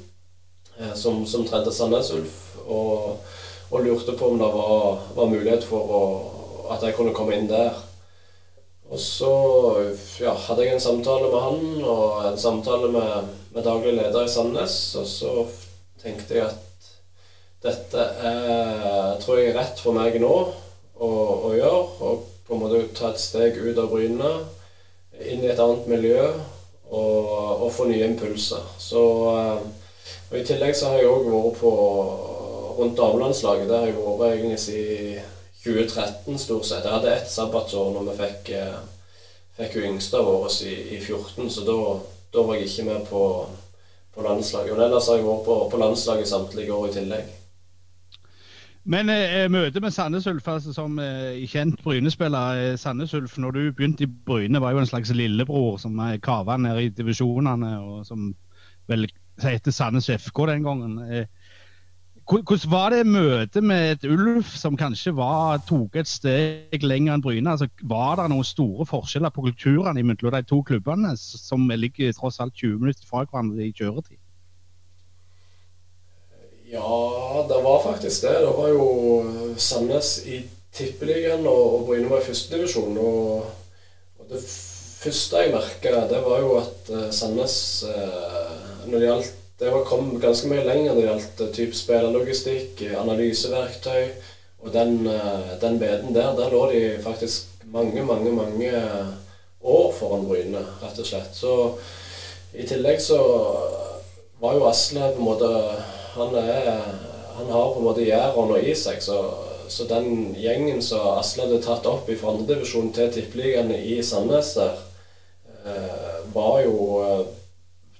eh, 0.74 0.94
som, 0.98 1.22
som 1.30 1.46
trente 1.46 1.74
Sandnes 1.74 2.10
Ulf, 2.16 2.40
og, 2.66 3.20
og 3.70 3.84
lurte 3.86 4.16
på 4.18 4.32
om 4.32 4.40
det 4.40 4.48
var, 4.50 5.04
var 5.14 5.30
mulighet 5.30 5.66
for 5.68 5.92
å, 5.94 6.00
at 6.74 6.82
jeg 6.82 6.96
kunne 6.98 7.14
komme 7.14 7.38
inn 7.38 7.46
der. 7.50 7.76
Og 8.88 8.98
så 8.98 9.30
ja, 10.24 10.32
hadde 10.48 10.64
jeg 10.64 10.74
en 10.74 10.82
samtale 10.82 11.28
med 11.28 11.42
han 11.44 11.84
og 11.84 12.24
en 12.24 12.40
samtale 12.40 12.88
med, 12.90 13.34
med 13.54 13.66
daglig 13.66 13.92
leder 13.94 14.24
i 14.26 14.32
Sandnes, 14.32 14.78
og 14.98 15.06
så 15.06 15.34
tenkte 16.02 16.38
jeg 16.38 16.48
at 16.48 16.90
dette 17.62 18.08
er, 18.24 19.14
tror 19.22 19.38
jeg 19.38 19.52
er 19.52 19.60
rett 19.60 19.82
for 19.82 19.94
meg 19.94 20.18
nå 20.22 20.32
å, 20.34 21.10
å 21.10 21.52
gjøre. 21.54 21.80
Og 22.08 22.27
på 22.48 22.56
en 22.56 22.62
måte 22.64 22.86
ta 22.96 23.12
et 23.12 23.20
steg 23.20 23.58
ut 23.60 23.78
av 23.78 23.90
Bryne, 23.92 24.30
inn 25.18 25.44
i 25.44 25.50
et 25.52 25.60
annet 25.60 25.88
miljø 25.90 26.22
og, 26.88 27.64
og 27.64 27.72
få 27.76 27.88
nye 27.90 28.06
impulser. 28.08 28.64
Så, 28.80 29.02
eh, 29.34 29.66
og 30.30 30.36
I 30.38 30.44
tillegg 30.48 30.76
så 30.76 30.92
har 30.92 31.02
jeg 31.02 31.10
òg 31.12 31.28
vært 31.28 31.58
på 31.60 31.72
rundt 32.78 32.96
damelandslaget. 32.96 33.68
Der 33.68 33.82
har 33.82 33.90
jeg 33.90 33.98
vært 33.98 34.38
egentlig 34.38 34.60
siden 34.62 35.34
2013 35.64 36.38
stort 36.38 36.68
sett. 36.68 36.84
Jeg 36.84 36.94
hadde 36.94 37.14
ett 37.16 37.30
sabbatsår 37.30 37.90
når 37.94 38.08
vi 38.08 38.18
fikk, 38.22 38.52
eh, 38.56 38.78
fikk 39.58 39.76
hun 39.76 39.88
yngste 39.92 40.20
av 40.20 40.28
våre 40.30 40.52
i, 40.64 40.76
i 40.96 41.00
14, 41.00 41.50
så 41.50 41.66
da, 41.66 41.78
da 42.32 42.44
var 42.46 42.56
jeg 42.56 42.70
ikke 42.70 42.86
med 42.88 43.04
på, 43.10 43.24
på 44.14 44.24
landslaget. 44.24 44.72
Men 44.72 44.86
ellers 44.86 45.10
har 45.10 45.20
jeg 45.20 45.28
vært 45.28 45.44
på, 45.44 45.58
på 45.72 45.82
landslaget 45.84 46.32
samtlige 46.32 46.72
år 46.72 46.88
i 46.88 46.96
tillegg. 46.96 47.37
Men 48.84 49.10
eh, 49.10 49.48
møtet 49.50 49.82
med 49.82 49.92
Sandnes 49.92 50.26
Ulf, 50.30 50.48
altså, 50.48 50.72
som 50.72 50.98
eh, 51.02 51.44
kjent 51.50 51.82
Bryne-spiller 51.84 52.72
eh, 52.72 52.76
Sandnes 52.78 53.14
Ulf, 53.14 53.38
når 53.38 53.50
du 53.56 53.60
begynte 53.72 54.06
i 54.06 54.10
Bryne, 54.26 54.60
var 54.60 54.72
jo 54.72 54.82
en 54.82 54.86
slags 54.86 55.12
lillebror 55.12 55.76
som 55.82 55.98
eh, 56.00 56.18
kava 56.24 56.56
ned 56.56 56.80
i 56.80 56.88
divisjonene, 56.88 57.72
og 57.84 58.06
som 58.08 58.30
vel 58.88 59.08
heter 59.42 59.74
Sandnes 59.74 60.08
FK 60.08 60.46
den 60.52 60.64
gangen. 60.64 60.98
Eh, 61.10 61.26
hvordan 62.28 62.70
var 62.70 62.90
det 62.92 63.06
møtet 63.06 63.64
med 63.64 63.90
et 63.92 64.02
Ulf 64.04 64.54
som 64.56 64.76
kanskje 64.76 65.14
var, 65.16 65.62
tok 65.68 65.96
et 65.96 66.08
steg 66.08 66.82
lenger 66.84 67.14
enn 67.14 67.24
Bryne? 67.24 67.50
Altså, 67.50 67.70
var 67.88 68.18
det 68.20 68.28
noen 68.28 68.44
store 68.44 68.84
forskjeller 68.88 69.32
på 69.32 69.46
kulturene 69.46 70.04
mellom 70.04 70.34
de 70.34 70.42
to 70.44 70.62
klubbene, 70.62 71.14
som 71.16 71.68
ligger 71.72 72.12
tross 72.12 72.40
alt 72.40 72.54
20 72.54 72.82
minutter 72.82 73.08
fra 73.08 73.24
hverandre 73.24 73.64
i 73.64 73.72
kjøretid? 73.72 74.17
Ja, 76.70 77.46
det 77.48 77.62
var 77.64 77.82
faktisk 77.82 78.22
det. 78.22 78.36
Det 78.44 78.54
var 78.58 78.68
jo 78.68 78.86
Sandnes 79.56 80.18
i 80.26 80.42
Tippeligaen 80.74 81.46
og, 81.48 81.64
og 81.78 81.86
Bryne 81.88 82.10
var 82.10 82.20
i 82.20 82.28
førstedivisjon. 82.28 82.98
Og, 83.00 83.48
og 84.18 84.30
det 84.30 84.42
første 84.44 85.42
jeg 85.42 85.54
merka, 85.54 86.04
det 86.10 86.22
var 86.26 86.44
jo 86.44 86.54
at 86.60 86.92
eh, 86.92 87.10
Sandnes 87.14 87.58
eh, 87.88 88.56
når 88.86 88.98
det 88.98 89.06
gjaldt 89.06 89.34
det 89.58 89.70
var 89.70 89.84
kom 89.84 90.12
ganske 90.22 90.46
mye 90.46 90.62
lenger 90.62 90.92
når 90.92 90.98
det 91.00 91.06
gjaldt 91.08 91.40
eh, 91.42 91.54
type 91.56 91.74
spillerlogistikk, 91.74 92.82
eh, 92.86 92.98
analyseverktøy 93.00 94.04
og 94.62 94.70
den, 94.74 95.00
eh, 95.10 95.48
den 95.62 95.80
beden 95.80 96.14
der. 96.14 96.36
Der 96.38 96.52
lå 96.52 96.60
de 96.70 96.82
faktisk 97.02 97.64
mange, 97.64 98.04
mange, 98.06 98.32
mange 98.32 98.70
år 99.60 99.92
foran 99.98 100.28
Bryne, 100.28 100.62
rett 100.82 101.00
og 101.02 101.08
slett. 101.08 101.34
Så 101.34 101.54
i 102.54 102.66
tillegg 102.70 103.02
så 103.02 103.18
var 104.38 104.54
jo 104.54 104.68
Asle 104.68 105.10
på 105.16 105.24
en 105.24 105.26
måte 105.26 105.50
Han, 106.18 106.34
er, 106.34 106.68
han 107.36 107.50
har 107.54 107.72
på 107.72 107.78
en 107.78 107.86
måte 107.86 108.06
Jærånda 108.06 108.58
i 108.58 108.74
seg, 108.74 108.98
så, 109.02 109.18
så 109.70 109.86
den 109.86 110.34
gjengen 110.38 110.82
som 110.82 111.12
Asle 111.14 111.46
hadde 111.46 111.60
tatt 111.62 111.86
opp 111.86 112.10
fra 112.10 112.32
andredivisjon 112.34 112.90
til 112.96 113.12
tippeligaen 113.14 113.70
i 113.78 114.00
Sandnes 114.02 114.54
der, 114.58 114.80
eh, 115.62 116.18
var 116.34 116.58
jo 116.64 116.74
eh, 117.04 117.22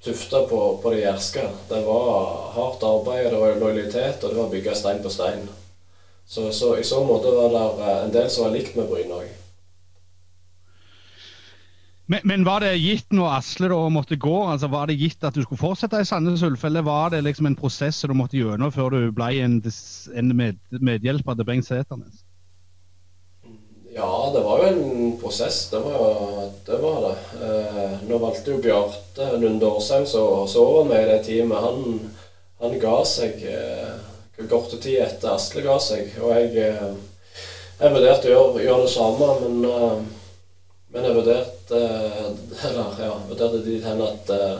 tufta 0.04 0.42
på, 0.50 0.60
på 0.82 0.94
det 0.94 1.04
jærske. 1.04 1.46
Det 1.70 1.80
var 1.86 2.50
hardt 2.56 2.84
arbeid, 2.90 3.30
det 3.30 3.40
var 3.44 3.58
lojalitet, 3.62 4.24
og 4.24 4.30
det 4.30 4.40
var 4.42 4.52
bygga 4.52 4.74
stein 4.74 5.02
på 5.04 5.14
stein. 5.14 5.48
Så, 6.28 6.50
så 6.52 6.74
i 6.76 6.84
så 6.84 7.00
måte 7.04 7.32
var 7.32 7.54
det 7.54 7.66
eh, 7.86 8.00
en 8.04 8.16
del 8.18 8.30
som 8.30 8.48
var 8.48 8.56
likt 8.58 8.74
med 8.78 8.90
Bryne 8.90 9.22
òg. 9.22 9.47
Men, 12.08 12.22
men 12.24 12.44
var 12.46 12.64
det 12.64 12.70
gitt 12.80 13.10
når 13.12 13.34
Asle 13.36 13.68
da 13.68 13.78
måtte 13.92 14.16
gå, 14.16 14.36
altså 14.48 14.70
var 14.72 14.88
det 14.88 14.96
gitt 14.96 15.24
at 15.28 15.36
du 15.36 15.42
skulle 15.44 15.60
fortsette 15.60 16.00
i 16.00 16.06
Sandnes 16.08 16.40
Ulf, 16.46 16.62
eller 16.64 16.86
var 16.86 17.12
det 17.12 17.20
liksom 17.26 17.50
en 17.50 17.56
prosess 17.58 17.98
som 18.00 18.08
du 18.08 18.16
måtte 18.16 18.38
gjennom 18.38 18.72
før 18.72 18.96
du 18.96 19.10
ble 19.12 19.28
en, 19.44 19.58
en 20.16 20.32
med, 20.38 20.56
medhjelper 20.72 21.36
til 21.36 21.48
Bengt 21.50 21.68
Sæternes? 21.68 22.22
Ja, 23.92 24.30
det 24.32 24.40
var 24.46 24.62
jo 24.62 24.70
en 24.70 25.18
prosess. 25.20 25.58
Det 25.68 25.82
var 25.84 26.48
det. 26.64 26.78
Var 26.80 26.98
det. 27.02 27.44
Eh, 27.44 27.94
nå 28.08 28.18
valgte 28.22 28.54
jo 28.54 28.62
Bjarte 28.62 29.28
Lunde 29.42 29.70
som 29.82 30.06
så 30.06 30.62
over 30.62 30.88
meg 30.88 31.02
i 31.02 31.10
det 31.10 31.18
teamet. 31.26 31.64
Han, 31.64 32.00
han 32.62 32.78
ga 32.80 32.94
seg 33.08 33.42
eh, 33.42 34.46
kort 34.46 34.70
tid 34.80 35.02
etter 35.02 35.34
Asle 35.34 35.66
ga 35.66 35.76
seg. 35.82 36.14
Og 36.22 36.30
jeg, 36.36 36.70
eh, 36.70 37.44
jeg 37.82 37.96
vurderte 37.96 38.30
å 38.30 38.34
gjøre, 38.36 38.64
gjøre 38.68 38.86
det 38.86 38.94
samme, 38.94 39.30
men, 39.42 39.60
eh, 39.66 40.74
men 40.94 41.08
jeg 41.10 41.18
vurderte 41.18 41.57
eh, 41.74 42.26
Eller 42.68 42.98
ja, 43.02 43.14
vurderte 43.28 43.62
dit 43.64 43.84
hen 43.84 44.02
at, 44.04 44.30
eh, 44.34 44.58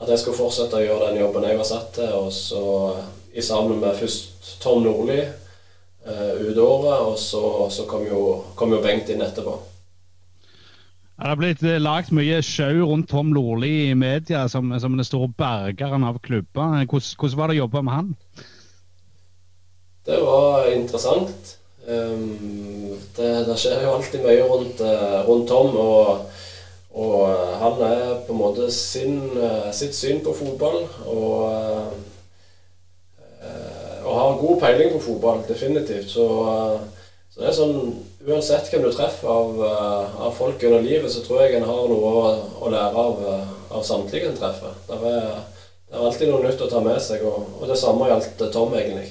at 0.00 0.10
jeg 0.12 0.22
skulle 0.22 0.38
fortsette 0.38 0.80
å 0.80 0.84
gjøre 0.84 1.10
den 1.10 1.22
jobben 1.22 1.46
jeg 1.48 1.60
var 1.60 1.68
satt 1.68 1.94
til. 1.96 2.12
Og 2.18 2.32
så 2.34 2.64
i 3.36 3.44
sammen 3.44 3.80
med 3.82 3.96
først 3.98 4.56
Tom 4.62 4.82
Nordli 4.84 5.20
eh, 5.20 6.34
ut 6.40 6.58
året, 6.58 7.00
og 7.10 7.16
så, 7.20 7.42
så 7.72 7.86
kom, 7.88 8.06
jo, 8.08 8.20
kom 8.56 8.72
jo 8.72 8.82
Bengt 8.84 9.10
inn 9.12 9.24
etterpå. 9.24 9.58
Det 11.16 11.30
har 11.30 11.38
blitt 11.40 11.62
lagt 11.80 12.12
mye 12.12 12.42
sjau 12.44 12.82
rundt 12.90 13.08
Tom 13.08 13.30
Lorli 13.32 13.88
i 13.88 13.94
media 13.96 14.42
som, 14.52 14.74
som 14.80 14.98
den 14.98 15.06
store 15.06 15.30
bergeren 15.32 16.04
av 16.04 16.18
klubber. 16.20 16.82
Hvordan, 16.84 17.14
hvordan 17.16 17.38
var 17.40 17.48
det 17.48 17.56
å 17.56 17.62
jobbe 17.62 17.82
med 17.86 17.96
han? 17.96 18.10
Det 20.06 20.18
var 20.20 20.68
interessant. 20.74 21.54
Um, 21.86 22.98
det, 23.16 23.30
det 23.48 23.56
skjer 23.62 23.86
jo 23.86 23.94
alltid 23.96 24.26
mye 24.26 24.44
rundt, 24.50 24.82
rundt 25.24 25.48
Tom, 25.48 25.72
og, 25.80 26.36
og 26.96 27.16
eh, 27.28 27.56
han 27.60 27.82
er 27.84 28.20
på 28.24 28.32
en 28.32 28.40
måte 28.40 28.70
sin, 28.72 29.36
eh, 29.36 29.72
sitt 29.76 29.94
syn 29.94 30.22
på 30.24 30.32
fotball. 30.36 30.86
Og, 31.04 31.92
eh, 33.20 34.04
og 34.06 34.14
har 34.16 34.38
god 34.40 34.60
peiling 34.62 34.94
på 34.94 35.02
fotball, 35.04 35.42
definitivt. 35.48 36.08
Så, 36.10 36.26
så 37.30 37.42
det 37.42 37.50
er 37.50 37.58
sånn 37.60 37.80
Uansett 38.26 38.72
hvem 38.72 38.82
du 38.82 38.88
treffer 38.90 39.28
av, 39.30 39.60
av 40.26 40.32
folk 40.34 40.62
under 40.66 40.80
livet, 40.82 41.12
så 41.12 41.20
tror 41.22 41.44
jeg 41.44 41.60
en 41.60 41.66
har 41.68 41.84
noe 41.86 42.08
å, 42.10 42.22
å 42.58 42.70
lære 42.72 43.04
av, 43.04 43.20
av 43.70 43.84
samtlige 43.86 44.32
en 44.32 44.34
treffer. 44.34 44.72
Det 44.88 44.96
er, 44.98 45.28
det 45.86 45.94
er 45.94 46.08
alltid 46.08 46.32
noe 46.32 46.42
nytt 46.42 46.64
å 46.64 46.66
ta 46.72 46.80
med 46.82 46.98
seg, 47.04 47.22
og, 47.22 47.52
og 47.60 47.70
det 47.70 47.78
samme 47.78 48.08
gjaldt 48.10 48.42
Tom, 48.50 48.74
egentlig. 48.74 49.06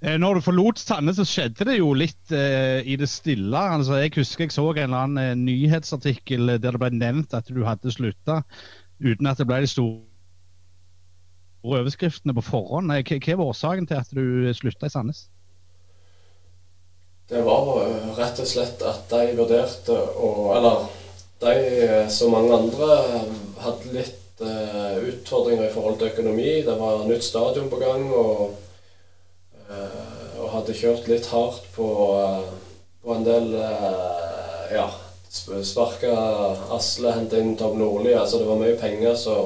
Eh, 0.00 0.14
når 0.20 0.38
du 0.38 0.44
forlot 0.46 0.78
Sandnes, 0.78 1.16
så 1.18 1.26
skjedde 1.26 1.66
det 1.66 1.78
jo 1.80 1.90
litt 1.98 2.34
eh, 2.34 2.84
i 2.86 2.94
det 3.00 3.08
stille. 3.10 3.58
Altså, 3.58 3.98
jeg 3.98 4.14
husker 4.14 4.46
jeg 4.46 4.54
så 4.54 4.68
en 4.70 4.84
eller 4.84 5.00
annen 5.00 5.22
eh, 5.22 5.38
nyhetsartikkel 5.40 6.54
der 6.54 6.62
det 6.62 6.78
ble 6.78 6.92
nevnt 6.94 7.34
at 7.34 7.50
du 7.50 7.64
hadde 7.66 7.90
slutta, 7.94 8.42
uten 9.02 9.26
at 9.26 9.40
det 9.40 9.48
ble 9.50 9.64
de 9.64 9.70
store 9.70 9.96
overskriftene 11.66 12.36
på 12.36 12.46
forhånd. 12.46 12.94
Eh, 12.94 13.02
Hva 13.02 13.18
hva 13.26 13.40
var 13.40 13.50
årsaken 13.50 13.90
til 13.90 13.98
at 13.98 14.14
du 14.14 14.54
slutta 14.54 14.86
i 14.86 14.94
Sandnes? 14.94 15.24
Det 17.28 17.42
var 17.44 17.66
eh, 17.82 18.06
rett 18.16 18.38
og 18.40 18.48
slett 18.48 18.86
at 18.86 19.10
de 19.10 19.34
vurderte 19.36 19.92
å 19.98 20.30
Eller 20.54 20.86
de, 21.42 21.56
eh, 21.88 22.06
som 22.08 22.32
mange 22.32 22.54
andre, 22.54 22.94
eh, 23.18 23.34
hadde 23.66 23.92
litt 23.98 24.46
eh, 24.46 24.96
utfordringer 25.10 25.66
i 25.66 25.74
forhold 25.74 25.98
til 25.98 26.12
økonomi. 26.12 26.62
Det 26.66 26.78
var 26.78 27.04
nytt 27.10 27.26
stadion 27.26 27.68
på 27.70 27.82
gang, 27.82 28.06
og, 28.14 28.32
eh, 28.46 28.64
og 29.68 30.48
hadde 30.54 30.74
kjørt 30.76 31.08
litt 31.10 31.26
hardt 31.32 31.66
på, 31.74 31.86
eh, 32.16 32.50
på 33.04 33.14
en 33.14 33.24
del 33.26 33.52
eh, 33.58 34.72
Ja, 34.72 34.86
sp- 35.32 35.62
sparka 35.64 36.12
Asle, 36.76 37.12
henta 37.16 37.38
inn 37.40 37.54
Tom 37.56 37.78
Nordli. 37.80 38.12
Altså 38.16 38.38
det 38.40 38.48
var 38.48 38.58
mye 38.60 38.76
penger 38.80 39.14
så 39.18 39.38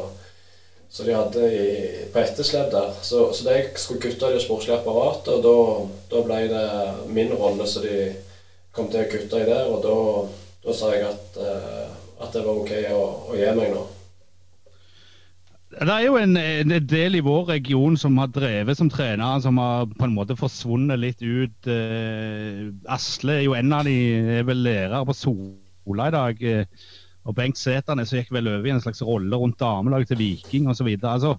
de 1.06 1.14
hadde 1.16 1.44
i, 1.48 1.66
på 2.12 2.20
etterslep 2.20 2.68
der. 2.74 2.90
Så, 3.00 3.30
så 3.32 3.46
jeg 3.48 3.70
skulle 3.80 4.02
kutte 4.02 4.28
i 4.28 4.34
det 4.34 4.42
sportslige 4.44 4.76
apparatet, 4.76 5.30
og 5.32 5.40
da, 5.46 5.54
da 6.10 6.20
ble 6.26 6.40
det 6.50 6.64
min 7.08 7.32
rolle 7.32 7.64
så 7.66 7.80
de 7.80 7.94
kom 8.76 8.90
til 8.92 9.00
å 9.06 9.08
kutte 9.08 9.40
i 9.40 9.46
der. 9.48 9.70
Og 9.72 9.80
da, 9.86 9.94
da 10.66 10.74
sa 10.76 10.90
jeg 10.92 11.06
at, 11.08 11.38
eh, 11.40 11.86
at 12.20 12.36
det 12.36 12.44
var 12.44 12.60
OK 12.60 12.74
å, 12.92 13.00
å 13.32 13.38
gi 13.38 13.48
meg 13.56 13.72
nå. 13.72 13.80
Det 15.72 15.88
er 15.88 16.04
jo 16.04 16.18
en, 16.20 16.36
en 16.36 16.72
del 16.84 17.16
i 17.16 17.22
vår 17.24 17.46
region 17.48 17.94
som 17.96 18.18
har 18.20 18.28
drevet 18.32 18.76
som 18.76 18.90
trenere, 18.92 19.40
som 19.40 19.56
har 19.60 19.86
på 19.88 20.04
en 20.04 20.14
måte 20.14 20.36
forsvunnet 20.36 21.00
litt 21.00 21.22
ut. 21.24 21.68
Eh, 21.70 22.66
Asle 22.92 23.38
er 23.38 23.46
jo 23.46 23.56
en 23.56 23.72
av 23.72 23.88
de, 23.88 23.94
er 24.40 24.44
vel 24.48 24.60
lærer 24.66 25.06
på 25.08 25.16
Sola 25.16 26.10
i 26.10 26.14
dag. 26.14 26.44
Eh, 26.44 26.84
og 27.24 27.36
Bengt 27.38 27.60
Sæternes 27.60 28.12
gikk 28.12 28.32
vel 28.34 28.50
over 28.50 28.68
i 28.68 28.74
en 28.74 28.82
slags 28.82 29.00
rolle 29.06 29.38
rundt 29.38 29.60
damelaget 29.62 30.12
til 30.12 30.20
Viking 30.20 30.68
osv. 30.68 30.90
Altså, 30.98 31.36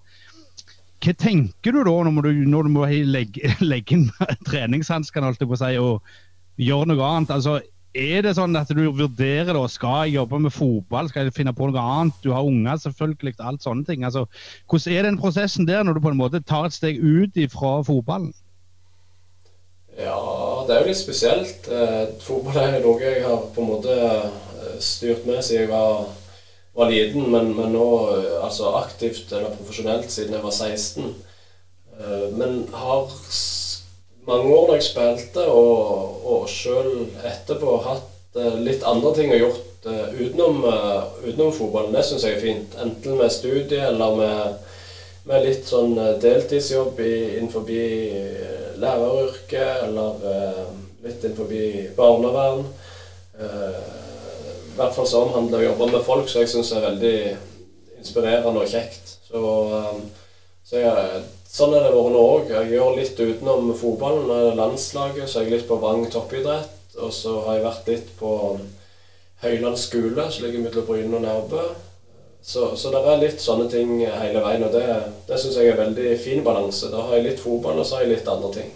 hva 1.03 1.15
tenker 1.19 1.75
du 1.75 1.83
da 1.83 1.95
når 2.07 2.29
du, 2.29 2.43
når 2.49 2.67
du 2.69 2.73
må 2.73 2.87
legge, 2.87 3.53
legge 3.73 3.99
inn 3.99 4.07
treningshanskene 4.49 5.33
og 5.83 6.01
gjøre 6.57 6.89
noe 6.89 7.09
annet? 7.11 7.37
Altså, 7.37 7.59
er 7.93 8.23
det 8.25 8.33
sånn 8.37 8.57
at 8.57 8.71
du 8.73 8.81
vurderer 8.89 9.53
da, 9.53 9.63
skal 9.69 10.07
jeg 10.07 10.17
jobbe 10.17 10.39
med 10.41 10.53
fotball, 10.53 11.09
skal 11.09 11.27
jeg 11.27 11.35
finne 11.35 11.53
på 11.53 11.67
noe 11.69 11.81
annet? 11.81 12.15
Du 12.25 12.31
har 12.33 12.45
unger, 12.45 12.79
selvfølgelig, 12.81 13.35
alt 13.39 13.65
sånne 13.65 13.85
ting. 13.85 14.05
Altså, 14.07 14.25
hvordan 14.69 14.95
er 14.97 15.07
den 15.07 15.19
prosessen 15.21 15.69
der, 15.69 15.83
når 15.85 15.97
du 15.97 16.01
på 16.05 16.13
en 16.13 16.19
måte 16.19 16.41
tar 16.41 16.69
et 16.69 16.77
steg 16.77 16.97
ut 16.97 17.37
fra 17.53 17.75
fotballen? 17.85 18.33
Ja, 19.93 20.17
det 20.65 20.73
er 20.73 20.81
jo 20.81 20.89
litt 20.89 20.97
spesielt. 20.97 21.69
Eh, 21.69 22.15
fotball 22.25 22.57
er 22.63 22.79
noe 22.81 22.97
jeg 23.01 23.21
har 23.27 23.45
på 23.53 23.61
en 23.61 23.71
måte 23.75 23.93
eh, 23.93 24.77
styrt 24.81 25.27
med 25.29 25.43
siden 25.45 25.67
jeg 25.67 25.69
var, 25.69 26.07
var 26.73 26.89
liten, 26.89 27.29
men, 27.29 27.53
men 27.53 27.75
nå 27.77 27.87
eh, 28.15 28.39
altså 28.41 28.73
aktivt 28.81 29.29
eller 29.29 29.53
profesjonelt 29.59 30.09
siden 30.09 30.33
jeg 30.33 30.45
var 30.47 30.55
16. 30.57 31.13
Eh, 31.99 32.25
men 32.39 32.63
har 32.73 33.13
mange 34.27 34.51
år 34.55 34.67
da 34.69 34.77
jeg 34.79 34.87
spilte, 34.87 35.45
og, 35.51 36.19
og 36.23 36.43
sjøl 36.51 37.07
etterpå 37.27 37.77
hatt 37.85 38.39
eh, 38.39 38.59
litt 38.63 38.85
andre 38.87 39.13
ting 39.17 39.33
å 39.33 39.39
gjort 39.39 39.87
eh, 39.89 40.13
utenom, 40.19 40.63
eh, 40.69 41.01
utenom 41.27 41.51
fotballen. 41.55 41.95
Det 41.95 42.05
syns 42.07 42.27
jeg 42.27 42.37
er 42.37 42.43
fint. 42.43 42.77
Enten 42.83 43.19
med 43.19 43.33
studie 43.33 43.83
eller 43.89 44.19
med 44.19 44.61
med 45.23 45.39
litt 45.39 45.63
sånn 45.63 45.93
deltidsjobb 46.19 46.97
i, 46.99 47.13
innenfor 47.37 47.63
læreryrket, 48.75 49.85
eller 49.85 50.17
litt 50.99 51.23
innenfor 51.23 51.53
barnevern. 51.95 52.65
I 53.39 54.75
hvert 54.75 54.97
fall 54.97 55.07
så 55.07 55.21
omhandler 55.23 55.61
det 55.61 55.61
å 55.61 55.69
jobbe 55.69 55.87
med 55.93 56.03
folk, 56.03 56.27
så 56.27 56.43
jeg 56.43 56.51
syns 56.51 56.73
er 56.75 56.83
veldig 56.89 57.13
inspirerende 58.01 58.65
og 58.65 58.73
kjekt. 58.73 59.13
Så, 59.29 59.45
så 60.67 60.83
jeg, 60.83 61.23
sånn 61.53 61.75
er 61.77 61.85
det 61.85 61.93
vært 61.93 62.13
nå 62.15 62.21
òg. 62.35 62.51
Jeg 62.53 62.73
gjør 62.73 62.97
litt 62.97 63.19
utenom 63.19 63.73
fotballen. 63.77 64.29
er 64.31 64.49
det 64.49 64.59
landslaget, 64.59 65.29
så 65.29 65.39
er 65.39 65.47
jeg 65.47 65.57
litt 65.57 65.67
på 65.69 65.79
Vang 65.81 66.05
toppidrett. 66.11 66.79
Og 66.97 67.13
så 67.13 67.39
har 67.45 67.57
jeg 67.57 67.65
vært 67.65 67.89
litt 67.89 68.13
på 68.19 68.33
Høyland 69.43 69.79
skole, 69.79 70.29
som 70.31 70.45
ligger 70.45 70.63
mellom 70.63 70.85
Bryne 70.87 71.17
og 71.17 71.25
Nærbø. 71.25 71.65
Så, 72.43 72.75
så 72.75 72.91
det 72.91 73.01
er 73.07 73.21
litt 73.21 73.41
sånne 73.41 73.69
ting 73.71 74.01
hele 74.03 74.41
veien, 74.43 74.65
og 74.67 74.73
det, 74.75 74.85
det 75.29 75.37
syns 75.39 75.55
jeg 75.57 75.71
er 75.71 75.79
veldig 75.79 76.15
fin 76.19 76.43
balanse. 76.43 76.91
Da 76.91 77.05
har 77.07 77.17
jeg 77.17 77.29
litt 77.29 77.43
fotball, 77.43 77.79
og 77.79 77.87
så 77.87 77.97
har 77.97 78.03
jeg 78.03 78.17
litt 78.17 78.27
andre 78.27 78.51
ting. 78.57 78.71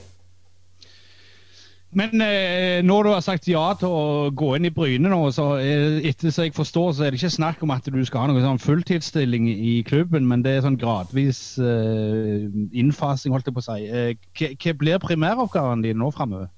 Men 1.97 2.21
eh, 2.21 2.83
når 2.85 3.03
du 3.03 3.09
har 3.09 3.23
sagt 3.25 3.47
ja 3.49 3.63
til 3.79 3.89
å 3.89 4.01
gå 4.37 4.51
inn 4.57 4.67
i 4.67 4.73
Bryne 4.73 5.09
nå, 5.09 5.17
så 5.33 5.47
eh, 5.57 5.97
etter 6.05 6.33
så 6.33 6.45
jeg 6.45 6.53
forstår, 6.53 6.91
så 6.93 7.05
er 7.05 7.13
det 7.13 7.17
ikke 7.17 7.33
snakk 7.33 7.63
om 7.65 7.73
at 7.73 7.87
du 7.89 7.97
skal 8.05 8.21
ha 8.21 8.27
noen 8.29 8.45
sånn 8.45 8.61
fulltidsstilling 8.61 9.47
i 9.49 9.79
klubben, 9.87 10.27
men 10.29 10.43
det 10.45 10.57
er 10.57 10.65
sånn 10.67 10.77
gradvis 10.77 11.39
eh, 11.57 12.45
innfasing, 12.77 13.33
holdt 13.33 13.49
jeg 13.49 13.57
på 13.57 13.63
å 13.63 13.67
si. 13.69 13.87
Eh, 13.89 14.53
hva 14.53 14.75
blir 14.77 15.01
primæroppgaven 15.01 15.81
din 15.87 15.97
nå 15.97 16.11
framover? 16.13 16.51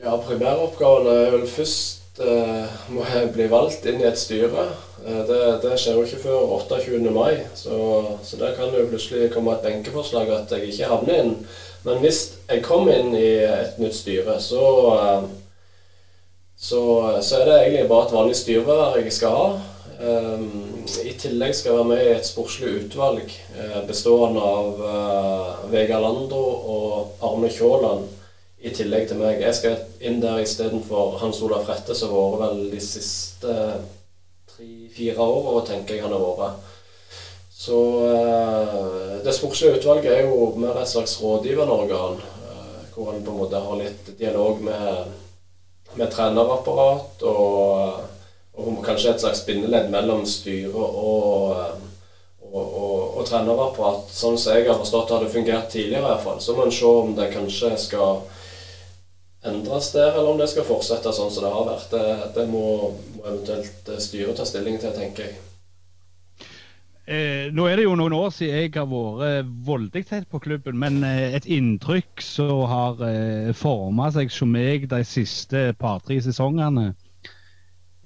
Ja, 0.00 0.16
primæroppgaven 0.24 1.10
er 1.12 1.30
vel 1.36 1.46
først 1.48 2.24
eh, 2.24 2.80
må 2.94 3.04
jeg 3.10 3.34
bli 3.36 3.50
valgt 3.52 3.84
inn 3.90 4.00
i 4.00 4.08
et 4.08 4.20
styre. 4.20 4.70
Eh, 5.06 5.26
det, 5.28 5.40
det 5.62 5.76
skjer 5.80 5.98
jo 5.98 6.04
ikke 6.06 6.22
før 6.22 6.52
28. 6.56 7.10
mai, 7.12 7.42
så, 7.54 7.76
så 8.24 8.40
der 8.40 8.54
kan 8.56 8.72
det 8.72 8.80
jo 8.80 8.90
plutselig 8.92 9.30
komme 9.34 9.52
et 9.52 9.64
benkeforslag 9.66 10.30
at 10.32 10.52
jeg 10.52 10.70
ikke 10.72 10.88
havner 10.88 11.20
inn. 11.20 11.34
Men 11.84 12.00
hvis 12.00 12.20
jeg 12.48 12.64
kommer 12.64 12.96
inn 12.96 13.12
i 13.16 13.34
et 13.44 13.76
nytt 13.82 13.96
styre, 13.98 14.38
så, 14.40 14.64
så, 16.56 16.80
så 17.20 17.40
er 17.40 17.50
det 17.50 17.58
egentlig 17.60 17.88
bare 17.90 18.06
et 18.08 18.14
vanlig 18.16 18.38
styreverv 18.40 18.96
jeg 19.02 19.12
skal 19.12 19.36
ha. 19.36 19.48
Eh, 19.94 20.46
I 21.04 21.12
tillegg 21.20 21.52
skal 21.52 21.74
jeg 21.74 21.80
være 21.82 21.90
med 21.90 22.04
i 22.06 22.14
et 22.14 22.30
sportslig 22.30 22.72
utvalg 22.78 23.28
eh, 23.28 23.82
bestående 23.88 24.40
av 24.40 25.68
Vegard 25.72 26.06
Landro 26.06 26.44
og 26.76 27.26
Arne 27.28 27.52
Kjåland 27.52 28.08
i 28.64 28.72
tillegg 28.72 29.10
til 29.10 29.20
meg. 29.20 29.44
Jeg 29.44 29.58
skal 29.60 29.76
inn 30.00 30.24
der 30.24 30.40
istedenfor 30.40 31.18
Hans 31.20 31.42
Olav 31.44 31.68
Rette, 31.68 31.92
som 31.92 32.16
har 32.16 32.38
vært 32.38 32.56
vel 32.56 32.64
de 32.72 32.80
siste 32.80 33.58
tre-fire 34.94 35.22
åra, 35.22 35.64
tenker 35.66 35.94
jeg 35.94 36.02
han 36.02 36.12
har 36.12 36.22
vært. 36.22 36.70
Så 37.54 37.78
eh, 38.10 39.22
det 39.24 39.32
sportslige 39.34 39.78
utvalget 39.78 40.12
er 40.12 40.24
jo 40.26 40.54
mer 40.56 40.80
et 40.80 40.88
slags 40.88 41.20
rådgivende 41.20 41.72
organ, 41.72 42.18
eh, 42.18 42.82
hvor 42.94 43.12
en 43.12 43.24
på 43.24 43.30
en 43.30 43.38
måte 43.38 43.56
har 43.56 43.78
litt 43.78 44.18
dialog 44.18 44.60
med, 44.62 45.14
med 45.94 46.10
trenerapparat 46.10 47.22
og, 47.22 48.04
og 48.54 48.84
kanskje 48.84 49.14
et 49.14 49.24
slags 49.24 49.44
bindeledd 49.46 49.90
mellom 49.90 50.26
styret 50.26 50.74
og, 50.74 51.80
og, 52.42 52.60
og, 52.60 53.18
og 53.18 53.26
trenerapparat. 53.30 54.10
Sånn 54.12 54.38
som 54.38 54.58
jeg 54.58 54.68
har 54.68 54.78
forstått 54.78 55.08
det 55.08 55.18
hadde 55.18 55.32
fungert 55.32 55.70
tidligere 55.72 56.04
i 56.04 56.08
hvert 56.10 56.24
fall. 56.26 56.42
Så 56.42 56.54
må 56.54 56.66
en 56.66 56.74
se 56.74 56.90
om 56.90 57.14
det 57.16 57.32
kanskje 57.32 57.74
skal 57.80 58.20
endres 59.44 59.90
der, 59.92 60.12
eller 60.12 60.30
om 60.32 60.38
det 60.40 60.50
skal 60.52 60.66
fortsette 60.68 61.12
sånn 61.14 61.32
som 61.32 61.44
det 61.46 61.54
har 61.54 61.66
vært. 61.68 61.90
Det, 61.92 62.04
det 62.36 62.46
må, 62.50 62.92
må 63.16 63.24
eventuelt 63.24 63.90
styret 64.02 64.38
ta 64.38 64.46
stilling 64.48 64.78
til, 64.82 64.94
tenker 64.96 65.28
jeg. 65.28 65.40
Eh, 67.04 67.50
nå 67.52 67.66
er 67.68 67.76
det 67.76 67.84
jo 67.84 67.96
noen 68.00 68.14
år 68.16 68.30
siden 68.32 68.62
jeg 68.62 68.70
har 68.78 68.86
vært 68.88 69.48
voldelig 69.66 70.06
tett 70.08 70.28
på 70.32 70.40
klubben, 70.40 70.78
men 70.80 71.02
eh, 71.04 71.34
et 71.36 71.44
inntrykk 71.52 72.22
som 72.24 72.62
har 72.70 73.02
eh, 73.04 73.50
forma 73.56 74.08
seg 74.14 74.32
hos 74.32 74.40
meg 74.48 74.86
de 74.88 75.02
siste 75.04 75.66
par-tre 75.76 76.16
sesongene, 76.24 76.94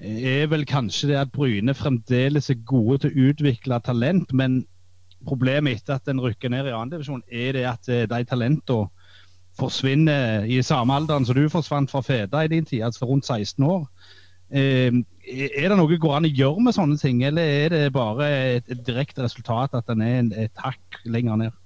eh, 0.03 0.43
er 0.43 0.51
vel 0.51 0.67
kanskje 0.67 1.13
det 1.13 1.21
at 1.21 1.31
Bryne 1.31 1.77
fremdeles 1.79 2.51
er 2.51 2.59
gode 2.67 3.05
til 3.05 3.15
å 3.15 3.31
utvikle 3.31 3.79
talent, 3.87 4.35
men 4.35 4.65
problemet 5.27 5.79
etter 5.79 6.01
at 6.01 6.11
en 6.11 6.23
rykker 6.23 6.51
ned 6.51 6.67
i 6.67 6.75
andredivisjon, 6.75 7.23
er 7.31 7.55
det 7.55 7.67
at 7.71 7.91
eh, 7.93 8.07
de 8.11 8.21
talentene 8.27 8.91
forsvinner 9.59 10.47
i 10.49 10.63
samme 10.63 10.95
alderen 10.97 11.27
som 11.27 11.37
du 11.37 11.49
forsvant 11.53 11.91
fra 11.91 12.03
Feda 12.07 12.45
i 12.45 12.51
din 12.53 12.67
tid, 12.69 12.85
altså 12.87 13.09
rundt 13.09 13.27
16 13.27 13.65
år. 13.67 13.87
Eh, 14.49 14.93
er 15.29 15.69
det 15.69 15.77
noe 15.77 16.01
går 16.01 16.17
an 16.17 16.29
å 16.29 16.33
gjøre 16.33 16.65
med 16.65 16.77
sånne 16.77 16.97
ting, 17.01 17.23
eller 17.27 17.45
er 17.45 17.75
det 17.75 17.87
bare 17.93 18.29
et, 18.57 18.69
et 18.73 18.85
direkte 18.87 19.27
resultat 19.27 19.77
at 19.77 19.89
den 19.91 20.05
er 20.05 20.21
en, 20.23 20.31
et 20.47 20.63
hakk 20.65 21.03
lenger 21.05 21.43
ned? 21.43 21.57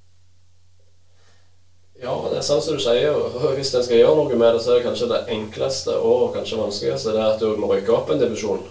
Ja, 2.02 2.16
det 2.32 2.40
er 2.40 2.46
sant 2.46 2.64
som 2.66 2.74
du 2.74 2.82
sier. 2.82 3.14
Hvis 3.54 3.70
en 3.78 3.84
skal 3.86 4.00
gjøre 4.00 4.16
noe 4.18 4.34
med 4.34 4.56
det, 4.56 4.62
så 4.64 4.72
er 4.72 4.80
det 4.80 4.86
kanskje 4.88 5.10
det 5.12 5.20
enkleste 5.36 5.94
og 5.94 6.32
kanskje 6.34 6.58
vanskeligste 6.58 7.14
det 7.14 7.20
er 7.22 7.36
at 7.36 7.44
du 7.44 7.60
må 7.62 7.70
rykke 7.70 7.94
opp 7.94 8.10
en 8.10 8.22
divisjon. 8.22 8.64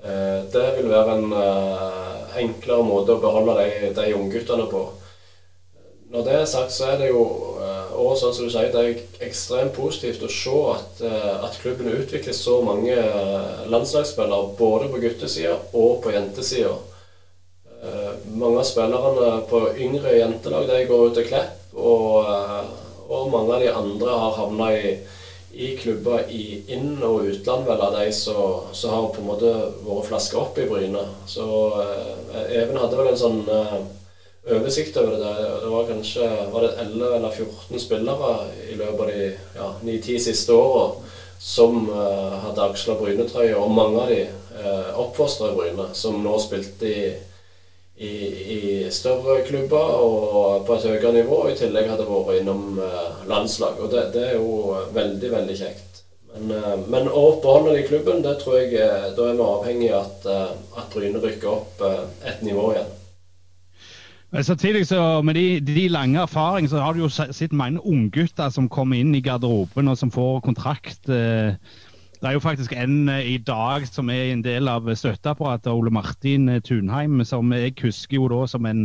Eh, 0.00 0.38
Det 0.54 0.64
vil 0.78 0.88
være 0.88 1.18
en 1.18 1.34
eh, 1.36 2.38
enklere 2.40 2.86
måte 2.86 3.18
å 3.18 3.20
beholde 3.20 3.58
de, 3.60 3.92
de 3.98 4.14
ungguttene 4.16 4.64
på. 4.70 4.80
Når 6.08 6.24
det 6.24 6.38
er 6.38 6.48
sagt, 6.48 6.72
så 6.72 6.94
er 6.94 7.02
det 7.02 7.10
jo 7.10 7.24
eh, 7.60 7.77
og 7.98 8.14
sånn 8.18 8.32
som 8.34 8.46
du 8.46 8.52
sier, 8.52 8.68
det 8.72 8.80
er 8.80 9.26
ekstremt 9.26 9.74
positivt 9.76 10.22
å 10.22 10.30
se 10.30 10.54
at, 10.72 11.00
eh, 11.04 11.44
at 11.44 11.56
klubben 11.62 11.90
utvikler 11.90 12.34
så 12.36 12.58
mange 12.64 12.94
eh, 12.94 13.64
landslagsspillere 13.70 14.54
både 14.58 14.88
på 14.92 15.00
guttesida 15.02 15.56
og 15.72 15.98
på 16.04 16.12
jentesida. 16.14 16.74
Eh, 17.82 18.12
Mange 18.38 18.62
av 18.62 18.66
spillerne 18.66 19.28
på 19.48 19.62
yngre 19.78 20.16
jentelag 20.18 20.66
de 20.70 20.80
går 20.88 21.06
ut 21.08 21.14
til 21.18 21.26
Klepp 21.28 21.76
Og, 21.78 22.24
og 23.08 23.28
mange 23.30 23.52
av 23.54 23.60
de 23.62 23.68
andre 23.70 24.14
har 24.18 24.32
havna 24.38 24.70
i, 24.74 24.86
i 25.52 25.68
klubber 25.76 26.24
i 26.32 26.58
inn- 26.74 27.04
og 27.04 27.28
utland, 27.28 27.66
vel, 27.68 27.82
av 27.84 27.92
de 27.94 28.08
som 28.12 28.90
har 28.90 29.06
på 29.12 29.20
en 29.22 29.28
måte 29.28 29.52
vært 29.84 30.08
flaska 30.08 30.40
opp 30.40 30.58
i 30.58 30.66
Bryne. 30.68 31.04
Så 31.28 31.44
Even 32.48 32.80
hadde 32.80 32.98
vel 32.98 33.12
en 33.12 33.20
sånn 33.20 33.38
oversikt 34.56 34.96
over 34.96 35.18
det. 35.18 35.34
Det 35.62 35.70
var 35.72 35.86
kanskje 35.88 36.28
var 36.52 36.66
det 36.66 36.74
11 36.84 37.16
eller 37.16 37.30
14 37.30 37.80
spillere 37.80 38.34
i 38.72 38.76
løpet 38.78 39.00
av 39.00 39.12
de 39.12 39.30
ja, 39.56 39.70
9-10 39.82 40.18
siste 40.28 40.56
åra 40.56 40.90
som 41.38 41.90
uh, 41.90 42.34
hadde 42.42 42.64
aksla 42.66 42.96
Bryne-trøye, 42.98 43.54
og 43.54 43.70
mange 43.70 44.02
av 44.02 44.10
de 44.10 44.22
uh, 44.58 44.98
oppfostra 44.98 45.52
i 45.52 45.56
Bryne, 45.58 45.88
som 45.94 46.18
nå 46.24 46.34
spilte 46.42 46.88
i, 46.90 47.04
i, 47.94 48.12
i, 48.56 48.60
større 48.90 49.40
klubber 49.46 49.94
og 50.02 50.66
på 50.66 50.74
et 50.74 50.88
høyere 50.90 51.14
nivå, 51.20 51.44
og 51.44 51.52
i 51.52 51.58
tillegg 51.60 51.90
hadde 51.92 52.06
vært 52.06 52.40
innom 52.40 52.78
eh, 52.82 53.24
landslag. 53.26 53.80
Og 53.82 53.90
det, 53.90 54.04
det, 54.14 54.26
er 54.28 54.36
jo 54.38 54.76
veldig, 54.94 55.30
veldig 55.32 55.56
kjekt. 55.58 56.02
Men, 56.38 56.84
men 56.86 57.10
å 57.10 57.24
beholde 57.42 57.74
det 57.74 57.82
i 57.82 57.88
klubben, 57.88 58.22
det 58.22 58.36
tror 58.38 58.60
jeg 58.60 58.78
da 59.16 59.26
er 59.26 59.40
vi 59.40 59.48
avhengig 59.48 59.90
av 59.90 60.06
at, 60.06 60.54
at 60.78 60.94
Bryne 60.94 61.22
rykker 61.24 61.50
opp 61.50 61.82
et 61.82 62.46
nivå 62.46 62.70
igjen. 62.76 62.97
Men 64.30 64.44
samtidig 64.44 64.86
så 64.86 65.22
Med 65.22 65.34
de, 65.34 65.60
de 65.60 65.88
lange 65.88 66.20
erfaringene 66.20 66.68
så 66.68 66.80
har 66.84 66.92
du 66.92 67.00
jo 67.00 67.08
sett 67.08 67.52
mange 67.52 67.80
unggutter 67.86 68.50
som 68.52 68.68
kommer 68.68 69.00
inn 69.00 69.14
i 69.16 69.22
garderoben 69.24 69.88
og 69.88 69.96
som 69.96 70.12
får 70.12 70.42
kontrakt. 70.44 71.08
Eh, 71.08 71.56
det 72.18 72.26
er 72.26 72.34
jo 72.34 72.42
faktisk 72.44 72.74
en 72.76 73.08
eh, 73.08 73.34
i 73.34 73.38
dag 73.38 73.86
som 73.88 74.10
er 74.12 74.32
en 74.32 74.44
del 74.44 74.68
av 74.68 74.90
støtteapparatet, 74.94 75.72
Ole 75.72 75.90
Martin 75.94 76.48
eh, 76.48 76.60
Tunheim, 76.60 77.24
som 77.24 77.52
jeg 77.56 77.76
husker 77.80 78.18
jo 78.18 78.28
da 78.28 78.44
som 78.50 78.66
en 78.68 78.84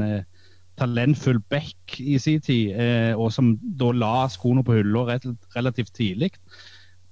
talentfull 0.80 1.42
back 1.52 2.00
i 2.00 2.18
sin 2.18 2.42
tid, 2.42 2.72
og 3.14 3.28
som 3.32 3.52
da 3.78 3.92
la 3.94 4.24
skoene 4.32 4.64
på 4.66 4.80
hylla 4.80 5.20
relativt 5.54 5.92
tidlig. 5.94 6.32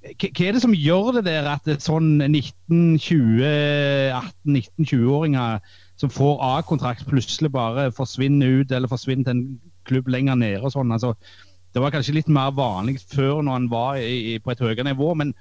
Hva 0.01 0.47
er 0.47 0.55
det 0.55 0.63
som 0.63 0.73
gjør 0.73 1.19
det 1.19 1.27
der 1.27 1.45
at 1.51 1.67
sånn 1.83 2.15
19-20, 2.23 3.43
18-19-20-åringer 4.17 5.59
som 6.01 6.09
får 6.09 6.39
A-kontrakt, 6.41 7.05
plutselig 7.05 7.51
bare 7.53 7.91
forsvinner 7.93 8.61
ut 8.61 8.71
eller 8.73 8.89
forsvinner 8.89 9.27
til 9.27 9.37
en 9.37 9.47
klubb 9.85 10.09
lenger 10.09 10.39
nede. 10.39 10.61
og 10.65 10.73
sånn. 10.73 10.93
Altså, 10.95 11.13
det 11.73 11.83
var 11.83 11.93
kanskje 11.93 12.17
litt 12.17 12.31
mer 12.31 12.53
vanlig 12.57 12.97
før 13.13 13.43
når 13.45 13.59
han 13.59 13.67
var 13.71 13.99
i, 14.01 14.39
på 14.41 14.53
et 14.53 14.63
høyere 14.63 14.87
nivå. 14.87 15.13
Men 15.19 15.35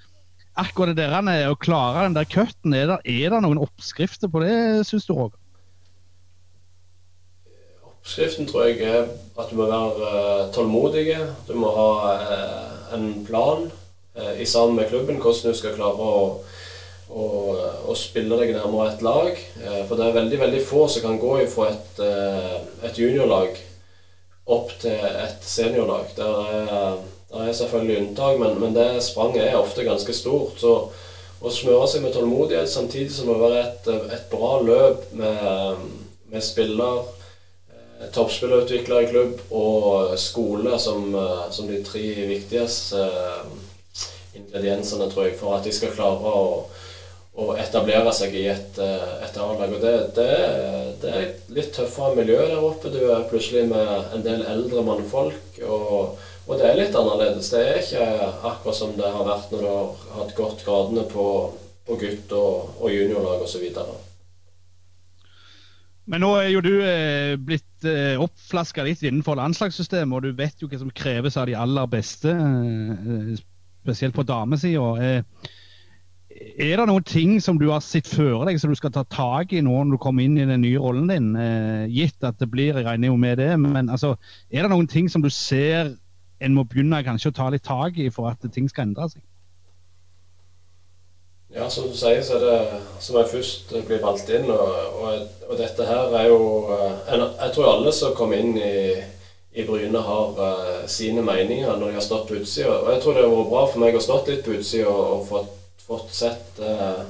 akkurat 0.61 0.99
det 0.99 1.09
der 1.09 1.49
å 1.49 1.59
klare 1.59 2.05
den 2.05 2.19
der 2.19 2.29
cutten, 2.29 2.77
er, 2.77 2.99
er, 3.01 3.31
det 3.33 3.41
noen 3.41 3.63
oppskrifter 3.63 4.29
på 4.29 4.45
det, 4.45 4.55
syns 4.89 5.09
du 5.09 5.15
Roger? 5.17 5.39
Oppskriften 7.89 8.49
tror 8.49 8.69
jeg 8.69 8.85
er 8.85 9.09
at 9.41 9.51
du 9.51 9.57
må 9.57 9.69
være 9.71 10.13
uh, 10.13 10.47
tålmodig. 10.55 11.09
Du 11.49 11.57
må 11.57 11.73
ha 11.73 11.91
uh, 12.21 12.95
en 12.97 13.13
plan 13.25 13.65
uh, 13.65 14.35
i 14.37 14.45
sammen 14.49 14.77
med 14.77 14.93
klubben 14.93 15.21
hvordan 15.21 15.55
du 15.55 15.57
skal 15.57 15.77
klare 15.79 16.13
å 16.13 16.25
og, 17.11 17.59
og 17.91 17.97
spille 17.99 18.39
deg 18.39 18.55
nærmere 18.55 18.93
et 18.93 19.03
lag. 19.03 19.31
Eh, 19.65 19.83
for 19.89 19.99
det 19.99 20.07
er 20.07 20.17
veldig 20.17 20.41
veldig 20.45 20.63
få 20.67 20.87
som 20.89 21.07
kan 21.07 21.21
gå 21.21 21.37
fra 21.51 21.71
et, 21.73 22.03
eh, 22.07 22.57
et 22.87 22.99
juniorlag 22.99 23.59
opp 24.51 24.75
til 24.83 24.97
et 24.97 25.47
seniorlag. 25.47 26.11
Der 26.17 26.51
er, 26.55 26.99
der 27.31 27.47
er 27.47 27.55
selvfølgelig 27.55 28.01
unntak, 28.03 28.39
men, 28.39 28.59
men, 28.63 28.75
det 28.75 29.03
spranget 29.07 29.49
er 29.49 29.59
ofte 29.59 29.87
ganske 29.87 30.15
stort. 30.15 30.59
Så 30.63 30.75
å 31.41 31.55
smøre 31.55 31.87
seg 31.89 32.05
med 32.05 32.15
tålmodighet 32.15 32.71
samtidig 32.71 33.15
som 33.15 33.31
må 33.31 33.39
være 33.41 33.65
et, 33.65 33.89
et 34.17 34.29
bra 34.31 34.59
løp 34.63 35.09
med, 35.17 35.89
med 36.31 36.45
spiller, 36.45 37.09
eh, 37.75 38.07
toppspillerutvikler 38.15 39.07
i 39.07 39.11
klubb 39.11 39.43
og 39.51 40.15
skole 40.19 40.79
som, 40.79 41.11
som 41.51 41.67
de 41.71 41.83
tre 41.87 42.07
viktigste 42.31 43.09
ingrediensene, 44.31 45.11
tror 45.11 45.27
jeg, 45.27 45.39
for 45.41 45.57
at 45.57 45.67
de 45.67 45.75
skal 45.75 45.95
klare 45.95 46.35
å 46.39 46.45
å 47.39 47.53
etablere 47.55 48.11
seg 48.15 48.35
i 48.35 48.47
et, 48.51 48.79
eh, 48.83 49.13
et 49.25 49.39
A-lag. 49.39 49.71
Og 49.71 49.83
det, 49.83 49.95
det, 50.17 50.27
det, 51.03 51.13
er 51.13 51.23
et 51.29 51.55
litt 51.55 51.71
tøffere 51.77 52.17
miljø 52.19 52.41
der 52.43 52.59
oppe. 52.59 52.91
Du 52.93 53.01
er 53.07 53.29
plutselig 53.31 53.69
med 53.71 54.15
en 54.17 54.27
del 54.27 54.43
eldre 54.51 54.83
mannfolk. 54.87 55.63
Og, 55.63 56.19
og, 56.47 56.53
det 56.59 56.67
er 56.67 56.79
litt 56.81 56.99
annerledes. 56.99 57.53
Det 57.55 57.63
er 57.63 57.81
ikke 57.85 58.07
akkurat 58.51 58.81
som 58.81 58.95
det 58.99 59.15
har 59.15 59.27
vært 59.29 59.55
når 59.55 59.63
du 59.65 59.71
har 59.71 60.07
hatt 60.19 60.37
gått 60.39 60.65
gradene 60.67 61.07
på, 61.11 61.27
på 61.87 61.99
gutt- 62.01 62.37
og, 62.37 62.81
og 62.81 62.95
juniorlag 62.95 63.47
osv. 63.47 63.69
Men 66.11 66.25
nå 66.25 66.33
er 66.41 66.51
jo 66.51 66.65
du 66.65 66.73
eh, 66.83 67.37
blitt 67.39 67.87
eh, 67.87 68.19
oppflaska 68.19 68.83
litt 68.83 69.05
innenfor 69.07 69.39
landslagssystemet, 69.39 70.17
og 70.17 70.27
du 70.27 70.35
vet 70.35 70.59
jo 70.59 70.67
hva 70.67 70.83
som 70.83 70.91
kreves 70.91 71.39
av 71.39 71.47
de 71.47 71.55
aller 71.55 71.87
beste, 71.93 72.35
spesielt 73.87 74.19
på 74.19 74.27
damesida. 74.27 75.15
Eh, 76.41 76.71
er 76.71 76.81
det 76.81 76.89
noen 76.89 77.05
ting 77.05 77.39
som 77.43 77.59
du 77.61 77.69
har 77.71 77.83
sett 77.85 78.09
før 78.09 78.47
deg 78.49 78.61
som 78.61 78.73
du 78.73 78.79
skal 78.79 78.93
ta 78.95 79.05
tak 79.05 79.53
i 79.53 79.63
nå 79.65 79.75
når 79.85 79.97
du 79.97 80.03
kommer 80.03 80.25
inn 80.25 80.39
i 80.41 80.49
den 80.49 80.65
nye 80.65 80.81
rollen 80.81 81.11
din? 81.11 81.33
Eh, 81.37 81.89
gitt 81.93 82.25
at 82.25 82.41
det 82.41 82.51
blir, 82.53 82.75
jeg 82.75 82.87
regner 82.87 83.13
jo 83.13 83.19
med 83.21 83.41
det, 83.43 83.53
men 83.61 83.91
altså, 83.93 84.17
er 84.51 84.65
det 84.65 84.73
noen 84.73 84.89
ting 84.91 85.11
som 85.13 85.25
du 85.25 85.31
ser 85.31 85.95
en 86.41 86.55
må 86.57 86.65
begynne 86.65 87.03
kanskje 87.05 87.35
å 87.35 87.37
ta 87.37 87.51
litt 87.53 87.67
tak 87.67 87.99
i 88.01 88.09
for 88.13 88.31
at 88.31 88.47
ting 88.55 88.69
skal 88.71 88.89
endre 88.89 89.11
seg? 89.13 89.21
Ja, 91.51 91.67
som 91.69 91.89
du 91.91 91.97
sier, 91.99 92.21
så 92.23 92.37
er 92.39 92.45
det 92.47 92.81
som 93.03 93.17
jeg 93.19 93.31
først 93.33 93.73
blir 93.89 94.03
valgt 94.05 94.29
inn. 94.31 94.47
Og, 94.55 95.01
og, 95.03 95.25
og 95.49 95.57
dette 95.59 95.87
her 95.87 96.13
er 96.15 96.29
jo 96.31 96.43
eh, 96.71 97.17
Jeg 97.17 97.55
tror 97.57 97.73
alle 97.73 97.93
som 97.93 98.15
kommer 98.15 98.39
inn 98.39 98.55
i, 98.55 98.95
i 99.59 99.65
Bryne, 99.67 99.99
har 99.99 100.39
uh, 100.39 100.85
sine 100.87 101.25
meninger 101.27 101.75
når 101.75 101.89
de 101.89 101.97
har 101.99 102.07
stått 102.07 102.29
på 102.29 102.39
utsida. 102.39 102.77
Og 102.85 102.93
jeg 102.95 103.03
tror 103.03 103.17
det 103.17 103.25
har 103.25 103.35
vært 103.35 103.51
bra 103.51 103.65
for 103.67 103.83
meg 103.83 103.99
å 103.99 104.05
stått 104.05 104.31
litt 104.31 104.45
på 104.47 104.55
utsida 104.61 104.87
og, 104.93 105.09
og 105.17 105.27
fått 105.27 105.60
fått 105.91 106.15
sett 106.15 106.59
eh, 106.59 107.01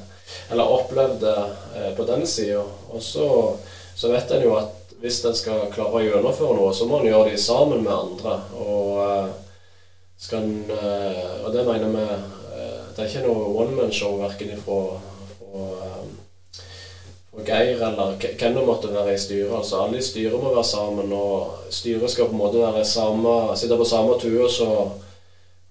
eller 0.50 0.72
opplevd 0.72 1.20
det 1.20 1.38
eh, 1.76 1.94
på 1.96 2.04
den 2.04 2.26
sida. 2.26 2.62
Og 2.88 3.02
så, 3.02 3.56
så 3.94 4.08
vet 4.08 4.30
en 4.30 4.46
jo 4.46 4.54
at 4.56 4.94
hvis 5.00 5.20
en 5.24 5.36
skal 5.36 5.66
klare 5.72 6.00
å 6.00 6.04
gjennomføre 6.04 6.56
noe, 6.56 6.72
så 6.76 6.88
må 6.88 7.00
en 7.00 7.10
gjøre 7.10 7.32
det 7.32 7.40
sammen 7.40 7.84
med 7.84 7.92
andre. 7.92 8.38
Og, 8.56 8.88
eh, 9.04 9.28
skal 10.20 10.44
en, 10.44 10.56
og 11.44 11.48
det 11.54 11.62
mener 11.64 11.94
vi 11.94 12.08
Det 12.90 13.06
er 13.06 13.08
ikke 13.08 13.22
noe 13.24 13.44
one 13.62 13.72
man-show 13.72 14.18
verken 14.20 14.50
ifra, 14.52 14.98
fra 17.30 17.44
Geir 17.46 17.80
eller 17.80 18.18
hvem 18.20 18.58
det 18.58 18.64
måtte 18.66 18.90
være 18.92 19.14
i 19.14 19.22
styret. 19.22 19.54
Altså 19.56 19.80
Alle 19.80 20.02
i 20.02 20.04
styret 20.04 20.36
må 20.42 20.50
være 20.52 20.66
sammen, 20.68 21.12
og 21.16 21.70
styret 21.72 22.12
skal 22.12 22.28
på 22.28 22.36
en 22.36 22.42
måte 22.42 22.60
være 22.60 22.84
samme, 22.84 23.56
sitte 23.56 23.78
på 23.80 23.88
samme 23.88 24.18
tue. 24.20 24.50
så 24.52 24.68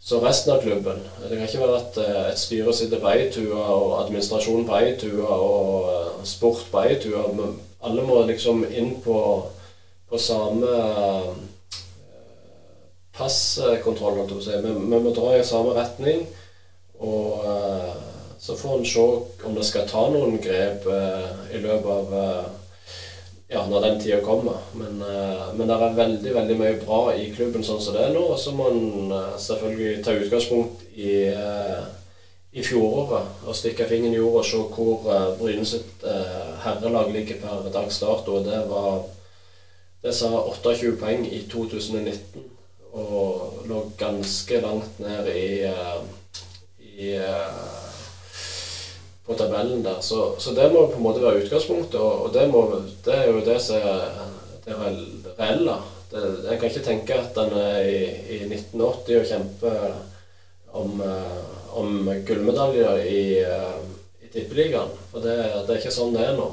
så 0.02 0.20
resten 0.20 0.54
av 0.54 0.62
klubben. 0.62 1.00
Det 1.30 1.36
kan 1.36 1.46
ikke 1.48 1.60
være 1.60 1.80
at 1.80 1.98
eh, 2.04 2.20
et 2.32 2.40
styre 2.40 2.74
sitter 2.74 3.02
på 3.02 3.12
ei 3.12 3.28
tue, 3.34 3.56
og 3.56 3.98
administrasjonen 4.06 4.68
på 4.68 4.78
ei 4.80 4.94
tue, 5.00 5.26
og 5.26 5.90
eh, 5.94 6.26
sport 6.28 6.66
på 6.72 6.84
ei 6.88 6.96
tue. 7.04 7.24
Alle 7.84 8.06
må 8.08 8.22
liksom 8.28 8.64
inn 8.72 8.96
på, 9.04 9.20
på 10.10 10.22
samme 10.22 10.72
eh, 10.72 11.34
passkontroll, 13.20 14.22
holdt 14.22 14.32
jeg 14.32 14.38
på 14.38 14.40
å 14.40 14.46
si. 14.48 14.62
Vi, 14.64 14.76
vi 14.96 15.02
må 15.04 15.14
dra 15.16 15.36
i 15.36 15.44
samme 15.48 15.76
retning. 15.76 16.24
Og 17.00 17.46
så 18.40 18.58
får 18.60 18.74
en 18.76 18.88
se 18.88 19.04
om 19.48 19.54
det 19.56 19.64
skal 19.68 19.86
ta 19.88 20.02
noen 20.12 20.36
grep 20.44 20.84
i 21.56 21.62
løpet 21.64 21.88
av 21.94 22.58
ja, 23.50 23.66
når 23.68 23.82
den 23.82 24.02
tida 24.02 24.22
kommer. 24.22 24.58
Men, 24.74 25.02
uh, 25.02 25.58
men 25.58 25.70
det 25.70 25.76
er 25.76 25.96
veldig 25.98 26.34
veldig 26.36 26.58
mye 26.60 26.76
bra 26.84 27.00
i 27.18 27.30
klubben 27.34 27.66
sånn 27.66 27.82
som 27.82 27.96
det 27.98 28.04
er 28.06 28.14
nå. 28.14 28.26
Og 28.34 28.38
så 28.40 28.54
må 28.56 28.70
en 28.70 29.14
uh, 29.14 29.38
selvfølgelig 29.42 30.04
ta 30.06 30.14
utgangspunkt 30.18 30.84
i, 30.94 31.14
uh, 31.34 31.88
i 32.54 32.66
fjoråret 32.66 33.46
og 33.48 33.58
stikke 33.58 33.88
fingeren 33.90 34.14
i 34.14 34.22
jorda 34.22 34.44
og 34.44 34.50
se 34.50 34.62
hvor 34.76 35.34
Bryne 35.40 35.66
sitt 35.70 36.06
herrelag 36.64 37.12
ligger 37.14 37.42
per 37.42 37.68
dags 37.74 38.00
dato. 38.02 38.40
Det 38.46 38.64
var 38.70 39.04
det 40.02 40.14
sa 40.16 40.32
28 40.32 40.96
poeng 40.98 41.26
i 41.28 41.44
2019 41.52 42.46
og 42.98 43.66
lå 43.70 43.84
ganske 44.00 44.62
langt 44.64 45.02
ned 45.04 45.28
i, 45.30 45.68
i 46.80 47.12
på 49.30 49.38
tabellen 49.38 49.84
der. 49.86 50.02
Så, 50.02 50.34
så, 50.42 50.56
det 50.58 50.72
må 50.74 50.88
på 50.90 50.98
en 50.98 51.06
måte 51.06 51.22
være 51.22 51.44
utgangspunktet, 51.44 52.02
og, 52.02 52.32
det, 52.34 52.48
må, 52.50 52.66
det, 53.06 53.14
er 53.16 53.30
jo 53.30 53.44
det 53.46 53.60
som 53.62 53.78
er 53.78 54.06
det 54.66 54.78
reelle. 55.38 55.76
Det, 56.10 56.24
jeg 56.50 56.58
kan 56.58 56.72
ikke 56.72 56.86
tenke 56.88 57.20
at 57.22 57.38
en 57.38 57.54
er 57.62 57.84
i, 57.86 58.00
i 58.40 58.40
1980 58.48 59.20
og 59.20 59.28
kjemper 59.30 59.84
om, 60.80 61.04
eh, 61.06 61.44
om 61.78 62.10
gullmedaljer 62.26 63.04
i, 63.06 63.22
eh, 63.46 63.76
i 64.26 64.32
Tippeligaen. 64.34 64.98
For 65.12 65.22
det, 65.22 65.38
det, 65.68 65.76
er 65.76 65.82
ikke 65.84 65.94
sånn 65.94 66.18
det 66.18 66.26
er 66.26 66.40
nå. 66.40 66.50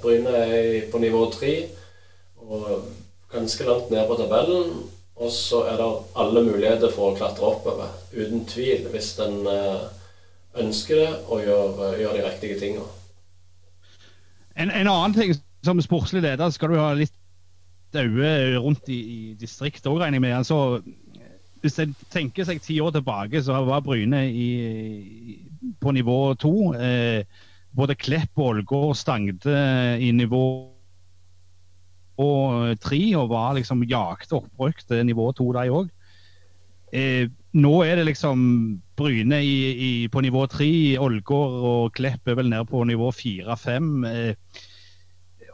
Bryne 0.00 0.32
er 0.32 0.88
på 0.90 0.98
nivå 0.98 1.26
tre 1.34 1.54
og 2.50 2.88
ganske 3.30 3.66
langt 3.68 3.90
ned 3.92 4.08
på 4.08 4.18
tabellen. 4.18 4.72
Og 5.20 5.32
så 5.32 5.62
er 5.68 5.76
det 5.76 5.88
alle 6.16 6.42
muligheter 6.46 6.92
for 6.94 7.10
å 7.10 7.16
klatre 7.18 7.44
oppover, 7.44 7.90
uten 8.14 8.46
tvil, 8.48 8.86
hvis 8.88 9.12
den 9.18 9.42
eh, 9.52 9.82
ønsker 10.58 10.98
det 10.98 11.10
og 11.28 11.44
gjør, 11.44 11.98
gjør 12.00 12.16
de 12.16 12.24
riktige 12.26 12.58
tingene. 12.60 12.88
En, 14.56 14.70
en, 14.70 14.88
annen 14.90 15.14
ting 15.14 15.34
som 15.64 15.80
sportslig 15.82 16.24
leder 16.24 16.50
skal 16.50 16.72
du 16.72 16.80
ha 16.80 16.90
litt 16.96 17.14
daue 17.94 18.32
rundt 18.58 18.88
i, 18.90 18.98
i 18.98 19.20
distriktet 19.38 19.88
òg, 19.90 20.00
regner 20.02 20.18
jeg 20.18 20.24
med. 20.26 20.34
Altså, 20.40 20.80
hvis 21.60 21.78
en 21.82 21.94
tenker 22.12 22.46
seg 22.48 22.62
ti 22.64 22.78
år 22.82 22.94
tilbake, 22.96 23.42
så 23.42 23.60
var 23.66 23.84
Bryne 23.84 24.24
i, 24.30 24.50
på 25.80 25.94
nivå 25.94 26.18
to. 26.40 26.72
Eh, 26.74 27.22
både 27.76 27.96
Klepp, 27.98 28.38
Ålgård, 28.38 28.96
Stangde 28.98 29.56
i 30.02 30.10
nivå 30.16 30.44
tre, 32.80 33.00
og 33.16 33.30
var 33.30 33.54
liksom 33.56 33.86
jakte 33.88 34.36
opprykk 34.36 34.82
til 34.84 35.06
nivå 35.08 35.30
to, 35.32 35.46
de 35.56 35.70
òg. 35.72 35.88
Eh, 36.92 37.30
nå 37.56 37.74
er 37.86 38.00
det 38.00 38.08
liksom 38.10 38.40
Bryne 39.00 39.38
i, 39.42 39.54
i, 39.72 39.92
på 40.12 40.20
nivå 40.20 40.44
tre, 40.52 40.72
Ålgård 41.00 41.54
og 41.70 41.94
Klepp 41.96 42.28
er 42.28 42.36
vel 42.36 42.50
nede 42.52 42.66
på 42.68 42.82
nivå 42.84 43.08
fire-fem. 43.16 43.88
Eh, 44.04 44.58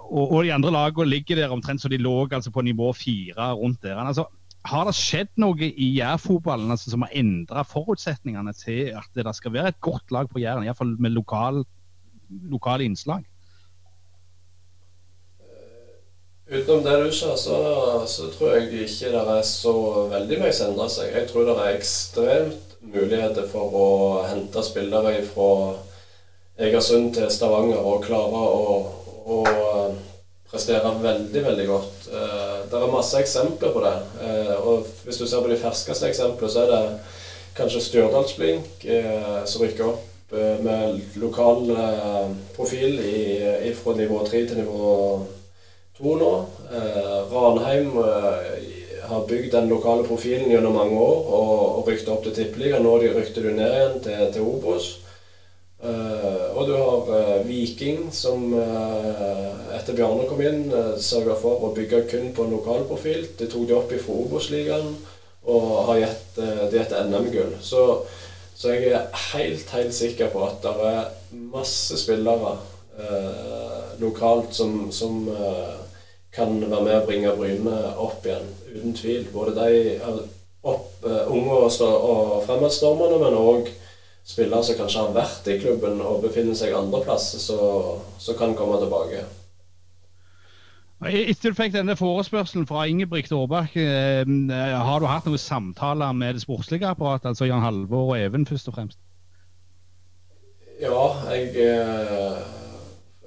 og, 0.06 0.24
og, 0.24 0.40
de 0.46 0.54
andre 0.54 0.72
lagene 0.74 1.10
ligger 1.10 1.38
der 1.40 1.54
omtrent 1.54 1.82
så 1.82 1.90
de 1.90 2.00
lå 2.02 2.14
altså 2.26 2.50
på 2.54 2.64
nivå 2.66 2.92
fire 2.94 3.52
rundt 3.58 3.82
der. 3.86 3.98
Altså, 4.02 4.26
har 4.66 4.88
det 4.88 4.96
skjedd 4.98 5.30
noe 5.38 5.68
i 5.68 5.92
jærfotballen 6.00 6.74
altså, 6.74 6.90
som 6.90 7.06
har 7.06 7.14
endra 7.14 7.62
forutsetningene 7.66 8.54
til 8.58 8.92
at 8.98 9.08
det 9.14 9.34
skal 9.38 9.54
være 9.54 9.74
et 9.74 9.80
godt 9.84 10.14
lag 10.14 10.30
på 10.30 10.42
Jæren, 10.42 10.66
iallfall 10.66 10.96
med 10.98 11.14
lokal, 11.14 11.62
lokale 12.50 12.86
innslag? 12.86 13.24
Utenom 16.46 16.84
det 16.84 16.98
du 17.02 17.10
sa, 17.10 17.32
så, 17.34 17.56
så, 18.06 18.28
tror 18.30 18.52
jeg 18.54 18.68
ikke 18.70 19.10
det 19.10 19.22
er 19.22 19.42
så 19.42 19.74
veldig 20.12 20.36
mye 20.38 20.54
som 20.54 20.70
endrer 20.70 20.92
seg. 20.94 21.14
Jeg 21.14 21.30
tror 21.30 21.48
det 21.48 21.56
er 21.58 21.78
ekstremt 21.78 22.65
muligheter 22.92 23.46
for 23.50 23.76
å 23.76 23.86
hente 24.26 24.62
spillere 24.64 25.18
fra 25.28 25.50
Egersund 26.66 27.12
til 27.16 27.30
Stavanger 27.32 27.82
og 27.84 28.04
klare 28.06 28.42
å, 28.48 28.76
å 29.26 29.40
prestere 30.50 30.92
veldig, 31.02 31.42
veldig 31.44 31.66
godt. 31.68 32.08
Eh, 32.12 32.58
det 32.70 32.80
er 32.80 32.92
masse 32.92 33.20
eksempler 33.20 33.72
på 33.74 33.82
det. 33.84 33.94
Eh, 34.24 34.54
og 34.56 34.86
hvis 35.04 35.20
du 35.20 35.26
ser 35.26 35.42
på 35.42 35.50
de 35.52 35.60
ferskeste 35.60 36.08
eksemplene, 36.10 36.52
så 36.52 36.64
er 36.64 36.72
det 36.72 36.82
kanskje 37.56 37.82
Stjørdalsblink 37.86 38.84
eh, 38.84 39.42
som 39.48 39.64
rykker 39.64 39.90
opp 39.92 40.12
med 40.26 40.96
lokal 41.22 41.68
profil 42.56 42.96
i, 42.98 43.68
fra 43.78 43.92
nivå 43.94 44.24
3 44.26 44.40
til 44.48 44.58
nivå 44.58 44.88
2 46.00 46.14
nå. 46.18 46.30
Ranheim 47.30 47.92
har 49.08 49.26
bygd 49.28 49.52
den 49.52 49.68
lokale 49.70 50.06
profilen 50.06 50.50
gjennom 50.50 50.76
mange 50.76 50.98
år 51.00 51.32
og, 51.38 51.58
og 51.78 51.88
rykket 51.90 52.12
opp 52.12 52.22
til 52.26 52.36
Tippeligaen. 52.36 52.86
Nå 52.86 52.96
rykter 53.02 53.46
du 53.46 53.52
ned 53.54 53.74
igjen 53.78 54.00
til, 54.04 54.22
til 54.34 54.46
Obos. 54.46 54.94
Uh, 55.76 56.56
og 56.56 56.66
du 56.66 56.72
har 56.72 57.08
uh, 57.12 57.46
Viking, 57.46 58.06
som 58.12 58.48
uh, 58.56 59.74
etter 59.76 59.92
Bjarne 59.94 60.24
kom 60.24 60.40
inn, 60.40 60.70
uh, 60.72 60.94
sørga 60.96 61.34
for 61.36 61.66
å 61.66 61.72
bygge 61.76 62.06
kun 62.10 62.30
på 62.34 62.46
en 62.46 62.54
lokalprofil. 62.56 63.26
De 63.36 63.48
tok 63.52 63.66
det 63.68 63.76
opp 63.76 63.92
i 63.92 64.00
Obos-ligaen 64.00 64.94
og 65.46 65.66
har 65.90 66.00
gitt 66.00 66.40
det 66.72 66.80
et 66.80 66.94
NM-gull. 67.06 67.52
Så, 67.62 67.82
så, 68.56 68.72
jeg 68.72 68.96
er 68.96 69.12
helt, 69.28 69.68
helt 69.76 69.94
sikker 69.94 70.32
på 70.32 70.42
at 70.42 70.58
det 70.64 70.72
er 70.88 71.12
masse 71.52 72.00
spillere 72.00 72.56
lokalt 74.00 74.56
som, 74.56 74.88
som 74.90 75.20
kan 76.34 76.56
være 76.64 76.82
med 76.82 76.96
å 76.96 77.04
bringe 77.06 77.34
Bryne 77.38 77.76
opp 77.94 78.26
igjen, 78.26 78.48
uten 78.76 78.94
tvil. 78.96 79.26
Både 79.32 79.56
de 79.56 80.04
opp, 80.66 81.04
unge 81.04 81.58
og, 81.62 82.44
fremadstormende, 82.46 83.18
men 83.22 83.38
òg 83.40 83.72
spillere 84.26 84.64
som 84.66 84.78
kanskje 84.80 85.02
har 85.04 85.14
vært 85.14 85.48
i 85.52 85.58
klubben 85.62 86.00
og 86.02 86.24
befinner 86.24 86.56
seg 86.58 86.74
andreplass, 86.74 87.30
så, 87.44 87.58
så 88.18 88.34
kan 88.38 88.56
komme 88.58 88.80
tilbake. 88.82 89.22
Etter 91.06 91.52
du 91.52 91.56
fikk 91.58 91.74
denne 91.74 91.94
forespørselen 91.98 92.64
fra 92.66 92.86
Ingebrigt 92.88 93.32
Aarbakk, 93.36 93.74
eh, 93.76 94.24
har 94.24 95.02
du 95.02 95.06
hatt 95.06 95.26
noen 95.28 95.40
samtaler 95.40 96.14
med 96.16 96.38
det 96.38 96.46
sportslige 96.46 96.88
apparatet, 96.88 97.34
altså 97.34 97.46
Jan 97.50 97.62
Halvor 97.62 98.14
og 98.14 98.18
Even 98.18 98.48
først 98.48 98.70
og 98.72 98.78
fremst? 98.78 98.98
Ja, 100.80 101.04
jeg, 101.30 101.52
eh, 101.60 102.40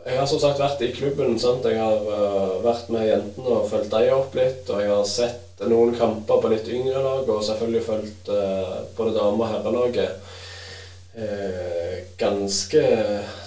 jeg 0.09 0.17
har 0.17 0.27
som 0.29 0.41
sagt 0.41 0.61
vært 0.61 0.81
i 0.85 0.91
klubben. 0.95 1.37
Sant? 1.41 1.67
Jeg 1.69 1.79
har 1.79 2.05
uh, 2.05 2.57
vært 2.63 2.89
med 2.93 3.07
jentene 3.07 3.55
og 3.59 3.69
fulgt 3.69 3.91
dem 3.93 4.13
opp 4.15 4.35
litt. 4.37 4.63
Og 4.69 4.81
jeg 4.83 4.91
har 4.91 5.05
sett 5.07 5.63
noen 5.69 5.93
kamper 5.97 6.41
på 6.41 6.51
litt 6.53 6.69
yngre 6.71 7.01
lag, 7.03 7.27
og 7.27 7.43
selvfølgelig 7.43 7.83
fulgt 7.83 8.29
både 8.95 9.15
dame- 9.17 9.43
og 9.43 9.49
herrelaget 9.51 10.11
uh, 11.19 11.95
ganske 12.19 12.83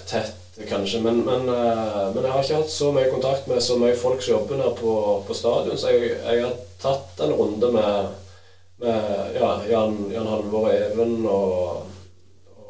tett, 0.09 0.59
kanskje. 0.69 1.01
Men, 1.01 1.23
men, 1.25 1.47
men, 1.49 2.19
jeg 2.21 2.33
har 2.35 2.43
ikke 2.43 2.59
hatt 2.61 2.73
så 2.73 2.91
mye 2.93 3.09
kontakt 3.09 3.49
med 3.49 3.63
så 3.65 3.79
mye 3.81 3.97
folk 3.97 4.21
som 4.21 4.35
jobber 4.35 4.61
her 4.61 4.75
på, 4.77 4.97
på 5.27 5.37
stadion, 5.37 5.79
så 5.79 5.95
jeg, 5.95 6.13
jeg, 6.19 6.43
har 6.45 6.53
tatt 6.83 7.23
en 7.25 7.33
runde 7.39 7.71
med, 7.73 8.13
med 8.83 9.39
ja, 9.39 9.55
Jan, 9.71 9.97
Jan 10.13 10.29
Halvor 10.29 10.69
Even 10.69 11.17
og, 11.25 11.92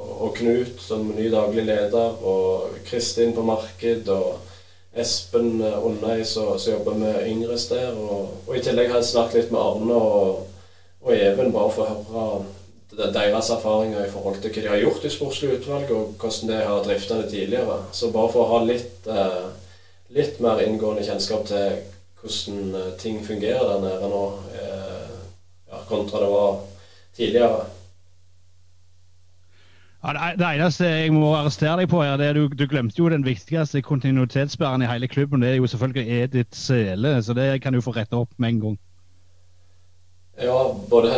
og, 0.03 0.33
Knut 0.37 0.81
som 0.81 1.11
ny 1.15 1.27
daglig 1.31 1.65
leder, 1.67 2.17
og 2.23 2.79
Kristin 2.87 3.35
på 3.35 3.45
marked. 3.45 4.09
og 4.09 4.49
Espen 4.93 5.57
Undøy 5.61 6.21
som 6.23 6.57
jobber 6.57 6.93
med 6.93 7.23
yngres 7.25 7.65
der. 7.71 7.95
Og, 7.97 8.33
og, 8.47 8.57
i 8.57 8.61
tillegg 8.61 8.91
har 8.91 9.01
jeg 9.01 9.09
snakket 9.09 9.39
litt 9.39 9.53
med 9.53 9.61
Arne 9.61 9.95
og, 9.97 10.43
og 11.01 11.15
Even, 11.15 11.53
bare 11.55 11.71
for 11.73 11.87
å 11.87 12.03
høre 12.11 13.09
deres 13.13 13.49
erfaringer 13.49 14.05
i 14.05 14.11
forhold 14.11 14.37
til 14.41 14.53
hva 14.53 14.61
de 14.61 14.69
har 14.69 14.81
gjort 14.83 15.05
i 15.07 15.11
sportslig 15.13 15.55
utvalg, 15.57 15.89
og 15.91 16.13
hvordan 16.21 16.51
de 16.51 16.59
har 16.61 16.83
drifta 16.85 17.17
det 17.21 17.31
tidligere. 17.31 17.79
Så 17.91 18.11
bare 18.13 18.31
for 18.33 18.45
å 18.45 18.51
ha 18.51 18.61
litt, 18.67 19.07
eh, 19.07 19.47
litt 20.13 20.39
mer 20.43 20.61
inngående 20.61 21.05
kjennskap 21.07 21.47
til 21.49 21.79
hvordan 22.21 22.75
eh, 22.75 22.91
ting 23.01 23.23
fungerer 23.25 23.65
der 23.71 23.81
nede 23.87 24.11
nå, 24.11 24.25
eh, 24.59 25.79
kontra 25.89 26.21
det 26.21 26.29
var 26.29 26.59
tidligere. 27.17 27.65
Ja, 30.03 30.33
det 30.35 30.47
eneste 30.47 30.87
jeg 30.89 31.13
må 31.15 31.29
arrestere 31.37 31.77
deg 31.79 31.91
på, 31.91 32.01
er 32.03 32.17
det 32.19 32.33
du, 32.35 32.47
du 32.51 32.65
glemte 32.67 32.99
jo 32.99 33.07
den 33.11 33.23
viktigste 33.23 33.79
kontinuitetsbæreren 33.81 34.83
i 34.83 34.89
hele 34.89 35.07
klubben. 35.07 35.41
Det 35.41 35.53
er 35.53 35.61
jo 35.61 35.69
selvfølgelig 35.71 36.23
Edith 36.23 36.57
Sele, 36.59 37.21
så 37.23 37.35
det 37.37 37.61
kan 37.63 37.73
du 37.73 37.79
få 37.81 37.95
rette 37.95 38.19
opp 38.19 38.33
med 38.37 38.49
en 38.49 38.59
gang. 38.65 38.75
Ja, 40.43 40.73
både 40.89 41.13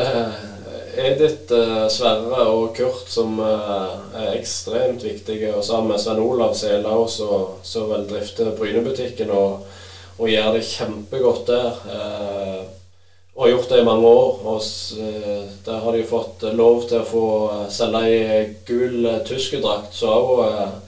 Edith, 0.97 1.49
eh, 1.53 1.87
Sverre 1.89 2.45
og 2.51 2.75
Kurt 2.77 3.09
som 3.09 3.39
eh, 3.39 3.95
er 4.21 4.35
ekstremt 4.35 5.03
viktige. 5.03 5.55
Og 5.55 5.63
sammen 5.63 5.91
med 5.91 6.03
Svein 6.03 6.21
Olav 6.21 6.53
Selau 6.55 7.07
som 7.09 7.89
vel 7.89 8.05
drifter 8.09 8.53
Brynebutikken 8.59 9.33
og, 9.33 9.65
og, 10.19 10.29
gjør 10.29 10.53
det 10.59 10.65
kjempegodt 10.69 11.49
der. 11.49 11.81
Eh, 13.35 13.39
og 13.39 13.43
har 13.43 13.51
gjort 13.51 13.69
det 13.69 13.81
i 13.81 13.85
mange 13.85 14.07
år. 14.07 14.39
Og 14.45 14.61
der 15.65 15.79
har 15.83 15.91
de 15.91 16.03
fått 16.07 16.43
lov 16.55 16.87
til 16.87 17.01
å 17.01 17.07
få 17.09 17.27
selge 17.69 18.03
ei 18.07 18.55
gul 18.67 19.07
tyskerdrakt. 19.27 19.93
Så 19.93 20.07
òg 20.07 20.81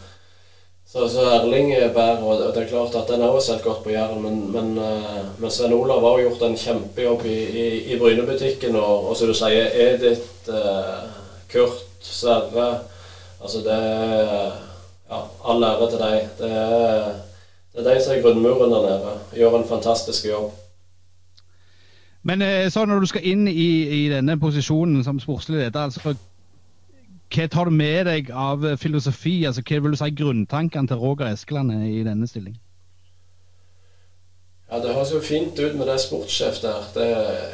så, 0.87 1.03
så 1.11 1.19
Erling 1.19 1.73
bærer, 1.91 2.21
og 2.23 2.55
det 2.55 2.61
er 2.61 2.69
klart 2.69 2.95
at 2.95 3.09
den 3.11 3.21
har 3.21 3.39
sett 3.43 3.59
godt 3.63 3.83
på 3.83 3.91
Jæren. 3.91 4.21
Men, 4.23 4.37
men, 4.53 4.77
eh, 4.79 5.25
men 5.37 5.51
Svein 5.51 5.75
Olav 5.75 6.05
har 6.07 6.21
gjort 6.23 6.45
en 6.47 6.55
kjempejobb 6.57 7.25
i, 7.27 7.39
i, 7.43 7.65
i 7.91 7.97
Brynebutikken. 7.99 8.75
Og, 8.79 9.09
og 9.09 9.17
som 9.19 9.27
du 9.27 9.35
sier, 9.35 9.67
Edith, 9.75 10.47
eh, 10.47 11.03
Kurt, 11.51 11.83
Sverre 12.01 12.69
Altså 13.37 13.59
det 13.61 13.77
Ja, 15.07 15.19
all 15.45 15.63
ære 15.63 15.89
til 15.91 15.99
deg. 16.01 16.23
Det 16.39 16.47
er, 16.51 17.11
det 17.75 17.83
er 17.83 17.91
de 17.91 17.99
som 18.03 18.15
er 18.15 18.23
grunnmuren 18.23 18.73
der 18.73 18.87
nede. 18.87 19.13
Gjør 19.37 19.59
en 19.59 19.69
fantastisk 19.69 20.25
jobb. 20.25 20.55
Men 22.27 22.43
eh, 22.43 22.67
så 22.73 22.85
når 22.85 22.99
du 22.99 23.09
skal 23.09 23.25
inn 23.27 23.47
i, 23.47 23.71
i 24.03 24.03
denne 24.11 24.35
posisjonen 24.39 25.03
som 25.03 25.19
sportslig 25.23 25.61
leder, 25.61 25.87
altså 25.87 26.15
hva 27.27 27.47
tar 27.51 27.67
du 27.67 27.75
med 27.75 28.05
deg 28.07 28.31
av 28.31 28.63
filosofi? 28.79 29.41
altså 29.47 29.63
Hva 29.67 29.81
vil 29.83 29.95
du 29.95 29.99
si 29.99 30.13
grunntankene 30.15 30.87
til 30.87 30.99
Roger 31.01 31.33
Eskeland 31.33 31.73
i 31.83 32.03
denne 32.07 32.27
stillingen? 32.27 32.61
Ja, 34.71 34.79
Det 34.79 34.93
høres 34.93 35.13
jo 35.13 35.19
fint 35.19 35.59
ut 35.59 35.75
med 35.75 35.87
det 35.87 35.99
sportssjef 36.03 36.59
der. 36.61 36.87
Det, 36.95 37.07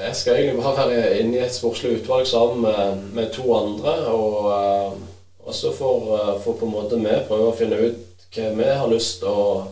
jeg 0.05 0.15
skal 0.15 0.36
egentlig 0.36 0.63
bare 0.63 0.88
være 0.89 1.19
inne 1.19 1.38
i 1.38 1.43
et 1.45 1.53
sportslig 1.53 1.99
utvalg 1.99 2.28
sammen 2.28 2.61
med, 2.61 3.03
med 3.13 3.30
to 3.34 3.53
andre. 3.53 3.93
Og, 4.07 4.38
uh, 4.49 4.97
og 5.45 5.53
så 5.53 5.74
får, 5.78 6.41
på 6.43 6.65
en 6.65 6.71
måte 6.71 6.97
vi 6.97 7.19
prøve 7.28 7.51
å 7.51 7.57
finne 7.57 7.78
ut 7.78 8.26
hva 8.34 8.49
vi 8.57 8.69
har 8.80 8.89
lyst 8.89 9.21
til 9.21 9.30
å, 9.30 9.67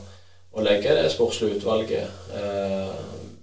å, 0.54 0.62
legge 0.62 0.92
i 0.92 1.00
det 1.00 1.10
sportslige 1.16 1.58
utvalget. 1.58 2.14
Uh, 2.30 2.94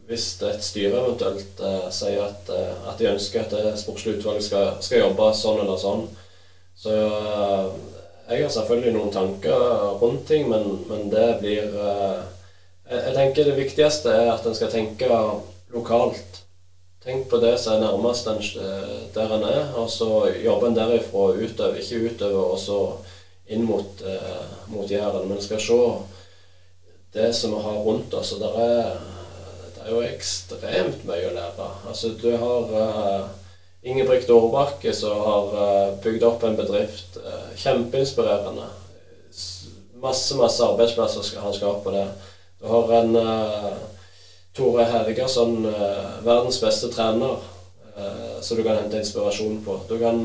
hvis 0.09 0.31
et 0.49 0.65
styre 0.65 1.03
eventuelt 1.03 1.61
sier 1.93 2.23
at, 2.25 2.49
at, 2.49 2.95
de 2.97 3.11
ønsker 3.11 3.43
at 3.43 3.53
det 3.53 3.75
sportslige 3.77 4.19
utvalget 4.19 4.47
skal, 4.47 4.71
skal 4.81 5.03
jobbe 5.03 5.27
sånn 5.37 5.61
eller 5.61 5.81
sånn, 5.81 6.07
så 6.79 6.95
eh, 6.95 7.69
jeg 8.29 8.45
har 8.45 8.51
selvfølgelig 8.55 8.95
noen 8.95 9.15
tanker 9.15 9.63
rundt 10.03 10.27
ting, 10.31 10.47
men, 10.51 10.67
men 10.91 11.09
det 11.11 11.29
blir 11.41 11.73
eh, 11.75 12.21
Jeg 12.89 13.15
tenker 13.17 13.49
det 13.49 13.57
viktigste 13.59 14.13
er 14.15 14.31
at 14.33 14.47
en 14.47 14.55
skal 14.57 14.71
tenke 14.73 15.09
lokalt. 15.75 16.39
Tenk 17.05 17.27
på 17.29 17.41
det 17.43 17.57
som 17.61 17.75
er 17.75 17.83
nærmest 17.83 18.29
den, 18.29 18.39
eh, 18.63 18.95
der 19.17 19.35
en 19.35 19.45
er, 19.49 19.75
og 19.81 19.91
så 19.91 20.29
jobber 20.45 20.69
en 20.69 20.79
derifra 20.79 21.27
og 21.33 21.43
utover. 21.43 21.81
Ikke 21.83 22.13
utover 22.13 22.55
og 22.55 22.63
så 22.63 22.79
inn 23.49 23.65
mot, 23.65 24.03
mot 24.69 24.91
Jæren, 24.91 25.25
men 25.29 25.41
skal 25.41 25.61
se 25.65 25.77
det 27.17 27.31
som 27.35 27.55
vi 27.57 27.63
har 27.65 27.79
rundt 27.81 28.15
oss. 28.15 28.35
og 28.37 28.43
der 28.45 28.59
er, 28.61 28.99
er 29.89 29.95
jo 29.97 30.05
ekstremt 30.05 31.05
mye 31.09 31.29
å 31.29 31.35
lære. 31.35 31.69
Altså, 31.89 32.13
du 32.21 32.31
har 32.37 32.73
uh, 32.73 33.29
Ingebrigt 33.89 34.31
Aarbakke 34.33 34.93
som 34.97 35.21
har 35.25 35.53
uh, 35.55 35.95
bygd 36.05 36.27
opp 36.29 36.45
en 36.45 36.59
bedrift. 36.59 37.17
Uh, 37.23 37.49
kjempeinspirerende. 37.59 38.69
Masse, 40.03 40.35
masse 40.39 40.65
arbeidsplasser 40.65 41.25
skal 41.27 41.47
han 41.47 41.57
skape 41.57 41.83
på 41.87 41.95
det. 41.95 42.05
Du 42.59 42.67
har 42.71 42.93
en 43.01 43.17
Tore 44.55 44.85
Helgason, 44.87 45.65
verdens 46.27 46.59
beste 46.63 46.91
trener, 46.91 47.43
som 48.43 48.59
du 48.59 48.63
kan 48.67 48.79
hente 48.79 48.99
inspirasjon 48.99 49.59
på. 49.63 49.75
Du 49.91 49.97
kan 49.99 50.21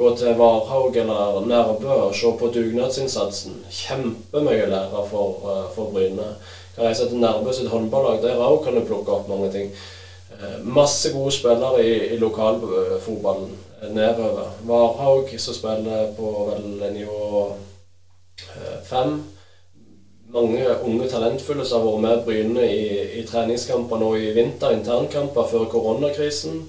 gå 0.00 0.10
til 0.16 0.32
Varhaug 0.36 0.96
eller 0.96 1.44
Nærbø 1.48 1.92
og 2.06 2.16
se 2.16 2.32
på 2.40 2.48
dugnadsinnsatsen. 2.56 3.60
Kjempemye 3.72 4.64
å 4.64 4.72
lære 4.72 5.04
for, 5.12 5.48
for 5.76 5.92
Bryne. 5.92 6.32
Reise 6.78 7.08
til 7.08 7.20
Nærbø 7.22 7.52
sitt 7.52 7.70
håndballag. 7.72 8.22
Der 8.22 8.42
òg 8.42 8.64
kan 8.64 8.76
du 8.76 8.84
plukke 8.86 9.12
opp 9.12 9.28
mange 9.28 9.52
ting. 9.52 9.72
Eh, 10.38 10.58
masse 10.62 11.10
gode 11.12 11.32
spillere 11.32 11.82
i, 11.82 11.94
i 12.14 12.16
lokalfotballen 12.16 13.56
eh, 13.82 13.90
nedover. 13.90 14.52
Varhaug, 14.68 15.32
som 15.38 15.54
spiller 15.54 16.12
på 16.16 16.28
vel 16.50 16.92
nivå 16.94 17.48
eh, 18.38 18.78
fem. 18.86 19.18
Mange 20.30 20.62
unge 20.84 21.08
talentfulle 21.08 21.66
som 21.66 21.82
har 21.82 21.88
vært 21.90 22.04
med 22.04 22.24
Bryne 22.26 22.68
i, 22.70 23.18
i 23.18 23.26
treningskamper 23.26 23.98
nå 23.98 24.12
i 24.20 24.30
vinter, 24.36 24.76
internkamper 24.76 25.48
før 25.48 25.64
koronakrisen. 25.72 26.66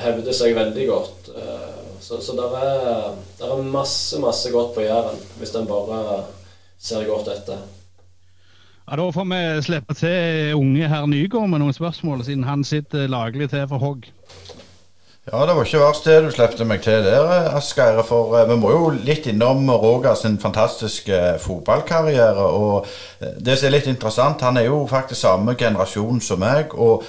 Hevder 0.00 0.32
seg 0.32 0.54
veldig 0.54 0.84
godt. 0.88 1.30
Så, 2.00 2.20
så 2.22 2.36
det 2.38 2.46
er, 2.54 3.16
er, 3.42 3.62
masse, 3.62 4.20
masse 4.22 4.52
godt 4.54 4.72
på 4.76 4.84
Jæren, 4.86 5.18
hvis 5.36 5.52
en 5.58 5.66
bare 5.68 6.22
ser 6.78 7.04
godt 7.08 7.28
etter. 7.34 7.60
Ja, 8.86 8.96
Da 8.96 9.12
får 9.12 9.24
vi 9.24 9.62
slippe 9.66 9.94
til 9.98 10.54
unge 10.54 10.86
herr 10.86 11.06
Nygaard 11.10 11.50
med 11.50 11.58
noen 11.58 11.74
spørsmål, 11.74 12.20
siden 12.22 12.44
han 12.46 12.62
sitter 12.64 13.08
laglig 13.10 13.48
til 13.50 13.64
for 13.66 13.82
hogg. 13.82 14.04
Ja, 15.26 15.40
det 15.42 15.56
var 15.56 15.64
ikke 15.66 15.80
verst 15.80 16.04
det 16.06 16.20
du 16.22 16.28
slepte 16.30 16.64
meg 16.64 16.84
til 16.84 17.02
der, 17.02 17.48
Asgeir. 17.58 17.98
For 18.06 18.30
uh, 18.30 18.44
vi 18.46 18.54
må 18.62 18.70
jo 18.70 18.92
litt 18.94 19.26
innom 19.26 19.66
Roger 19.74 20.14
sin 20.14 20.38
fantastiske 20.38 21.18
fotballkarriere. 21.42 22.44
Og 22.46 22.86
det 23.42 23.56
som 23.58 23.66
er 23.66 23.74
litt 23.74 23.88
interessant, 23.90 24.44
han 24.46 24.60
er 24.60 24.68
jo 24.68 24.84
faktisk 24.86 25.18
samme 25.20 25.56
generasjon 25.58 26.22
som 26.22 26.38
meg. 26.44 26.76
Og 26.78 27.02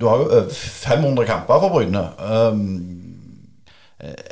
du 0.00 0.06
har 0.08 0.22
jo 0.22 0.30
over 0.30 0.48
500 0.48 1.28
kamper 1.28 1.60
for 1.60 1.74
Bryne. 1.74 2.06
Um, 2.24 2.64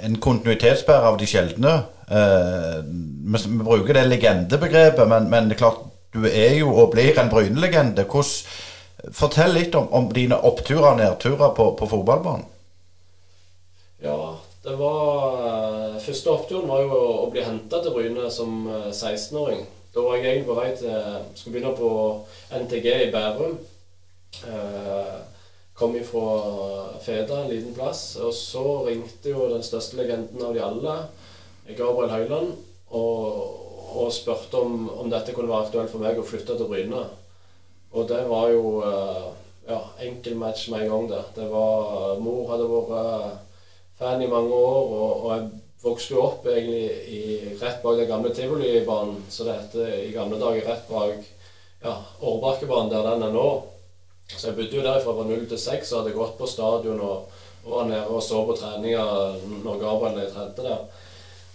en 0.00 0.16
kontinuitetsbærer 0.16 1.10
av 1.10 1.20
de 1.20 1.28
sjeldne. 1.28 1.76
Vi, 2.08 3.44
vi, 3.50 3.60
bruker 3.66 3.98
det 3.98 4.06
legendebegrepet, 4.14 5.04
men, 5.10 5.28
men 5.28 5.50
det 5.50 5.58
er 5.58 5.64
klart 5.66 5.84
du 6.16 6.26
er 6.28 6.56
jo 6.58 6.72
og 6.72 6.94
blir 6.94 7.18
en 7.20 7.30
Bryne-legende. 7.32 8.06
Fortell 9.14 9.54
litt 9.54 9.76
om, 9.78 9.88
om, 9.94 10.08
dine 10.12 10.38
oppturer 10.48 10.94
og 10.94 11.00
nedturer 11.00 11.52
på, 11.56 11.70
på 11.78 11.88
fotballbanen. 11.90 12.46
Ja, 14.02 14.36
det 14.64 14.74
var 14.76 15.38
eh, 15.46 16.00
Første 16.02 16.32
oppturen 16.32 16.68
var 16.68 16.82
jo 16.84 16.98
å 17.24 17.28
bli 17.32 17.44
henta 17.44 17.80
til 17.82 17.94
Bryne 17.94 18.28
som 18.32 18.66
16-åring. 18.68 19.62
Eh, 19.62 19.72
da 19.94 20.04
var 20.04 20.18
jeg 20.18 20.26
egentlig 20.26 20.48
på 20.50 20.58
vei 20.58 20.68
til 20.76 20.96
Skulle 21.38 21.54
begynne 21.54 21.76
på 21.78 21.90
NTG 22.64 22.88
i 23.06 23.12
Bærum. 23.14 23.56
Eh, 24.44 25.14
kom 25.76 25.96
ifra 25.96 26.26
Feda, 27.04 27.42
en 27.42 27.52
liten 27.52 27.76
plass. 27.76 28.16
Og 28.20 28.34
så 28.36 28.64
ringte 28.88 29.32
jo 29.32 29.48
den 29.52 29.64
største 29.64 30.00
legenden 30.00 30.44
av 30.44 30.56
de 30.56 30.64
alle, 30.64 30.96
Gabriel 31.76 32.12
Høyland, 32.12 32.52
og 32.96 33.65
og 33.96 34.12
spurte 34.14 34.60
om, 34.60 34.88
om, 34.92 35.10
dette 35.10 35.34
kunne 35.34 35.50
være 35.50 35.68
aktuelt 35.68 35.92
for 35.92 36.04
meg 36.04 36.18
å 36.18 36.26
flytte 36.26 36.56
til 36.58 36.70
Bryne. 36.70 37.02
Og 37.96 38.08
det 38.10 38.22
var 38.28 38.50
jo 38.52 38.64
eh, 38.84 39.28
ja, 39.68 39.80
enkel 40.06 40.36
match 40.40 40.68
med 40.72 40.84
en 40.84 40.92
gang, 40.92 41.06
det. 41.12 41.22
det 41.38 41.46
var, 41.52 42.18
mor 42.22 42.50
hadde 42.52 42.66
vært 42.70 42.96
eh, 43.00 43.62
fan 43.98 44.22
i 44.22 44.28
mange 44.30 44.52
år, 44.52 44.90
og, 44.98 45.24
og 45.24 45.30
jeg 45.32 45.46
vokste 45.86 46.14
jo 46.16 46.24
opp 46.24 46.50
egentlig 46.50 46.82
i, 47.14 47.22
rett 47.60 47.80
bak 47.84 48.00
den 48.00 48.10
gamle 48.10 48.34
tivolibanen, 48.34 49.22
som 49.30 49.48
det 49.48 49.56
heter 49.60 49.96
i 50.02 50.12
gamle 50.14 50.40
dager 50.42 50.68
rett 50.68 50.90
bak 50.90 51.32
ja, 51.82 51.96
Årbakkebanen, 52.20 52.90
der 52.90 53.04
den 53.06 53.26
er 53.28 53.34
nå. 53.34 53.48
Så 54.26 54.48
jeg 54.48 54.56
bodde 54.56 54.78
jo 54.78 54.82
der 54.82 55.02
fra 55.04 55.24
0 55.24 55.44
til 55.48 55.60
6 55.60 55.92
og 55.92 56.00
hadde 56.00 56.14
gått 56.16 56.38
på 56.38 56.48
stadion 56.50 57.02
og, 57.04 57.42
og 57.64 57.70
var 57.70 57.84
nede 57.90 58.06
og 58.10 58.22
så 58.24 58.40
på 58.46 58.56
treninger 58.58 59.36
når 59.62 59.82
Gabriel 59.82 60.32
trente 60.32 60.64
der. 60.66 61.04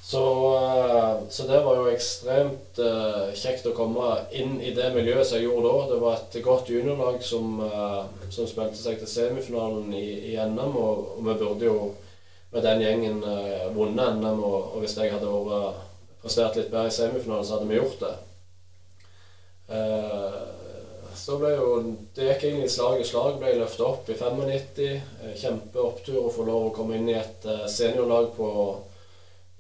Så, 0.04 0.56
eh, 0.58 1.30
så, 1.30 1.44
det 1.48 1.60
var 1.60 1.76
jo 1.78 1.90
ekstremt 1.92 2.80
uh, 2.82 3.30
kjekt 3.38 3.68
å 3.70 3.74
komme 3.78 4.16
inn 4.34 4.56
i 4.58 4.74
det 4.74 4.88
miljøet 4.96 5.28
som 5.30 5.38
jeg 5.38 5.46
gjorde 5.46 5.70
da. 5.70 5.84
Det 5.92 6.00
var 6.02 6.16
et 6.18 6.38
godt 6.44 6.72
juniorlag 6.74 7.22
som, 7.24 7.60
uh, 7.62 8.10
som 8.34 8.50
spilte 8.50 8.82
seg 8.82 8.98
til 8.98 9.12
semifinalen 9.12 9.94
i, 9.94 10.34
i 10.34 10.36
NM, 10.42 10.74
og, 10.74 11.06
og, 11.20 11.22
vi 11.28 11.38
burde 11.44 11.70
jo 11.70 11.78
med 12.52 12.66
den 12.66 12.82
gjengen 12.84 13.22
vunnet 13.78 14.18
NM. 14.18 14.42
Og, 14.42 14.58
og, 14.74 14.82
hvis 14.82 14.98
jeg 14.98 15.14
hadde 15.14 15.30
vært 15.30 15.86
prestert 16.26 16.58
litt 16.58 16.74
bedre 16.74 16.90
i 16.90 16.98
semifinalen, 16.98 17.46
så 17.46 17.56
hadde 17.56 17.70
vi 17.70 17.80
gjort 17.80 18.02
det. 18.02 18.14
så 21.22 21.38
ble 21.40 21.54
jo 21.54 21.70
Det 22.16 22.28
gikk 22.28 22.44
egentlig 22.50 22.72
slag 22.74 23.00
i 23.00 23.08
slag. 23.08 23.38
Ble 23.40 23.54
løfta 23.62 23.88
opp 23.88 24.10
i 24.10 24.18
95. 24.18 25.36
Kjempeopptur 25.40 26.26
å 26.26 26.34
få 26.34 26.50
lov 26.50 26.68
å 26.68 26.74
komme 26.76 26.98
inn 26.98 27.08
i 27.14 27.20
et 27.22 27.48
seniorlag 27.72 28.34
på 28.36 28.50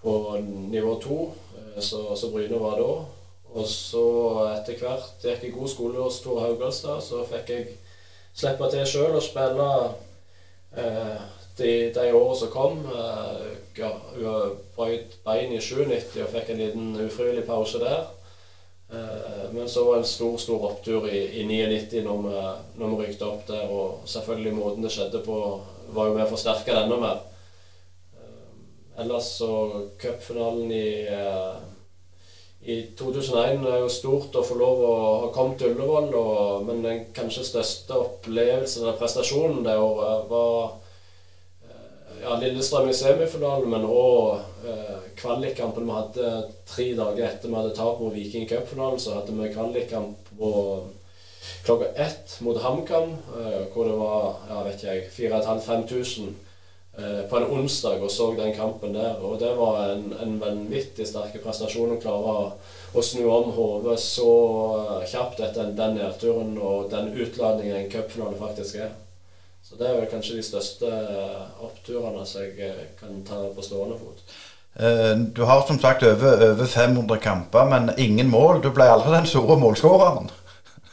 på 0.02 0.38
nivå 0.43 0.95
to, 1.04 1.32
eh, 1.58 1.82
så, 1.82 2.30
Bryne 2.32 2.60
var 2.60 2.80
da. 2.80 2.93
Og 3.52 3.68
så 3.68 4.06
etter 4.54 4.80
hvert 4.80 5.26
gikk 5.26 5.43
jeg 5.43 5.56
god 5.58 5.70
skole 5.70 5.99
hos 5.99 6.22
Tor 6.24 6.39
Haugalstad, 6.45 7.02
så 7.04 7.26
fikk 7.28 7.52
jeg 7.52 7.68
slippe 8.34 8.70
til 8.72 8.88
sjøl 8.88 9.18
og 9.18 9.26
spille 9.26 9.68
eh, 10.78 11.20
de, 11.58 11.74
de 11.95 12.08
årene 12.14 12.39
som 12.39 12.54
kom. 12.54 12.80
Eh, 12.88 13.52
ja, 13.78 13.91
brøt 14.76 15.20
bein 15.26 15.54
i 15.54 15.60
97 15.62 16.24
og 16.24 16.34
fikk 16.34 16.52
en 16.54 16.64
liten 16.64 16.89
ufrivillig 17.04 17.45
pause 17.49 17.82
der. 17.84 18.08
Eh, 18.91 19.43
men 19.52 19.70
så 19.70 19.84
var 19.86 19.99
det 19.99 20.06
en 20.06 20.14
stor 20.14 20.38
stor 20.38 20.70
opptur 20.72 21.08
i, 21.08 21.26
i 21.41 21.45
99 21.47 22.04
når 22.08 22.24
vi, 22.26 22.45
når 22.80 22.93
vi 22.93 23.04
rykte 23.04 23.28
opp 23.28 23.45
der. 23.47 23.68
Og 23.68 24.08
selvfølgelig 24.10 24.56
måten 24.56 24.88
det 24.88 24.93
skjedde 24.95 25.24
på, 25.28 25.41
var 25.91 26.10
jo 26.10 26.16
med 26.18 26.26
å 26.26 26.32
forsterke 26.32 26.72
det 26.72 26.86
enda 26.86 26.99
mer. 27.04 27.22
Ellers 29.00 29.24
så 29.24 29.88
cupfinalen 29.98 30.72
i, 30.72 31.08
uh, 31.10 31.58
i 32.62 32.82
2001 32.98 33.66
er 33.66 33.80
jo 33.82 33.89
stort 33.89 34.36
å 34.36 34.44
få 34.46 34.58
lov 34.60 34.84
å 34.84 34.94
ha 35.24 35.30
kommet 35.34 35.62
til 35.62 35.72
Ullevål, 35.72 36.12
og, 36.20 36.66
men 36.68 36.84
den 36.84 37.06
kanskje 37.16 37.48
største 37.48 37.98
opplevelsen 37.98 38.84
eller 38.84 39.00
prestasjonen 39.00 39.64
det 39.66 39.78
året 39.80 40.28
var 40.30 40.76
uh, 40.76 42.12
ja, 42.20 42.36
Lillestrøm 42.44 42.92
i 42.92 42.98
semifinalen, 42.98 43.72
men 43.72 43.88
òg 43.88 44.68
eh, 44.68 45.00
kvalikkampen 45.18 45.88
vi 45.88 45.96
hadde 45.96 46.36
tre 46.70 46.92
dager 46.98 47.26
etter 47.32 47.50
vi 47.50 47.58
hadde 47.58 47.74
tapt 47.78 48.04
mot 48.04 48.14
Viking 48.14 48.46
i 48.46 48.52
cupfinalen. 48.52 49.00
Så 49.02 49.16
hadde 49.16 49.34
vi 49.34 49.50
kvalikkamp 49.56 50.30
klokka 51.66 51.89
ett 51.96 52.38
mot 52.46 52.62
HamKam, 52.62 53.16
eh, 53.39 53.64
hvor 53.74 53.89
det 53.89 53.98
var 53.98 54.39
ja, 54.52 54.62
vet 54.68 54.86
jeg, 54.86 55.10
4500-5000 55.18 56.30
Eh, 56.30 56.51
på 57.30 57.38
en 57.38 57.48
onsdag 57.56 58.02
og 58.04 58.12
så 58.12 58.34
den 58.36 58.56
kampen 58.56 58.94
der. 58.94 59.16
Og 59.24 59.39
det 59.39 59.52
var 59.58 59.94
en, 59.94 60.12
en 60.22 60.36
vanvittig 60.42 61.08
sterk 61.08 61.38
prestasjon 61.44 61.96
å 61.96 62.00
klare 62.02 62.34
å, 62.92 63.04
snu 63.06 63.24
om 63.32 63.54
hodet 63.56 63.96
så 64.04 64.32
eh, 64.82 65.08
kjapt 65.14 65.39
etter 65.39 65.72
den 65.78 65.96
nedturen 65.96 66.58
og 66.60 66.92
den 66.92 67.14
utladningen 67.16 67.78
en 67.78 67.92
cupfinale 67.92 68.36
faktisk 68.39 68.82
er. 68.84 68.92
Så 69.64 69.78
det 69.80 69.88
er 69.88 70.00
vel 70.02 70.10
kanskje 70.12 70.42
de 70.42 70.46
største 70.46 70.92
eh, 70.92 71.64
oppturene 71.64 72.26
som 72.28 72.44
jeg 72.44 72.92
kan 73.00 73.24
ta 73.28 73.39
på 73.56 73.66
stående 73.66 74.00
fot. 74.02 74.26
Du 75.36 75.42
har 75.44 75.66
som 75.68 75.76
sagt 75.84 76.04
over, 76.08 76.46
over 76.46 76.66
500 76.66 77.18
kamper, 77.20 77.66
men 77.68 77.89
ingen 78.00 78.30
mål. 78.32 78.62
Du 78.64 78.70
ble 78.72 78.86
aldri 78.88 79.12
den 79.12 79.28
store 79.28 79.58
målskåreren. 79.60 80.30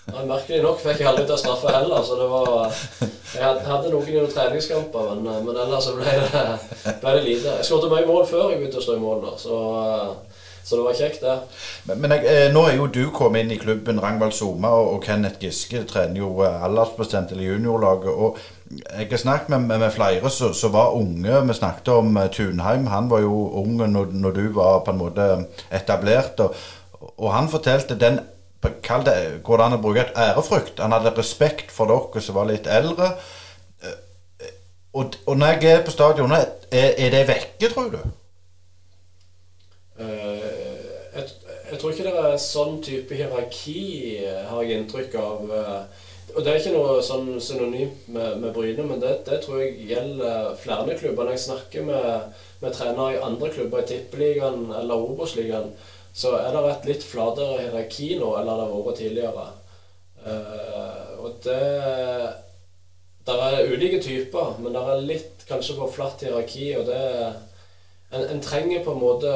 Ja, 0.09 0.23
merkelig 0.25 0.63
nok 0.65 0.81
fikk 0.81 1.03
jeg 1.03 1.09
aldri 1.11 1.27
ta 1.29 1.37
straffe 1.37 1.73
heller, 1.75 2.01
så 2.05 2.17
det 2.17 2.29
var 2.31 2.73
Jeg 3.35 3.45
hadde 3.45 3.91
noen 3.93 4.09
gjennom 4.09 4.31
treningskamper, 4.33 5.11
men, 5.19 5.45
men 5.45 5.59
ellers 5.65 5.85
så 5.85 5.97
ble 5.99 6.15
det, 6.17 6.45
ble 7.03 7.13
det 7.19 7.25
lite. 7.27 7.59
Jeg 7.59 7.69
skåret 7.69 7.93
mye 7.93 8.09
mål 8.09 8.25
før 8.29 8.49
jeg 8.49 8.63
begynte 8.63 8.81
å 8.81 8.87
stå 8.87 8.97
i 8.97 9.03
mål, 9.03 9.27
da, 9.27 9.35
så, 9.43 9.59
så 10.65 10.79
det 10.79 10.87
var 10.87 10.97
kjekt, 10.97 11.27
det. 11.27 11.35
Men, 11.91 12.01
men 12.01 12.15
jeg, 12.17 12.25
eh, 12.33 12.47
nå 12.55 12.63
er 12.71 12.79
jo 12.79 12.87
du 12.95 13.03
kommet 13.13 13.45
inn 13.45 13.53
i 13.53 13.61
klubben. 13.61 14.01
Rangvald 14.01 14.33
Soma 14.37 14.73
og, 14.79 14.95
og 14.95 15.05
Kenneth 15.05 15.45
Giske 15.45 15.85
trener 15.93 16.23
jo 16.23 16.33
eh, 16.47 16.65
aldersbestemt 16.71 17.37
eller 17.37 17.51
juniorlaget. 17.51 18.09
og 18.09 18.41
jeg 18.69 19.09
har 19.13 19.23
snakket 19.27 19.53
med, 19.53 19.69
med, 19.69 19.85
med 19.85 19.93
flere 19.93 20.33
som 20.33 20.73
var 20.73 20.97
unge. 20.97 21.45
Vi 21.53 21.61
snakket 21.61 21.93
om 21.93 22.19
Tunheim. 22.33 22.89
Han 22.93 23.13
var 23.13 23.23
jo 23.25 23.37
ung 23.61 23.77
når, 23.81 24.11
når, 24.13 24.35
du 24.41 24.51
var 24.57 24.83
på 24.85 24.93
en 24.93 25.01
måte 25.05 25.29
etablert. 25.73 26.41
Og, 26.45 26.57
og 27.17 27.33
han 27.33 27.49
fortalte 27.49 27.97
den 27.97 28.21
Kall 28.83 29.05
det 29.07 29.43
Går 29.47 29.57
det 29.57 29.67
an 29.67 29.77
å 29.77 29.83
bruke 29.83 30.03
et 30.03 30.17
ærefrykt? 30.19 30.81
Han 30.83 30.95
hadde 30.97 31.15
respekt 31.17 31.71
for 31.75 31.91
dere 31.91 32.23
som 32.25 32.39
var 32.39 32.49
litt 32.51 32.67
eldre. 32.67 33.13
Eh, 33.85 34.49
og, 34.99 35.19
og 35.27 35.39
når 35.39 35.59
jeg 35.59 35.77
er 35.77 35.85
på 35.87 35.95
stadionet, 35.95 36.67
er, 36.73 36.91
er, 36.97 37.13
det 37.15 37.29
vekke, 37.29 37.71
tror 37.71 37.93
du? 37.93 38.01
Uh, 39.99 40.09
jeg, 41.15 41.25
jeg, 41.71 41.79
tror 41.79 41.93
ikke 41.93 42.07
det 42.07 42.19
er 42.25 42.37
sånn 42.43 42.77
type 42.83 43.19
hierarki, 43.19 43.81
har 44.51 44.63
jeg 44.65 44.83
inntrykk 44.83 45.19
av. 45.23 45.51
Uh, 45.51 46.07
og 46.35 46.45
det 46.45 46.53
er 46.53 46.59
ikke 46.61 46.75
noe 46.75 46.99
sånn 47.05 47.31
synonymt 47.41 48.09
med, 48.13 48.41
med 48.43 48.53
Bryne, 48.55 48.85
men 48.87 49.01
det, 49.03 49.15
det, 49.29 49.41
tror 49.45 49.63
jeg 49.63 49.87
gjelder 49.89 50.51
flere 50.61 50.97
klubber. 50.99 51.25
Når 51.25 51.37
jeg 51.37 51.45
snakker 51.47 51.87
med, 51.89 52.43
med 52.61 52.75
trenere 52.77 53.15
i 53.17 53.23
andre 53.25 53.49
klubber, 53.55 53.83
i 53.83 53.89
Tippeligaen 53.89 54.69
eller 54.77 55.07
Obos-ligaen, 55.09 55.73
så 56.19 56.35
er 56.35 56.51
det 56.51 56.65
et 56.73 56.87
litt 56.89 57.05
flatere 57.07 57.61
hierarki 57.63 58.17
nå 58.19 58.33
enn 58.39 58.49
det 58.49 58.55
har 58.59 58.73
vært 58.75 59.01
tidligere. 59.03 59.49
Uh, 60.19 61.11
og 61.23 61.37
det 61.45 61.63
Der 63.29 63.43
er 63.45 63.69
ulike 63.69 64.01
typer, 64.03 64.57
men 64.59 64.73
det 64.73 64.83
er 64.83 65.03
litt 65.05 65.45
kanskje 65.49 65.77
for 65.77 65.93
flatt 65.93 66.25
hierarki. 66.25 66.71
og 66.79 66.87
det 66.89 67.03
en, 68.11 68.23
en, 68.25 68.41
trenger 68.41 68.85
på 68.85 68.95
en 68.95 69.03
måte 69.03 69.33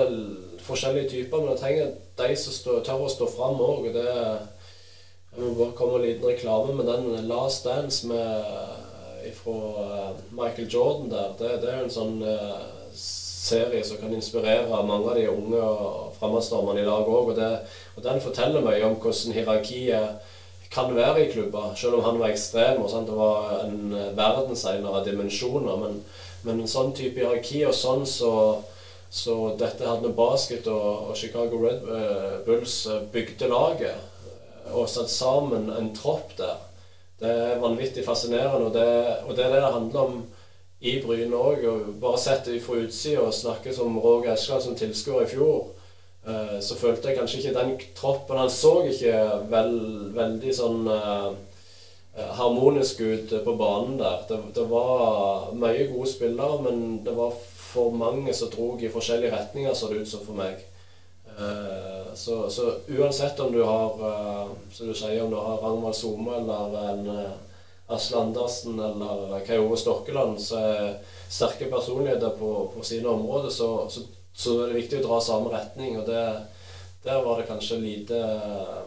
forskjellige 0.65 1.11
typer, 1.11 1.43
men 1.43 1.53
en 1.53 1.61
trenger 1.61 1.91
de 2.17 2.37
som 2.41 2.55
stå, 2.57 2.79
tør 2.87 3.05
å 3.05 3.11
stå 3.13 3.29
fram 3.29 3.61
òg. 3.61 3.91
Jeg 3.93 5.43
må 5.43 5.53
bare 5.59 5.77
komme 5.77 5.99
med 5.99 6.07
en 6.07 6.09
liten 6.09 6.31
reklame 6.31 6.75
med 6.79 6.89
den 6.89 7.29
Last 7.29 7.69
Dance 7.69 8.09
med, 8.09 9.29
fra 9.37 9.59
eh, 9.85 10.23
Michael 10.33 10.73
Jordan 10.73 11.13
der. 11.13 11.37
Det, 11.39 11.53
det 11.63 11.71
er 11.71 11.85
en 11.85 11.93
sånn 11.93 12.17
serie 13.43 13.83
som 13.85 13.99
kan 13.99 14.13
inspirere 14.15 14.83
mange 14.87 15.11
av 15.11 15.19
de 15.19 15.29
unge 15.31 15.63
fremadstormerne 16.19 16.83
i 16.83 16.87
lag 16.87 17.09
òg. 17.09 17.33
Og, 17.33 17.41
og 17.97 18.05
den 18.05 18.23
forteller 18.23 18.63
mye 18.63 18.85
om 18.87 18.99
hvordan 19.03 19.35
hierarkiet 19.37 20.31
kan 20.73 20.95
være 20.97 21.25
i 21.25 21.31
klubber, 21.31 21.75
selv 21.77 21.99
om 21.99 22.05
han 22.07 22.19
var 22.21 22.33
ekstrem. 22.33 22.81
og 22.83 22.91
sant? 22.91 23.07
Det 23.07 23.17
var 23.17 23.63
en 23.65 23.93
verdensener 24.17 24.89
av 24.89 25.05
dimensjoner. 25.05 25.77
Men, 25.77 25.99
men, 26.43 26.63
en 26.63 26.71
sånn 26.71 26.95
type 26.97 27.21
hierarki 27.21 27.63
og 27.69 27.75
sånn 27.77 28.07
så, 28.09 28.33
så 29.13 29.37
dette 29.59 29.89
hadde 29.89 30.15
basket 30.17 30.69
og, 30.73 31.11
og 31.11 31.19
Chicago 31.19 31.61
Red 31.61 31.85
uh, 31.85 32.39
Bulls 32.47 32.83
eh, 32.89 33.03
bygde 33.13 33.51
laget 33.51 33.93
eh, 33.93 34.71
og 34.73 34.89
satt 34.89 35.13
sammen 35.13 35.69
en 35.71 35.91
tropp 35.97 36.33
der. 36.39 36.63
Det 37.21 37.29
er 37.29 37.61
vanvittig 37.61 38.03
fascinerende, 38.03 38.67
og 38.67 38.73
det, 38.75 38.87
og 39.29 39.37
det 39.37 39.45
er 39.45 39.53
det 39.53 39.61
det 39.63 39.75
handler 39.77 40.07
om 40.07 40.17
i 40.83 40.99
Bryne 41.03 41.39
òg. 41.39 41.65
Bare 42.03 42.19
sett 42.19 42.49
det 42.51 42.63
fra 42.65 42.81
utsida 42.83 43.23
og 43.23 43.37
snakke 43.37 43.75
som 43.75 43.99
Roger 44.03 44.35
Eskeland 44.35 44.67
som 44.67 44.79
tilskuer 44.79 45.27
i 45.27 45.31
fjor 45.31 45.71
Eh, 46.27 46.59
så 46.61 46.77
følte 46.79 47.09
jeg 47.09 47.19
kanskje 47.19 47.39
ikke 47.41 47.55
den 47.57 47.73
troppen 47.99 48.39
Han 48.39 48.51
så 48.51 48.77
ikke 48.87 49.15
vel, 49.51 49.73
veldig 50.15 50.53
sånn 50.55 50.85
uh, 50.87 51.33
harmonisk 52.39 53.01
ut 53.03 53.33
på 53.43 53.55
banen 53.59 53.97
der. 53.99 54.21
Det, 54.29 54.39
det, 54.55 54.67
var 54.71 55.51
mye 55.59 55.89
gode 55.91 56.11
spillere, 56.13 56.61
men 56.63 57.01
det 57.03 57.17
var 57.17 57.35
for 57.73 57.91
mange 57.97 58.35
som 58.37 58.53
drog 58.53 58.85
i 58.85 58.93
forskjellige 58.93 59.33
retninger, 59.35 59.75
så 59.75 59.89
det 59.91 60.05
ut 60.05 60.13
som 60.13 60.23
for 60.27 60.39
meg. 60.39 60.61
Så, 62.15 62.51
så, 62.53 62.67
uansett 62.93 63.41
om 63.41 63.55
du 63.55 63.63
har 63.65 63.95
som 64.77 64.91
du 64.91 64.93
sier, 64.93 65.23
om 65.25 65.31
du 65.33 65.39
har 65.41 65.63
Ragnvald 65.63 65.97
Some 65.97 66.35
eller 66.37 66.77
en 66.91 67.09
Asle 67.91 68.21
Andersen 68.21 68.79
eller 68.81 69.41
Kai 69.47 69.59
Ove 69.59 69.77
Stokkeland, 69.77 70.39
som 70.41 70.63
er 70.63 70.99
sterke 71.29 71.67
personligheter 71.73 72.37
på, 72.39 72.51
på 72.75 72.85
sine 72.87 73.09
områder, 73.09 73.51
så, 73.51 73.71
så 73.91 74.05
så 74.33 74.59
er 74.63 74.73
det 74.73 74.81
viktig 74.81 75.01
å 75.01 75.07
dra 75.07 75.21
samme 75.23 75.53
retning, 75.53 75.97
og 76.01 76.07
det, 76.09 76.21
der 77.05 77.25
var 77.25 77.41
det 77.41 77.49
kanskje 77.51 77.81
lite 77.83 78.21
eh, 78.21 78.85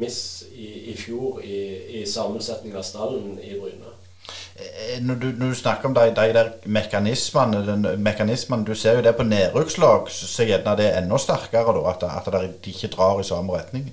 miss 0.00 0.20
i, 0.48 0.92
i 0.92 0.94
fjor 0.96 1.42
i, 1.44 1.58
i 2.00 2.06
sammensetningen 2.08 2.78
av 2.80 2.86
stallen 2.86 3.36
i 3.42 3.52
Bryne. 3.60 3.92
Eh, 4.56 4.96
når 5.04 5.20
du, 5.20 5.26
når 5.36 5.52
du, 5.52 5.58
snakker 5.58 5.90
om 5.90 5.96
de, 5.98 6.06
de 6.16 6.32
der 6.38 6.54
mekanismene, 6.64 7.60
den, 7.66 7.84
mekanismene, 8.00 8.64
Du 8.64 8.74
ser 8.74 8.96
jo 8.96 9.04
det 9.04 9.12
på 9.18 9.28
nedrykkslag, 9.28 10.08
så 10.12 10.48
gjerne 10.48 10.76
det 10.80 10.88
er 10.88 11.02
enda 11.02 11.20
sterkere 11.20 11.76
da, 11.76 11.92
at, 11.92 12.08
at 12.08 12.64
de 12.64 12.72
ikke 12.72 12.94
drar 12.96 13.20
i 13.20 13.28
samme 13.28 13.58
retningen. 13.58 13.92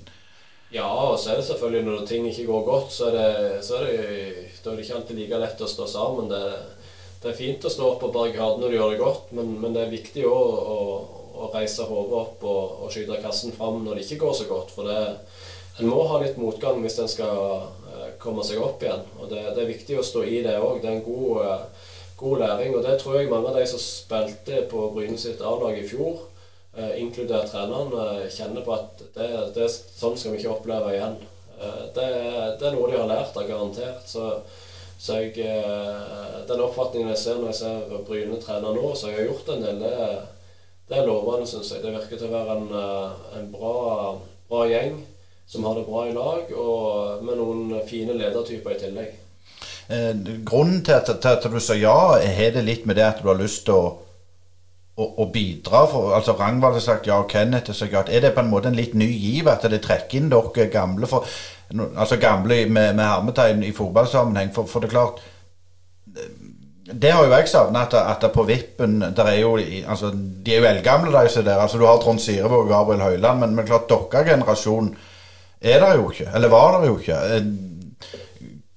Ja, 0.70 0.86
og 0.86 1.16
så 1.18 1.32
er 1.32 1.40
det 1.40 1.48
selvfølgelig 1.48 1.86
når 1.86 2.04
ting 2.06 2.26
ikke 2.30 2.46
går 2.46 2.66
godt, 2.66 2.92
så 2.94 3.08
er 3.08 3.16
det, 3.16 3.64
så 3.66 3.80
er 3.80 3.88
det, 3.88 4.50
da 4.62 4.70
er 4.70 4.76
det 4.76 4.84
ikke 4.84 4.98
alltid 5.00 5.18
like 5.18 5.40
lett 5.42 5.64
å 5.66 5.70
stå 5.70 5.86
sammen. 5.90 6.30
Det, 6.30 6.42
det 7.22 7.32
er 7.32 7.40
fint 7.40 7.66
å 7.66 7.72
stå 7.72 7.88
opp 7.88 8.04
på 8.04 8.12
barrikadene 8.14 8.62
når 8.62 8.70
du 8.70 8.76
gjør 8.78 8.92
det 8.94 9.00
godt, 9.00 9.32
men, 9.34 9.50
men 9.60 9.74
det 9.74 9.82
er 9.82 9.96
viktig 9.96 10.22
å, 10.30 10.36
å, 10.74 10.78
å, 11.34 11.50
reise 11.56 11.88
hodet 11.88 12.20
opp 12.20 12.46
og, 12.46 12.84
og 12.84 12.94
skyte 12.94 13.18
kassen 13.24 13.56
fram 13.56 13.82
når 13.82 13.98
det 13.98 14.06
ikke 14.06 14.22
går 14.22 14.38
så 14.38 14.46
godt. 14.46 14.70
For 14.76 14.86
det, 14.86 15.02
en 15.80 15.90
må 15.90 16.04
ha 16.06 16.22
litt 16.22 16.38
motgang 16.38 16.78
hvis 16.84 17.00
en 17.02 17.10
skal 17.10 17.66
uh, 17.90 18.08
komme 18.22 18.46
seg 18.46 18.62
opp 18.62 18.86
igjen. 18.86 19.02
Og 19.18 19.26
det, 19.26 19.42
det, 19.50 19.64
er 19.64 19.72
viktig 19.74 19.98
å 19.98 20.06
stå 20.06 20.22
i 20.22 20.38
det 20.46 20.54
òg. 20.60 20.78
Det 20.84 20.86
er 20.86 21.00
en 21.00 21.06
god, 21.06 21.42
uh, 21.42 21.94
god, 22.20 22.44
læring. 22.44 22.78
Og 22.78 22.86
det 22.86 22.94
tror 23.02 23.18
jeg 23.18 23.32
mange 23.32 23.50
av 23.50 23.58
de 23.58 23.66
som 23.66 23.82
spilte 23.82 24.62
på 24.70 24.86
Bryne 24.94 25.18
sitt 25.18 25.42
A-lag 25.42 25.82
i 25.82 25.86
fjor, 25.90 26.28
inkludert 27.00 27.50
treneren, 27.50 28.26
kjenner 28.30 28.62
på 28.62 28.74
at 28.76 29.00
det, 29.16 29.28
det, 29.56 29.66
sånn 29.70 30.14
skal 30.16 30.36
vi 30.36 30.38
ikke 30.38 30.52
oppleve 30.54 30.92
igjen. 30.94 31.16
Det, 31.58 32.04
det, 32.60 32.66
er 32.68 32.76
noe 32.76 32.88
de 32.88 33.00
har 33.00 33.08
lært, 33.10 33.34
av 33.36 33.48
garantert. 33.48 34.06
Så 34.08 34.28
så 35.00 35.16
jeg, 35.16 35.38
eh, 35.40 36.40
den 36.48 36.60
oppfatningen 36.60 37.14
jeg 37.14 37.20
ser 37.22 37.38
når 37.40 37.54
jeg 37.54 37.58
ser 37.62 38.02
Bryne 38.04 38.36
trener 38.42 38.74
nå, 38.76 38.90
så 38.92 39.08
jeg 39.08 39.22
har 39.22 39.30
gjort 39.30 39.46
en 39.54 39.62
del, 39.64 39.78
det, 39.80 40.08
det 40.90 40.98
er 40.98 41.06
lovende, 41.08 41.46
syns 41.48 41.70
jeg. 41.72 41.80
Det 41.80 41.94
virker 41.94 42.20
til 42.20 42.28
å 42.28 42.34
være 42.34 42.56
en, 42.58 42.66
eh, 42.76 43.22
en 43.38 43.48
bra, 43.54 43.72
bra, 44.50 44.66
gjeng 44.68 44.98
som 45.48 45.64
har 45.64 45.78
det 45.78 45.86
bra 45.88 46.04
i 46.04 46.12
lag, 46.12 46.52
og 46.52 47.24
med 47.24 47.40
noen 47.40 47.80
fine 47.88 48.18
ledertyper 48.18 48.76
i 48.76 48.78
tillegg. 48.82 49.16
Eh, 49.88 50.12
grunnen 50.44 50.84
til 50.84 50.98
at, 50.98 51.08
til 51.08 51.32
at, 51.32 51.48
du 51.48 51.58
sa 51.64 51.78
ja, 51.80 51.96
har 52.20 52.52
det 52.58 52.66
litt 52.68 52.84
med 52.84 53.00
det 53.00 53.08
at 53.08 53.24
du 53.24 53.32
har 53.32 53.40
lyst 53.40 53.64
til 53.70 53.80
å, 53.80 53.96
å, 55.00 55.06
å 55.22 55.26
bidra? 55.32 55.86
For, 55.90 56.12
altså 56.16 56.36
Rangvald 56.38 56.76
har 56.78 56.84
sagt 56.84 57.08
ja, 57.08 57.20
og 57.22 57.30
Kenneth 57.30 57.72
har 57.72 57.78
sagt 57.78 57.96
ja. 57.96 58.04
Er 58.06 58.26
det 58.26 58.34
på 58.36 58.44
en 58.44 58.52
måte 58.52 58.70
en 58.70 58.78
litt 58.78 58.94
ny 58.98 59.08
giv 59.08 59.48
at 59.50 59.64
det 59.70 59.82
trekker 59.86 60.20
inn 60.20 60.30
dere 60.32 60.68
gamle? 60.72 61.08
For 61.10 61.26
altså 61.96 62.18
gamle 62.20 62.64
med, 62.66 62.94
med 62.98 63.04
hermetegn 63.04 63.62
i 63.62 63.72
fotballsammenheng. 63.72 64.54
For, 64.54 64.66
for, 64.66 64.82
det 64.82 64.90
er 64.90 64.96
klart 64.96 65.20
Det 66.90 67.12
har 67.12 67.24
jo 67.24 67.32
jeg 67.32 67.48
savna, 67.48 67.84
at, 67.86 67.94
at 67.94 68.32
på 68.34 68.42
vippen 68.48 68.98
der 69.00 69.24
er 69.30 69.38
jo, 69.40 69.56
altså, 69.86 70.10
De 70.10 70.54
er 70.54 70.58
jo 70.58 70.68
eldgamle, 70.70 71.12
de 71.12 71.44
der. 71.44 71.58
altså 71.58 71.78
Du 71.78 71.86
har 71.86 71.98
Trond 72.02 72.18
Sirevåg 72.18 72.64
og 72.64 72.68
Gabriel 72.68 73.02
Høiland, 73.02 73.40
men, 73.40 73.54
men 73.54 73.66
klart 73.66 73.88
deres 73.88 74.28
generasjon 74.28 74.96
er 75.60 75.80
der 75.80 75.96
jo 75.96 76.10
ikke. 76.10 76.30
Eller 76.34 76.48
var 76.48 76.80
der 76.80 76.86
jo 76.88 76.98
ikke. 76.98 77.14
Eh, 77.14 77.44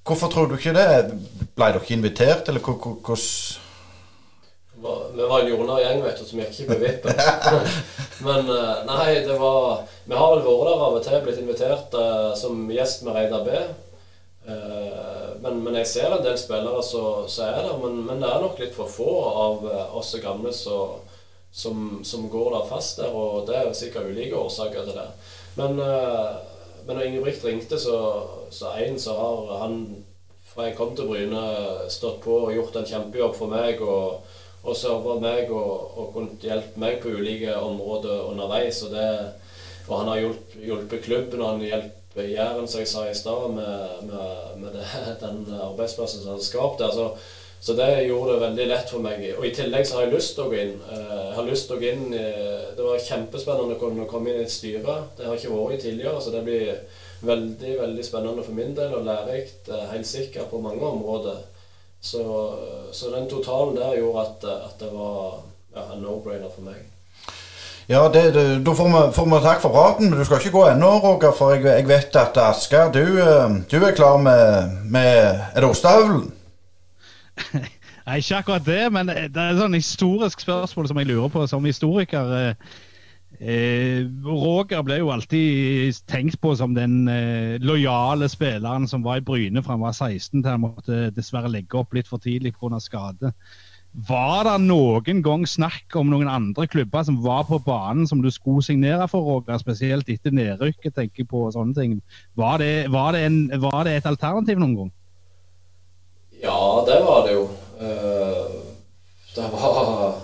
hvorfor 0.06 0.28
tror 0.28 0.46
du 0.46 0.58
ikke 0.58 0.74
det? 0.76 1.14
Ble 1.56 1.70
dere 1.72 1.96
invitert, 1.96 2.50
eller 2.50 2.60
hvordan 2.60 3.18
vi 5.16 5.28
var 5.30 5.40
en 5.40 5.48
jordnær 5.48 6.02
vet 6.04 6.20
du, 6.20 6.26
som 6.28 6.40
gikk 6.42 6.58
ikke 6.60 6.74
på 6.74 6.80
vippen. 6.82 7.20
Men 8.26 8.50
eh, 8.50 8.84
nei, 8.88 9.08
det 9.26 9.38
var 9.40 9.84
Vi 10.06 10.16
har 10.16 10.36
vel 10.36 10.44
vært 10.44 10.68
der 10.68 10.84
av 10.86 10.98
og 10.98 11.06
til, 11.06 11.22
blitt 11.24 11.42
invitert 11.42 11.96
uh, 11.98 12.32
som 12.38 12.68
gjest 12.72 13.06
med 13.06 13.18
Reidar 13.18 13.46
B. 13.48 13.64
Uh, 14.44 15.40
men, 15.40 15.62
men, 15.64 15.78
jeg 15.80 15.88
ser 15.88 16.12
en 16.12 16.24
del 16.24 16.36
spillere 16.40 16.84
som 16.84 17.24
er 17.46 17.62
der. 17.64 17.78
Men, 17.80 18.02
men, 18.08 18.20
det 18.24 18.30
er 18.30 18.44
nok 18.44 18.60
litt 18.60 18.76
for 18.76 18.92
få 18.92 19.10
av 19.32 19.66
uh, 19.68 19.96
oss 20.00 20.14
gamle 20.24 20.52
som, 20.54 21.00
som, 22.04 22.28
går 22.32 22.52
der 22.58 22.70
fast 22.72 23.00
der. 23.00 23.16
Og 23.16 23.48
det 23.48 23.60
er 23.60 23.72
sikkert 23.78 24.12
ulike 24.12 24.40
årsaker 24.40 24.84
til 24.84 25.00
det. 25.00 25.10
Men, 25.56 25.78
men 25.78 26.96
når 26.98 27.04
Ingebrigt 27.06 27.44
ringte, 27.46 27.78
så, 27.80 27.98
så 28.52 28.74
en 28.82 28.98
så 29.00 29.14
har 29.16 29.60
han 29.62 29.84
fra 30.54 30.68
jeg 30.68 30.78
kom 30.78 30.96
til 30.98 31.08
Bryne, 31.10 31.44
stått 31.90 32.20
på 32.26 32.36
og 32.48 32.54
gjort 32.54 32.76
en 32.78 32.88
kjempejobb 32.90 33.36
for 33.38 33.54
meg. 33.54 33.82
og 33.82 34.26
og 34.64 34.78
serva 34.80 35.18
meg 35.20 35.52
og, 35.52 35.98
og 36.00 36.14
kunnet 36.16 36.46
hjelpe 36.48 36.80
meg 36.80 37.02
på 37.04 37.12
ulike 37.12 37.52
områder 37.60 38.30
underveis. 38.32 38.82
Og, 38.86 38.94
det, 38.96 39.08
og 39.90 40.00
han 40.00 40.12
har 40.14 40.24
hjulpet, 40.24 40.58
hjulpet 40.64 41.06
klubben, 41.06 41.42
og 41.42 41.54
han 41.54 41.68
hjelper 41.68 42.00
Jæren, 42.30 42.68
som 42.70 42.84
jeg 42.84 42.90
sa 42.92 43.08
i 43.10 43.16
stad, 43.18 43.48
med, 43.56 44.04
med, 44.08 44.58
med 44.62 44.76
det, 44.78 44.90
den 45.24 45.48
arbeidsplassen 45.58 46.22
som 46.24 46.36
han 46.36 46.46
skapte. 46.46 46.86
Altså, 46.86 47.10
så 47.64 47.76
det 47.76 47.90
gjorde 48.06 48.34
det 48.34 48.42
veldig 48.42 48.66
lett 48.70 48.90
for 48.92 49.04
meg. 49.04 49.24
Og 49.38 49.46
i 49.48 49.54
tillegg 49.56 49.88
så 49.88 49.98
har 49.98 50.06
jeg 50.06 50.16
lyst 50.18 50.36
til 50.36 50.46
å 50.46 50.52
gå 50.52 50.60
inn. 50.62 50.76
Eh, 50.84 51.14
jeg 51.30 51.38
har 51.38 51.48
lyst 51.48 51.70
til 51.70 51.78
å 51.78 51.80
gå 51.80 51.94
inn 51.94 52.10
Det 52.14 52.84
var 52.84 53.06
kjempespennende 53.06 53.78
å 53.78 53.80
kunne 53.80 54.08
komme 54.10 54.32
inn 54.32 54.42
i 54.42 54.46
et 54.48 54.52
styre. 54.52 55.00
Det 55.18 55.28
har 55.28 55.40
ikke 55.40 55.54
vært 55.54 55.78
i 55.78 55.84
tidligere, 55.88 56.22
så 56.22 56.34
det 56.34 56.44
blir 56.48 56.84
veldig 57.24 57.80
veldig 57.80 58.06
spennende 58.06 58.44
for 58.44 58.56
min 58.56 58.76
del 58.76 58.94
og 58.98 59.06
lærerikt, 59.08 59.70
eh, 59.70 59.90
helt 59.92 60.08
sikkert, 60.08 60.50
på 60.50 60.60
mange 60.60 60.86
områder. 60.86 61.42
Så, 62.04 62.24
så, 62.92 63.10
den 63.16 63.30
totalen 63.30 63.76
der 63.76 63.96
gjorde 63.96 64.26
at, 64.26 64.44
at 64.44 64.80
det 64.80 64.90
var 64.92 65.40
ja, 65.76 65.86
en 65.94 66.02
no-brainer 66.04 66.52
for 66.52 66.66
meg. 66.68 66.82
Ja, 67.88 68.10
det, 68.12 68.24
det, 68.36 68.44
da 68.66 68.74
får 68.76 68.90
vi, 68.92 69.04
får 69.16 69.30
vi 69.32 69.40
takk 69.46 69.62
for 69.64 69.72
praten. 69.72 70.12
Du 70.12 70.24
skal 70.26 70.42
ikke 70.42 70.52
gå 70.58 70.66
ennå, 70.72 70.90
Roger, 71.04 71.32
for 71.36 71.56
jeg, 71.56 71.64
jeg, 71.66 71.88
vet 71.88 72.20
at 72.20 72.40
Asker, 72.44 72.92
du, 72.92 73.04
eh, 73.24 73.56
du, 73.72 73.78
er 73.80 73.96
klar 73.96 74.20
med, 74.20 74.76
med 74.92 75.40
Er 75.56 75.64
det 75.64 75.70
ostehøvelen? 75.70 76.28
Nei, 78.06 78.20
ikke 78.20 78.42
akkurat 78.42 78.66
det, 78.68 78.84
men 78.92 79.08
det 79.08 79.40
er 79.40 79.54
et 79.54 79.62
sånn 79.64 79.80
historisk 79.80 80.44
spørsmål 80.44 80.92
som 80.92 81.00
jeg 81.00 81.08
lurer 81.08 81.32
på 81.32 81.48
som 81.48 81.72
historiker. 81.72 82.36
Eh, 82.40 82.74
Eh, 83.44 84.06
Roger 84.24 84.86
ble 84.88 85.02
jo 85.02 85.10
alltid 85.12 85.98
tenkt 86.08 86.38
på 86.40 86.54
som 86.56 86.72
den 86.78 87.10
eh, 87.12 87.58
lojale 87.60 88.30
spilleren 88.32 88.88
som 88.88 89.04
var 89.04 89.20
i 89.20 89.26
Bryne 89.26 89.60
fra 89.66 89.76
han 89.76 89.84
var 89.84 89.92
16 89.98 90.38
til 90.38 90.48
han 90.48 90.64
måtte 90.64 91.10
dessverre 91.12 91.52
legge 91.52 91.76
opp 91.82 91.92
litt 91.98 92.08
for 92.08 92.24
tidlig 92.24 92.54
pga. 92.56 92.80
skade. 92.80 93.34
Var 94.08 94.48
det 94.48 94.56
noen 94.64 95.20
gang 95.22 95.44
snakk 95.46 95.92
om 96.00 96.08
noen 96.10 96.32
andre 96.32 96.70
klubber 96.72 97.04
som 97.04 97.20
var 97.26 97.44
på 97.50 97.60
banen 97.60 98.08
som 98.08 98.24
du 98.24 98.32
skulle 98.32 98.64
signere 98.64 99.10
for, 99.12 99.28
Roger? 99.28 99.60
Spesielt 99.60 100.08
etter 100.10 100.32
nedrykket, 100.32 100.96
tenker 100.96 101.26
jeg 101.26 101.30
på 101.30 101.44
sånne 101.52 101.76
ting. 101.76 102.02
Var 102.40 102.64
det, 102.64 102.74
var 102.96 103.12
det, 103.12 103.28
en, 103.28 103.40
var 103.62 103.84
det 103.84 104.00
et 104.00 104.08
alternativ 104.08 104.58
noen 104.58 104.78
gang? 104.80 104.94
Ja, 106.40 106.60
det 106.88 107.04
var 107.04 107.28
det 107.28 107.36
jo. 107.36 107.50
Uh, 107.84 108.64
det 109.36 109.52
var 109.52 110.24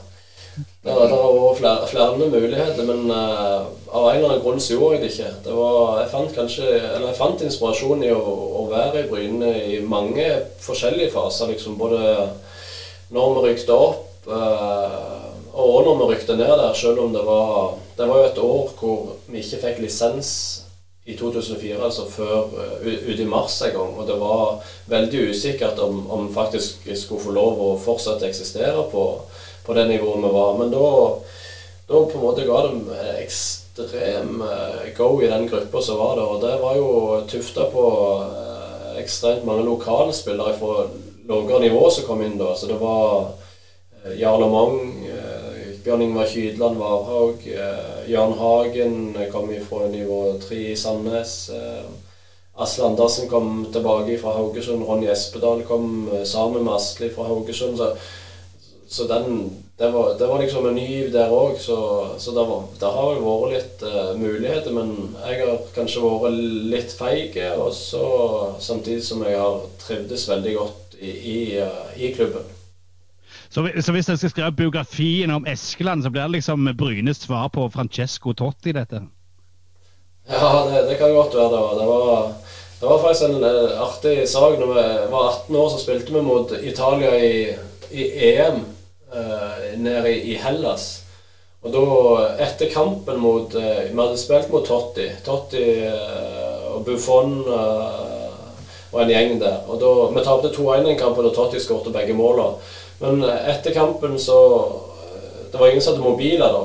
det 0.79 0.93
har 0.95 1.09
vært 1.11 1.57
flere, 1.59 1.87
flere, 1.91 2.27
muligheter, 2.31 2.85
men 2.87 3.09
uh, 3.11 3.65
av 3.91 4.05
en 4.07 4.15
eller 4.15 4.29
annen 4.29 4.43
grunn 4.45 4.61
så 4.63 4.77
gjorde 4.77 4.95
jeg 4.95 5.01
det 5.03 5.09
ikke. 5.11 5.31
Det 5.43 5.55
var, 5.57 5.97
jeg, 5.99 6.11
fant 6.13 6.37
kanskje, 6.37 6.67
eller 6.69 7.09
jeg 7.09 7.17
fant 7.17 7.43
inspirasjon 7.43 8.05
i 8.07 8.13
å, 8.15 8.21
å 8.61 8.63
være 8.71 9.01
i 9.01 9.09
Bryne 9.09 9.49
i 9.59 9.81
mange 9.83 10.29
forskjellige 10.63 11.11
faser. 11.11 11.51
liksom 11.51 11.75
Både 11.79 11.99
når 13.11 13.35
vi 13.35 13.43
rykte 13.49 13.75
opp 13.75 14.29
uh, 14.31 15.27
og 15.59 15.83
når 15.83 15.99
vi 15.99 16.07
rykte 16.13 16.37
ned 16.39 16.55
der, 16.61 16.73
selv 16.77 17.03
om 17.03 17.11
det 17.11 17.25
var 17.25 17.75
Det 17.97 18.07
var 18.07 18.17
jo 18.21 18.27
et 18.29 18.37
år 18.39 18.73
hvor 18.79 18.99
vi 19.27 19.41
ikke 19.43 19.59
fikk 19.59 19.79
lisens 19.83 20.29
i 21.09 21.15
2004, 21.17 21.75
altså 21.83 22.05
før 22.07 22.53
uh, 22.55 22.87
ut 22.87 23.19
i 23.19 23.27
mars 23.27 23.59
en 23.67 23.75
gang. 23.75 23.99
Og 23.99 24.07
det 24.07 24.15
var 24.21 24.63
veldig 24.87 25.27
usikkert 25.33 25.83
om, 25.83 26.05
om 26.07 26.31
faktisk 26.31 26.87
skulle 26.95 27.25
få 27.27 27.35
lov 27.35 27.59
å 27.65 27.69
fortsette 27.83 28.23
å 28.23 28.31
eksistere 28.31 28.87
på 28.93 29.05
på 29.69 29.75
det 29.77 29.87
nivået 29.87 30.23
vi 30.23 30.29
var. 30.33 30.57
Men 30.57 30.71
da, 30.71 30.85
da 31.87 31.99
på 32.09 32.17
en 32.17 32.23
måte 32.23 32.45
ga 32.47 32.61
det 32.65 33.01
ekstrem 33.21 34.41
eh, 34.41 34.87
go 34.97 35.11
i 35.21 35.29
den 35.29 35.45
gruppa 35.49 35.81
som 35.85 35.99
var 36.01 36.15
der. 36.17 36.25
Og 36.25 36.41
det 36.41 36.55
var 36.63 36.79
jo 36.79 36.87
tufta 37.29 37.67
på 37.69 37.83
eh, 38.23 38.95
ekstremt 39.03 39.45
mange 39.45 39.67
lokale 39.67 40.15
spillere 40.17 40.55
fra 40.57 40.87
lavere 41.29 41.61
nivå 41.67 41.83
som 41.93 42.07
kom 42.07 42.25
inn 42.25 42.39
da. 42.41 42.55
Så 42.57 42.71
det 42.71 42.79
var 42.81 43.29
eh, 44.01 44.17
Jarle 44.17 44.49
Mang, 44.49 44.81
Bjørn 45.85 46.01
Ingvar 46.01 46.27
Kydland 46.27 46.81
Varhaug, 46.81 47.45
Jan 48.09 48.33
Hagen 48.35 48.95
kom 49.31 49.53
fra 49.69 49.85
nivå 49.87 50.23
tre 50.41 50.57
i 50.73 50.75
Sandnes. 50.75 51.35
Asle 52.59 52.89
Andersen 52.89 53.29
kom 53.31 53.61
tilbake 53.71 54.17
fra 54.19 54.33
Haugesund. 54.35 54.83
Ronny 54.83 55.07
Espedal 55.07 55.61
kom 55.63 56.09
sammen 56.27 56.65
med 56.65 56.73
Asli 56.73 57.07
fra 57.13 57.29
Haugesund. 57.29 57.77
Så 57.79 57.93
så 58.89 59.03
den, 59.07 59.51
det, 59.77 59.91
var, 59.91 60.13
det, 60.19 60.27
var, 60.27 60.41
liksom 60.41 60.67
en 60.67 60.75
ny 60.75 61.07
der 61.13 61.29
òg. 61.29 61.59
Så, 61.61 61.75
så 62.17 62.31
det, 62.31 62.45
var, 62.49 62.63
det, 62.79 62.89
har 62.89 63.09
jo 63.13 63.25
vært 63.25 63.51
litt 63.53 63.83
uh, 63.85 64.13
muligheter. 64.17 64.73
Men 64.73 64.95
jeg 65.27 65.43
har 65.43 65.59
kanskje 65.75 66.01
vært 66.01 66.39
litt 66.73 66.95
feig, 66.97 67.37
og 67.61 67.69
så 67.77 68.05
samtidig 68.57 69.03
som 69.05 69.21
jeg 69.27 69.37
har 69.37 69.67
trivdes 69.83 70.23
veldig 70.31 70.53
godt 70.55 70.97
i, 70.97 71.11
i, 71.11 71.37
uh, 71.61 71.91
i 72.01 72.09
klubben. 72.15 72.47
Så, 73.49 73.67
så, 73.81 73.93
hvis 73.93 74.09
jeg 74.09 74.17
skal 74.23 74.33
skrive 74.33 74.57
biografien 74.57 75.35
om 75.37 75.45
Eskeland, 75.45 76.03
så 76.03 76.09
blir 76.09 76.25
det 76.25 76.39
liksom 76.39 76.65
Brynes 76.77 77.21
svar 77.27 77.53
på 77.53 77.69
Francesco 77.69 78.33
Totti, 78.33 78.73
dette? 78.73 79.03
Ja, 80.29 80.49
det, 80.65 80.81
det 80.89 80.97
kan 80.97 81.13
godt 81.13 81.37
være. 81.37 81.61
Det 81.77 81.85
var, 81.93 82.33
det 82.81 82.89
var 82.89 83.05
faktisk 83.05 83.29
en 83.29 83.45
uh, 83.45 83.85
artig 83.85 84.17
sak. 84.33 84.57
Når 84.57 84.73
vi 84.73 84.89
var 85.13 85.31
18 85.45 85.61
år, 85.61 85.71
så 85.77 85.85
spilte 85.85 86.17
vi 86.17 86.25
mot 86.25 86.57
Italia 86.57 87.13
i, 87.21 87.55
i 87.93 88.09
EM 88.33 88.59
nede 89.79 90.11
i, 90.15 90.35
Hellas. 90.37 91.01
Og 91.59 91.73
da, 91.73 91.85
etter 92.45 92.69
kampen 92.71 93.17
mot 93.19 93.55
uh, 93.57 93.81
Vi 93.83 93.95
hadde 93.97 94.19
spilt 94.19 94.51
mot 94.53 94.63
Totti. 94.63 95.09
Totti 95.25 95.63
uh, 95.83 96.75
og 96.75 96.85
Buffon 96.87 97.33
og 97.49 99.01
en 99.01 99.11
gjeng 99.11 99.35
der. 99.41 99.57
Og 99.67 99.81
da, 99.81 99.89
Vi 100.15 100.23
tapte 100.25 100.53
2-1 100.55 100.85
den 100.87 100.99
kampen, 100.99 101.27
og 101.27 101.35
Totti 101.35 101.59
skåret 101.59 101.91
begge 101.93 102.15
målene. 102.15 102.61
Men 102.99 103.23
etter 103.23 103.75
kampen 103.75 104.17
så 104.19 104.39
Det 105.51 105.59
var 105.59 105.67
ingen 105.67 105.81
som 105.81 105.95
hadde 105.95 106.05
mobiler 106.05 106.53
da. 106.53 106.63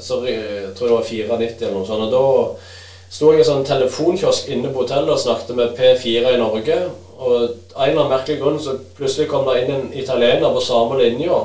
Så 0.00 0.22
jeg 0.24 0.72
tror 0.78 0.86
det 0.86 0.96
var 0.96 1.02
94 1.02 1.62
eller 1.66 1.76
noe 1.76 1.86
sånt. 1.86 2.06
Og 2.06 2.12
da 2.14 2.80
sto 3.10 3.32
jeg 3.32 3.40
i 3.40 3.42
en 3.42 3.48
sånn 3.48 3.66
telefonkiosk 3.66 4.48
inne 4.54 4.70
på 4.70 4.84
hotellet 4.84 5.10
og 5.16 5.18
snakket 5.18 5.56
med 5.58 5.72
P4 5.76 6.34
i 6.34 6.38
Norge. 6.40 6.76
Og 7.18 7.34
av 7.34 7.82
en 7.84 7.90
eller 7.90 8.04
annen 8.04 8.12
merkelig 8.14 8.38
grunn 8.40 8.60
så 8.62 8.76
plutselig 8.96 9.28
kom 9.28 9.48
det 9.50 9.64
inn 9.64 9.72
en 9.74 9.88
italiener 9.98 10.54
på 10.54 10.62
samme 10.64 11.00
linja. 11.02 11.40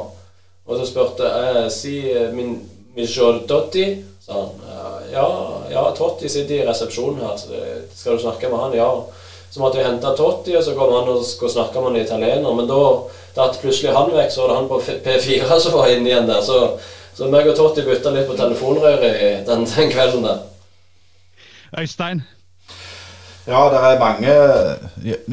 Og 0.65 0.79
så 0.79 0.85
spurte 0.89 1.27
jeg 1.29 1.71
si 1.73 1.97
min 2.33 2.55
Michel 2.95 3.43
Totti. 3.47 4.03
sa 4.25 4.33
han. 4.33 4.49
Ja, 5.11 5.27
ja, 5.71 5.83
Totti 5.97 6.29
sitter 6.29 6.55
i 6.55 6.65
resepsjonen 6.67 7.21
her. 7.21 7.37
så 7.37 7.47
Skal 7.95 8.15
du 8.17 8.23
snakke 8.23 8.49
med 8.49 8.59
han? 8.59 8.73
Ja. 8.73 8.89
Så 9.51 9.59
måtte 9.59 9.77
vi 9.77 9.83
hente 9.83 10.15
Totti, 10.17 10.55
og 10.57 10.63
så 10.63 10.73
kom 10.75 10.93
han 10.93 11.09
og 11.09 11.25
skulle 11.25 11.51
snakke 11.51 11.81
med 11.81 11.95
en 11.95 12.05
italiener. 12.05 12.53
Men 12.53 12.67
da 12.67 12.79
datt 13.35 13.59
plutselig 13.61 13.93
han 13.95 14.11
vekk, 14.11 14.31
så 14.31 14.41
var 14.41 14.49
det 14.49 14.57
han 14.57 14.67
på 14.71 14.81
P4 15.05 15.59
som 15.63 15.77
var 15.77 15.91
inne 15.91 16.09
igjen 16.09 16.27
der. 16.27 16.41
Så, 16.41 16.79
så 17.15 17.29
meg 17.31 17.47
og 17.51 17.55
Totti 17.55 17.85
bytta 17.85 18.11
litt 18.15 18.27
på 18.27 18.37
telefonrøret 18.39 19.45
den, 19.47 19.67
den 19.69 19.91
kvelden 19.93 20.25
der. 20.25 20.43
Øystein, 21.79 22.23
ja, 23.47 23.61
det 23.69 23.79
er 23.79 23.99
mange 24.01 24.35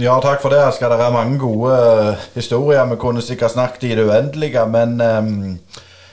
Ja, 0.01 0.17
takk 0.21 0.43
for 0.43 0.53
det, 0.53 0.61
Asker. 0.61 0.93
Det 0.93 1.01
er 1.01 1.15
mange 1.15 1.39
gode 1.41 1.73
uh, 1.73 2.25
historier. 2.35 2.85
Vi 2.91 2.99
kunne 3.01 3.23
sikkert 3.23 3.55
snakket 3.55 3.89
i 3.89 3.95
det 3.97 4.07
uendelige, 4.09 4.67
men 4.67 5.01
um, 5.01 5.59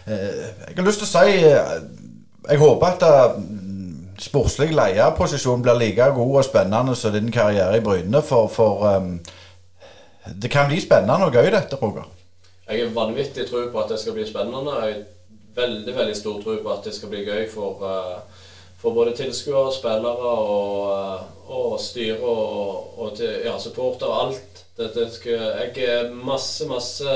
uh, 0.08 0.14
jeg 0.14 0.78
har 0.78 0.88
lyst 0.88 1.04
til 1.04 1.10
å 1.10 1.12
si 1.12 1.41
uh, 1.50 1.74
Jeg 2.50 2.62
håper 2.62 2.88
at 2.88 3.04
sportslig 4.20 4.74
lederposisjon 4.76 5.62
blir 5.64 5.78
like 5.80 6.10
god 6.16 6.39
og 6.41 6.47
spennende 6.47 6.95
som 6.95 7.14
din 7.16 7.32
karriere 7.32 7.78
i 7.78 7.84
Bryne. 7.84 8.22
For, 8.22 8.47
for 8.47 8.88
um, 8.95 9.20
det 10.41 10.52
kan 10.52 10.68
bli 10.68 10.82
spennende 10.82 11.28
og 11.28 11.36
gøy, 11.36 11.52
dette, 11.52 11.78
Roger. 11.80 12.08
Jeg 12.70 12.82
er 12.82 12.91
vanvittig 12.93 13.47
tro 13.50 13.64
på 13.72 13.82
at 13.82 13.89
det 13.91 14.00
skal 14.00 14.14
bli 14.14 14.28
spennende. 14.28 14.76
Jeg 14.84 14.93
har 14.93 15.00
veldig 15.60 15.95
veldig 15.95 16.16
stor 16.16 16.41
tro 16.43 16.60
på 16.64 16.74
at 16.74 16.86
det 16.86 16.95
skal 16.95 17.12
bli 17.12 17.24
gøy 17.26 17.47
for 17.54 17.84
for 18.80 18.96
både 18.96 19.16
tilskuere, 19.18 19.72
spillere 19.76 20.34
og, 20.54 21.24
og 21.52 21.80
styre 21.84 22.20
og, 22.24 22.94
og 23.00 23.16
til, 23.20 23.42
ja, 23.46 23.58
supportere. 23.60 24.22
Alt. 24.26 24.66
Det, 24.78 24.94
det 24.96 25.10
skal, 25.12 25.34
jeg 25.60 25.74
har 25.76 26.14
masse, 26.16 26.68
masse 26.68 27.16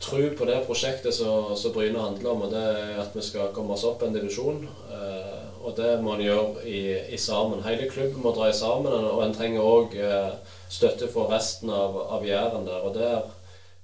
tro 0.00 0.22
på 0.38 0.46
det 0.48 0.62
prosjektet 0.66 1.14
som 1.16 1.72
Bryne 1.74 2.00
handler 2.00 2.30
om. 2.30 2.46
og 2.46 2.50
Det 2.50 2.62
er 2.62 3.02
at 3.02 3.12
vi 3.16 3.24
skal 3.24 3.52
komme 3.52 3.76
oss 3.76 3.84
opp 3.84 4.02
en 4.02 4.16
divisjon. 4.16 4.64
Eh, 4.88 5.44
og 5.64 5.76
det 5.76 5.92
må 6.00 6.14
en 6.14 6.24
gjøre 6.24 6.64
i, 6.64 6.82
i, 7.12 7.20
sammen. 7.20 7.64
Hele 7.64 7.88
klubben 7.90 8.24
må 8.24 8.32
dra 8.36 8.50
i 8.50 8.56
sammen, 8.56 8.92
og 8.92 9.22
en 9.24 9.36
trenger 9.36 9.64
òg 9.64 9.96
eh, 10.00 10.34
støtte 10.72 11.08
for 11.12 11.32
resten 11.32 11.72
av, 11.72 11.96
av 12.16 12.24
Jæren 12.24 12.68
der. 12.68 12.84
og 12.84 12.94
der 12.96 13.24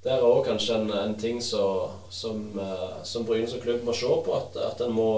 det 0.00 0.14
er 0.14 0.22
òg 0.24 0.46
kanskje 0.46 0.78
en, 0.78 0.86
en 0.96 1.10
ting 1.20 1.42
så, 1.44 1.62
som, 2.08 2.38
eh, 2.56 3.00
som 3.04 3.24
Bryne 3.28 3.48
som 3.48 3.60
klubb 3.60 3.84
må 3.84 3.92
se 3.92 4.08
på. 4.24 4.32
At, 4.32 4.56
at 4.56 4.80
en 4.86 4.94
må 4.96 5.10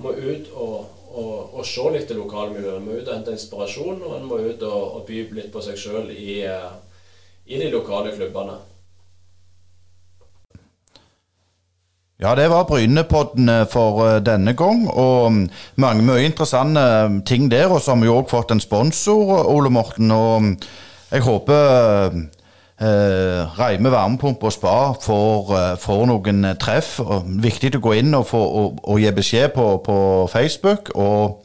må 0.00 0.14
ut 0.16 0.48
og, 0.56 0.88
og, 1.12 1.34
og 1.58 1.66
se 1.66 1.84
litt 1.92 2.08
til 2.08 2.20
lokalmiljøet. 2.22 2.78
En 2.78 2.86
må 2.86 2.96
ut 2.98 3.06
og 3.08 3.14
hente 3.14 3.36
inspirasjon, 3.36 4.00
og 4.00 4.16
en 4.16 4.26
må 4.28 4.40
ut 4.40 4.64
og, 4.66 4.82
og 4.96 5.06
by 5.08 5.26
litt 5.36 5.52
på 5.52 5.62
seg 5.64 5.78
sjøl 5.80 6.10
i, 6.14 6.42
eh, 6.48 6.68
i, 7.46 7.60
de 7.60 7.70
lokale 7.72 8.14
klubbene. 8.16 8.58
Ja, 12.20 12.34
det 12.36 12.50
var 12.52 12.66
Brynepodden 12.68 13.48
for 13.72 14.02
eh, 14.06 14.18
denne 14.24 14.56
gang. 14.56 14.86
Og 14.88 15.32
mm, 15.32 15.46
mange 15.80 16.04
mye 16.04 16.26
interessante 16.28 16.82
ting 17.28 17.48
der. 17.52 17.72
Og 17.72 17.80
så 17.80 17.94
har 17.94 18.02
vi 18.02 18.12
òg 18.12 18.28
fått 18.32 18.52
en 18.52 18.60
sponsor, 18.60 19.40
Ole 19.48 19.72
Morten. 19.72 20.12
Og 20.12 20.42
mm, 20.44 20.52
jeg 21.10 21.26
håper 21.26 22.20
Eh, 22.80 23.58
Reime 23.58 23.90
varmepumpe 23.92 24.46
og 24.48 24.52
Spa 24.52 24.92
får, 25.02 25.50
eh, 25.56 25.76
får 25.76 26.06
noen 26.08 26.44
eh, 26.44 26.56
treff. 26.56 27.00
Og 27.00 27.26
viktig 27.44 27.74
å 27.76 27.82
gå 27.84 27.92
inn 27.98 28.14
og, 28.16 28.24
få, 28.30 28.40
og, 28.40 28.80
og 28.88 29.00
gi 29.02 29.10
beskjed 29.12 29.52
på, 29.52 29.66
på 29.84 29.96
Facebook. 30.32 30.88
og 30.94 31.44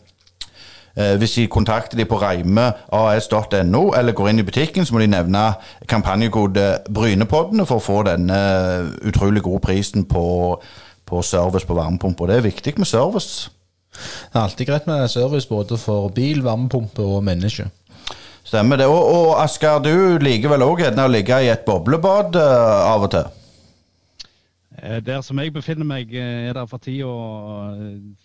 eh, 0.95 1.18
Hvis 1.20 1.36
de 1.36 1.48
kontakter 1.52 1.99
de 1.99 2.06
på 2.07 2.22
reimeas.no 2.22 3.84
eller 3.91 4.16
går 4.16 4.30
inn 4.30 4.40
i 4.40 4.48
butikken, 4.48 4.88
så 4.88 4.95
må 4.95 5.03
de 5.03 5.12
nevne 5.12 5.44
kampanjekode 5.91 6.70
Brynepoddene 6.88 7.68
for 7.68 7.84
å 7.84 7.88
få 7.90 8.02
denne 8.07 8.40
utrolig 9.03 9.44
gode 9.44 9.60
prisen 9.68 10.07
på, 10.07 10.56
på 11.06 11.22
service 11.22 11.68
på 11.68 11.76
varmepumpe. 11.76 12.32
Det 12.32 12.40
er 12.40 12.48
viktig 12.48 12.78
med 12.80 12.88
service. 12.88 13.49
Det 14.32 14.40
er 14.40 14.45
alltid 14.48 14.72
greit 14.72 14.88
med 14.88 15.10
service 15.12 15.52
både 15.52 15.78
for 15.78 16.07
bil, 16.16 16.44
varmepumpe 16.48 17.03
og 17.03 17.24
menneske. 17.28 17.68
Stemmer 18.45 18.77
det. 18.77 18.85
Og, 18.85 19.01
og 19.01 19.31
Asker, 19.41 19.81
du 19.81 20.22
liker 20.22 20.53
vel 20.53 20.65
òg 20.65 20.85
å 20.85 21.09
ligge 21.09 21.41
i 21.41 21.49
et 21.49 21.65
boblebad 21.65 22.38
uh, 22.38 22.93
av 22.93 23.07
og 23.07 23.11
til? 23.15 23.31
Eh, 24.76 24.99
der 25.01 25.22
som 25.26 25.39
jeg 25.41 25.53
befinner 25.55 25.88
meg, 25.88 26.13
eh, 26.13 26.49
er 26.49 26.53
det 26.53 26.65
for 26.69 26.84
tida 26.84 27.09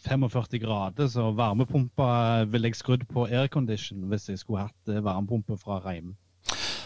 45 0.04 0.60
grader, 0.60 1.08
så 1.08 1.30
varmepumpa 1.32 2.44
ville 2.50 2.68
jeg 2.68 2.80
skrudd 2.80 3.06
på 3.08 3.28
aircondition 3.30 4.04
hvis 4.10 4.28
jeg 4.28 4.42
skulle 4.42 4.66
hatt 4.66 4.92
varmepumpe 5.04 5.56
fra 5.56 5.80
Reim. 5.86 6.12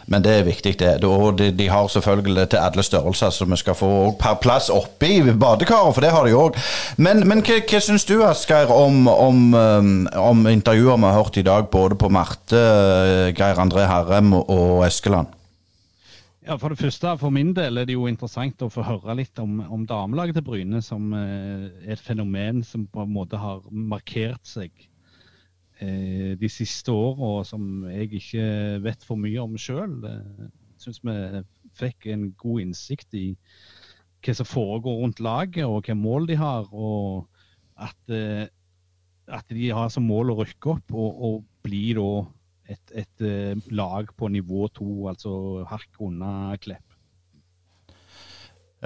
Men 0.06 0.24
det 0.24 0.32
er 0.38 0.46
viktig, 0.46 0.74
det. 0.80 1.04
Og 1.04 1.38
de, 1.38 1.50
de 1.56 1.68
har 1.68 1.88
selvfølgelig 1.88 2.48
til 2.52 2.60
alle 2.60 2.82
størrelser, 2.82 3.30
så 3.30 3.46
vi 3.48 3.56
skal 3.56 3.76
få 3.78 3.90
per 4.20 4.36
plass 4.42 4.68
oppi 4.72 5.22
badekaret, 5.22 5.94
for 5.94 6.04
det 6.04 6.12
har 6.12 6.26
de 6.26 6.34
òg. 6.36 6.58
Men, 6.96 7.24
men 7.28 7.44
hva, 7.44 7.60
hva 7.70 7.80
syns 7.80 8.04
du, 8.08 8.18
Asgeir, 8.26 8.72
om, 8.72 9.08
om, 9.08 9.46
um, 9.54 9.94
om, 10.20 10.44
intervjuer 10.50 11.00
vi 11.00 11.08
har 11.08 11.16
hørt 11.22 11.40
i 11.40 11.46
dag, 11.46 11.70
både 11.72 11.96
på 12.00 12.12
Marte, 12.12 12.60
Geir 13.32 13.62
André 13.62 13.88
Herrem 13.88 14.34
og 14.36 14.84
Eskeland? 14.86 15.32
Ja, 16.44 16.58
For 16.60 16.68
det 16.68 16.78
første, 16.78 17.14
for 17.16 17.32
min 17.32 17.54
del 17.56 17.80
er 17.80 17.86
det 17.88 17.94
jo 17.96 18.04
interessant 18.10 18.60
å 18.60 18.68
få 18.68 18.84
høre 18.84 19.14
litt 19.16 19.38
om, 19.40 19.62
om 19.72 19.86
damelaget 19.88 20.36
til 20.36 20.44
Bryne, 20.44 20.82
som 20.84 21.14
eh, 21.16 21.70
er 21.86 21.94
et 21.96 22.02
fenomen 22.04 22.60
som 22.68 22.84
på 22.84 23.06
en 23.06 23.14
måte 23.14 23.40
har 23.40 23.62
markert 23.72 24.44
seg 24.44 24.68
eh, 24.68 24.93
de 25.80 26.48
siste 26.48 26.92
åra, 26.94 27.42
som 27.44 27.82
jeg 27.90 28.20
ikke 28.20 28.44
vet 28.84 29.02
for 29.04 29.18
mye 29.18 29.42
om 29.42 29.56
sjøl. 29.58 29.96
Jeg 30.06 30.50
syns 30.84 31.00
vi 31.02 31.14
fikk 31.74 32.06
en 32.14 32.28
god 32.38 32.62
innsikt 32.62 33.16
i 33.18 33.24
hva 34.24 34.36
som 34.38 34.46
foregår 34.46 35.00
rundt 35.02 35.20
laget, 35.24 35.64
og 35.66 35.80
hvilke 35.80 35.96
mål 35.98 36.28
de 36.30 36.38
har. 36.38 36.70
og 36.70 37.26
at, 37.76 38.10
eh, 38.10 38.46
at 39.26 39.50
de 39.50 39.68
har 39.74 39.90
som 39.92 40.06
mål 40.06 40.34
å 40.34 40.40
rykke 40.42 40.74
opp 40.76 40.94
og, 40.94 41.22
og 41.28 41.44
bli 41.64 41.86
da 41.96 42.08
et, 42.74 42.94
et 43.02 43.24
eh, 43.24 43.70
lag 43.74 44.10
på 44.16 44.30
nivå 44.32 44.68
to, 44.76 45.06
altså 45.10 45.64
hakk 45.68 46.00
unna 46.04 46.54
Klepp. 46.62 46.93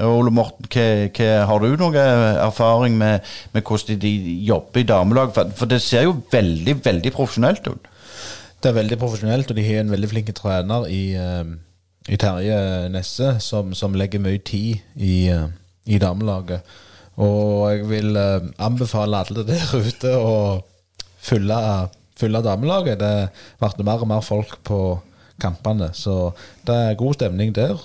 Ole 0.04 0.30
Morten, 0.34 0.68
hva, 0.70 0.86
hva, 1.14 1.28
har 1.50 1.62
du 1.62 1.76
noe 1.80 2.02
erfaring 2.44 2.98
med, 2.98 3.26
med 3.54 3.64
hvordan 3.66 4.00
de 4.02 4.12
jobber 4.46 4.82
i 4.82 4.88
damelag? 4.88 5.32
For, 5.34 5.54
for, 5.58 5.70
det 5.70 5.80
ser 5.82 6.06
jo 6.06 6.18
veldig, 6.32 6.76
veldig 6.84 7.12
profesjonelt 7.14 7.66
ut. 7.70 7.88
Det 8.58 8.70
er 8.70 8.78
veldig 8.78 8.98
profesjonelt, 8.98 9.50
og 9.50 9.58
de 9.58 9.66
har 9.66 9.82
en 9.82 9.94
veldig 9.94 10.10
flink 10.10 10.30
trener 10.38 10.88
i, 10.90 11.02
uh, 11.18 11.44
i 12.08 12.18
Terje 12.18 12.58
Nesse, 12.94 13.36
som, 13.44 13.74
som, 13.78 13.94
legger 13.98 14.22
mye 14.22 14.42
tid 14.42 14.78
i, 14.94 15.28
uh, 15.34 15.46
i 15.86 16.00
damelaget. 16.02 16.78
Og 17.18 17.66
jeg 17.72 17.86
vil 17.90 18.14
anbefale 18.62 19.24
alle 19.24 19.42
der 19.46 19.72
ute 19.74 20.12
å 20.14 20.34
følge 21.18 21.56
fylle 22.18 22.42
damelaget. 22.42 23.00
Det 23.00 23.14
ble 23.60 23.86
mer 23.86 24.02
og 24.02 24.10
mer 24.10 24.24
folk 24.24 24.58
på 24.66 24.80
kampene. 25.40 25.92
Så 25.94 26.32
det 26.66 26.74
er 26.74 26.98
god 26.98 27.18
stemning 27.18 27.54
der. 27.54 27.78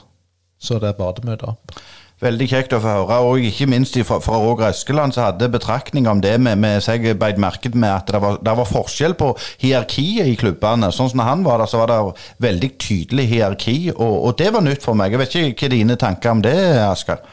Så 0.63 0.79
det 0.79 0.93
er 0.93 0.99
bare 0.99 1.37
opp. 1.49 1.75
Veldig 2.23 2.45
kjekt 2.47 2.73
å 2.75 2.79
få 2.79 2.91
høre. 3.01 3.17
Og 3.27 3.45
ikke 3.49 3.67
minst 3.67 3.97
fra, 4.07 4.19
fra 4.23 4.39
Roger 4.39 4.69
Eskeland 4.69 5.15
så 5.15 5.25
hadde 5.25 5.49
betraktninger 5.51 6.11
om 6.11 6.21
det 6.23 6.37
med, 6.39 6.61
med 6.63 6.79
seg 6.85 7.05
beit 7.19 7.41
merke 7.41 7.71
med 7.73 7.89
at 7.89 8.11
det 8.13 8.21
var, 8.23 8.39
det 8.39 8.55
var, 8.59 8.69
forskjell 8.69 9.17
på 9.19 9.33
hierarkiet 9.63 10.31
i 10.31 10.37
klubbene. 10.39 10.91
Sånn 10.95 11.11
som 11.11 11.23
han 11.25 11.43
var 11.43 11.59
der, 11.59 11.71
så 11.71 11.81
var 11.81 11.91
det 11.91 11.99
veldig 12.45 12.71
tydelig 12.79 13.27
hierarki, 13.33 13.77
og, 13.93 14.15
og 14.29 14.37
det 14.39 14.51
var 14.55 14.63
nytt 14.63 14.85
for 14.85 14.99
meg. 14.99 15.11
Jeg 15.11 15.23
vet 15.23 15.39
ikke 15.41 15.67
hva 15.67 15.73
dine 15.75 15.99
tanker 15.99 16.35
om 16.35 16.43
det, 16.45 16.57
Asker? 16.85 17.23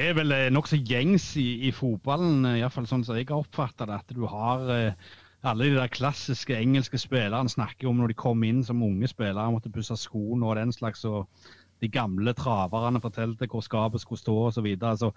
Det 0.00 0.06
er 0.08 0.14
vel 0.16 0.32
eh, 0.32 0.50
nokså 0.54 0.78
gjengs 0.80 1.32
i, 1.38 1.48
i 1.68 1.72
fotballen, 1.76 2.46
eh, 2.48 2.60
iallfall 2.62 2.86
sånn 2.88 3.02
som 3.04 3.18
jeg 3.18 3.28
har 3.28 3.42
oppfatta 3.42 3.86
det. 3.86 3.98
At 4.00 4.14
du 4.16 4.24
har 4.30 4.66
eh, 4.74 5.10
alle 5.46 5.70
de 5.70 5.76
der 5.76 5.92
klassiske 5.92 6.56
engelske 6.56 6.98
spillerne 6.98 7.52
snakker 7.52 7.90
om 7.90 8.00
når 8.00 8.12
de 8.12 8.16
kom 8.22 8.42
inn 8.46 8.64
som 8.64 8.82
unge 8.86 9.10
spillere, 9.10 9.50
måtte 9.52 9.72
pusse 9.72 9.96
skoene 10.00 10.46
og 10.48 10.56
den 10.58 10.72
slags. 10.74 11.04
og 11.04 11.28
De 11.80 11.88
gamle 11.88 12.34
traverne 12.36 13.00
fortalte 13.02 13.48
hvor 13.50 13.64
skapet 13.64 14.02
skulle 14.02 14.20
stå 14.20 14.36
osv. 14.48 14.68
Så 15.00 15.12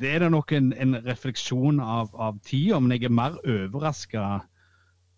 det 0.00 0.14
er 0.14 0.24
det 0.24 0.30
nok 0.32 0.52
en, 0.56 0.72
en 0.72 0.96
refleksjon 1.04 1.80
av, 1.82 2.14
av 2.14 2.38
tida, 2.46 2.78
men 2.80 2.94
jeg 2.94 3.08
er 3.08 3.14
mer 3.14 3.38
overraska 3.42 4.26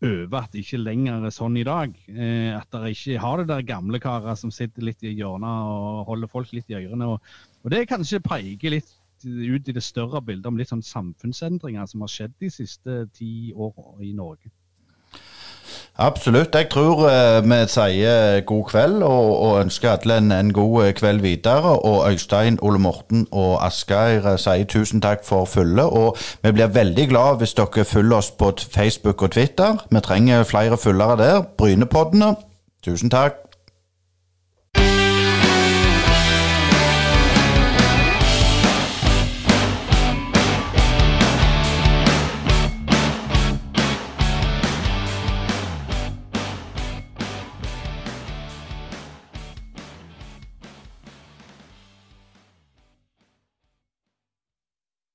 over 0.02 0.40
at 0.40 0.54
det 0.54 0.64
ikke 0.64 0.80
lenger 0.82 1.26
er 1.26 1.34
sånn 1.34 1.58
i 1.60 1.66
dag. 1.66 1.94
Eh, 2.10 2.50
at 2.56 2.70
dere 2.74 2.90
ikke 2.94 3.20
har 3.22 3.38
det 3.38 3.50
der 3.52 3.68
gamle 3.68 4.00
karer 4.02 4.38
som 4.38 4.50
sitter 4.54 4.86
litt 4.88 5.04
i 5.06 5.14
hjørnet 5.14 5.68
og 5.70 6.08
holder 6.08 6.32
folk 6.32 6.54
litt 6.56 6.72
i 6.72 6.78
ørene. 6.80 7.12
Og, 7.14 7.36
og 7.62 7.74
det 7.74 7.86
kanskje 7.90 8.22
peker 8.24 8.76
litt 8.78 8.90
ut 9.22 9.68
i 9.68 9.74
det 9.76 9.84
større 9.86 10.22
bildet 10.24 10.48
om 10.50 10.58
litt 10.58 10.72
sånn 10.72 10.82
samfunnsendringer 10.82 11.86
som 11.86 12.02
har 12.02 12.10
skjedd 12.10 12.34
de 12.42 12.50
siste 12.50 13.04
ti 13.14 13.52
årene 13.54 14.08
i 14.08 14.12
Norge. 14.18 14.50
Absolutt. 15.98 16.54
Jeg 16.54 16.68
tror 16.70 17.04
uh, 17.04 17.44
vi 17.44 17.58
sier 17.68 18.40
god 18.40 18.64
kveld 18.64 19.02
og, 19.02 19.26
og 19.40 19.60
ønsker 19.60 19.90
alle 19.90 20.16
en, 20.18 20.32
en, 20.32 20.52
god 20.52 20.86
eh, 20.86 20.94
kveld 20.94 21.20
videre. 21.20 21.76
Og 21.78 22.10
Øystein, 22.10 22.58
Ole 22.62 22.78
Morten 22.78 23.26
og 23.30 23.66
Asgeir 23.66 24.36
sier 24.36 24.64
tusen 24.64 25.04
takk 25.04 25.24
for 25.24 25.44
følget. 25.44 25.84
Og 25.84 26.16
vi 26.42 26.52
blir 26.52 26.72
veldig 26.72 27.08
glad 27.08 27.38
hvis 27.42 27.54
dere 27.54 27.84
følger 27.84 28.16
oss 28.16 28.30
på 28.30 28.54
Facebook 28.72 29.22
og 29.22 29.30
Twitter. 29.30 29.84
Vi 29.90 30.00
trenger 30.00 30.42
flere 30.42 30.78
følgere 30.78 31.16
der. 31.16 31.42
Brynepoddene. 31.58 32.34
Tusen 32.84 33.10
takk. 33.10 33.51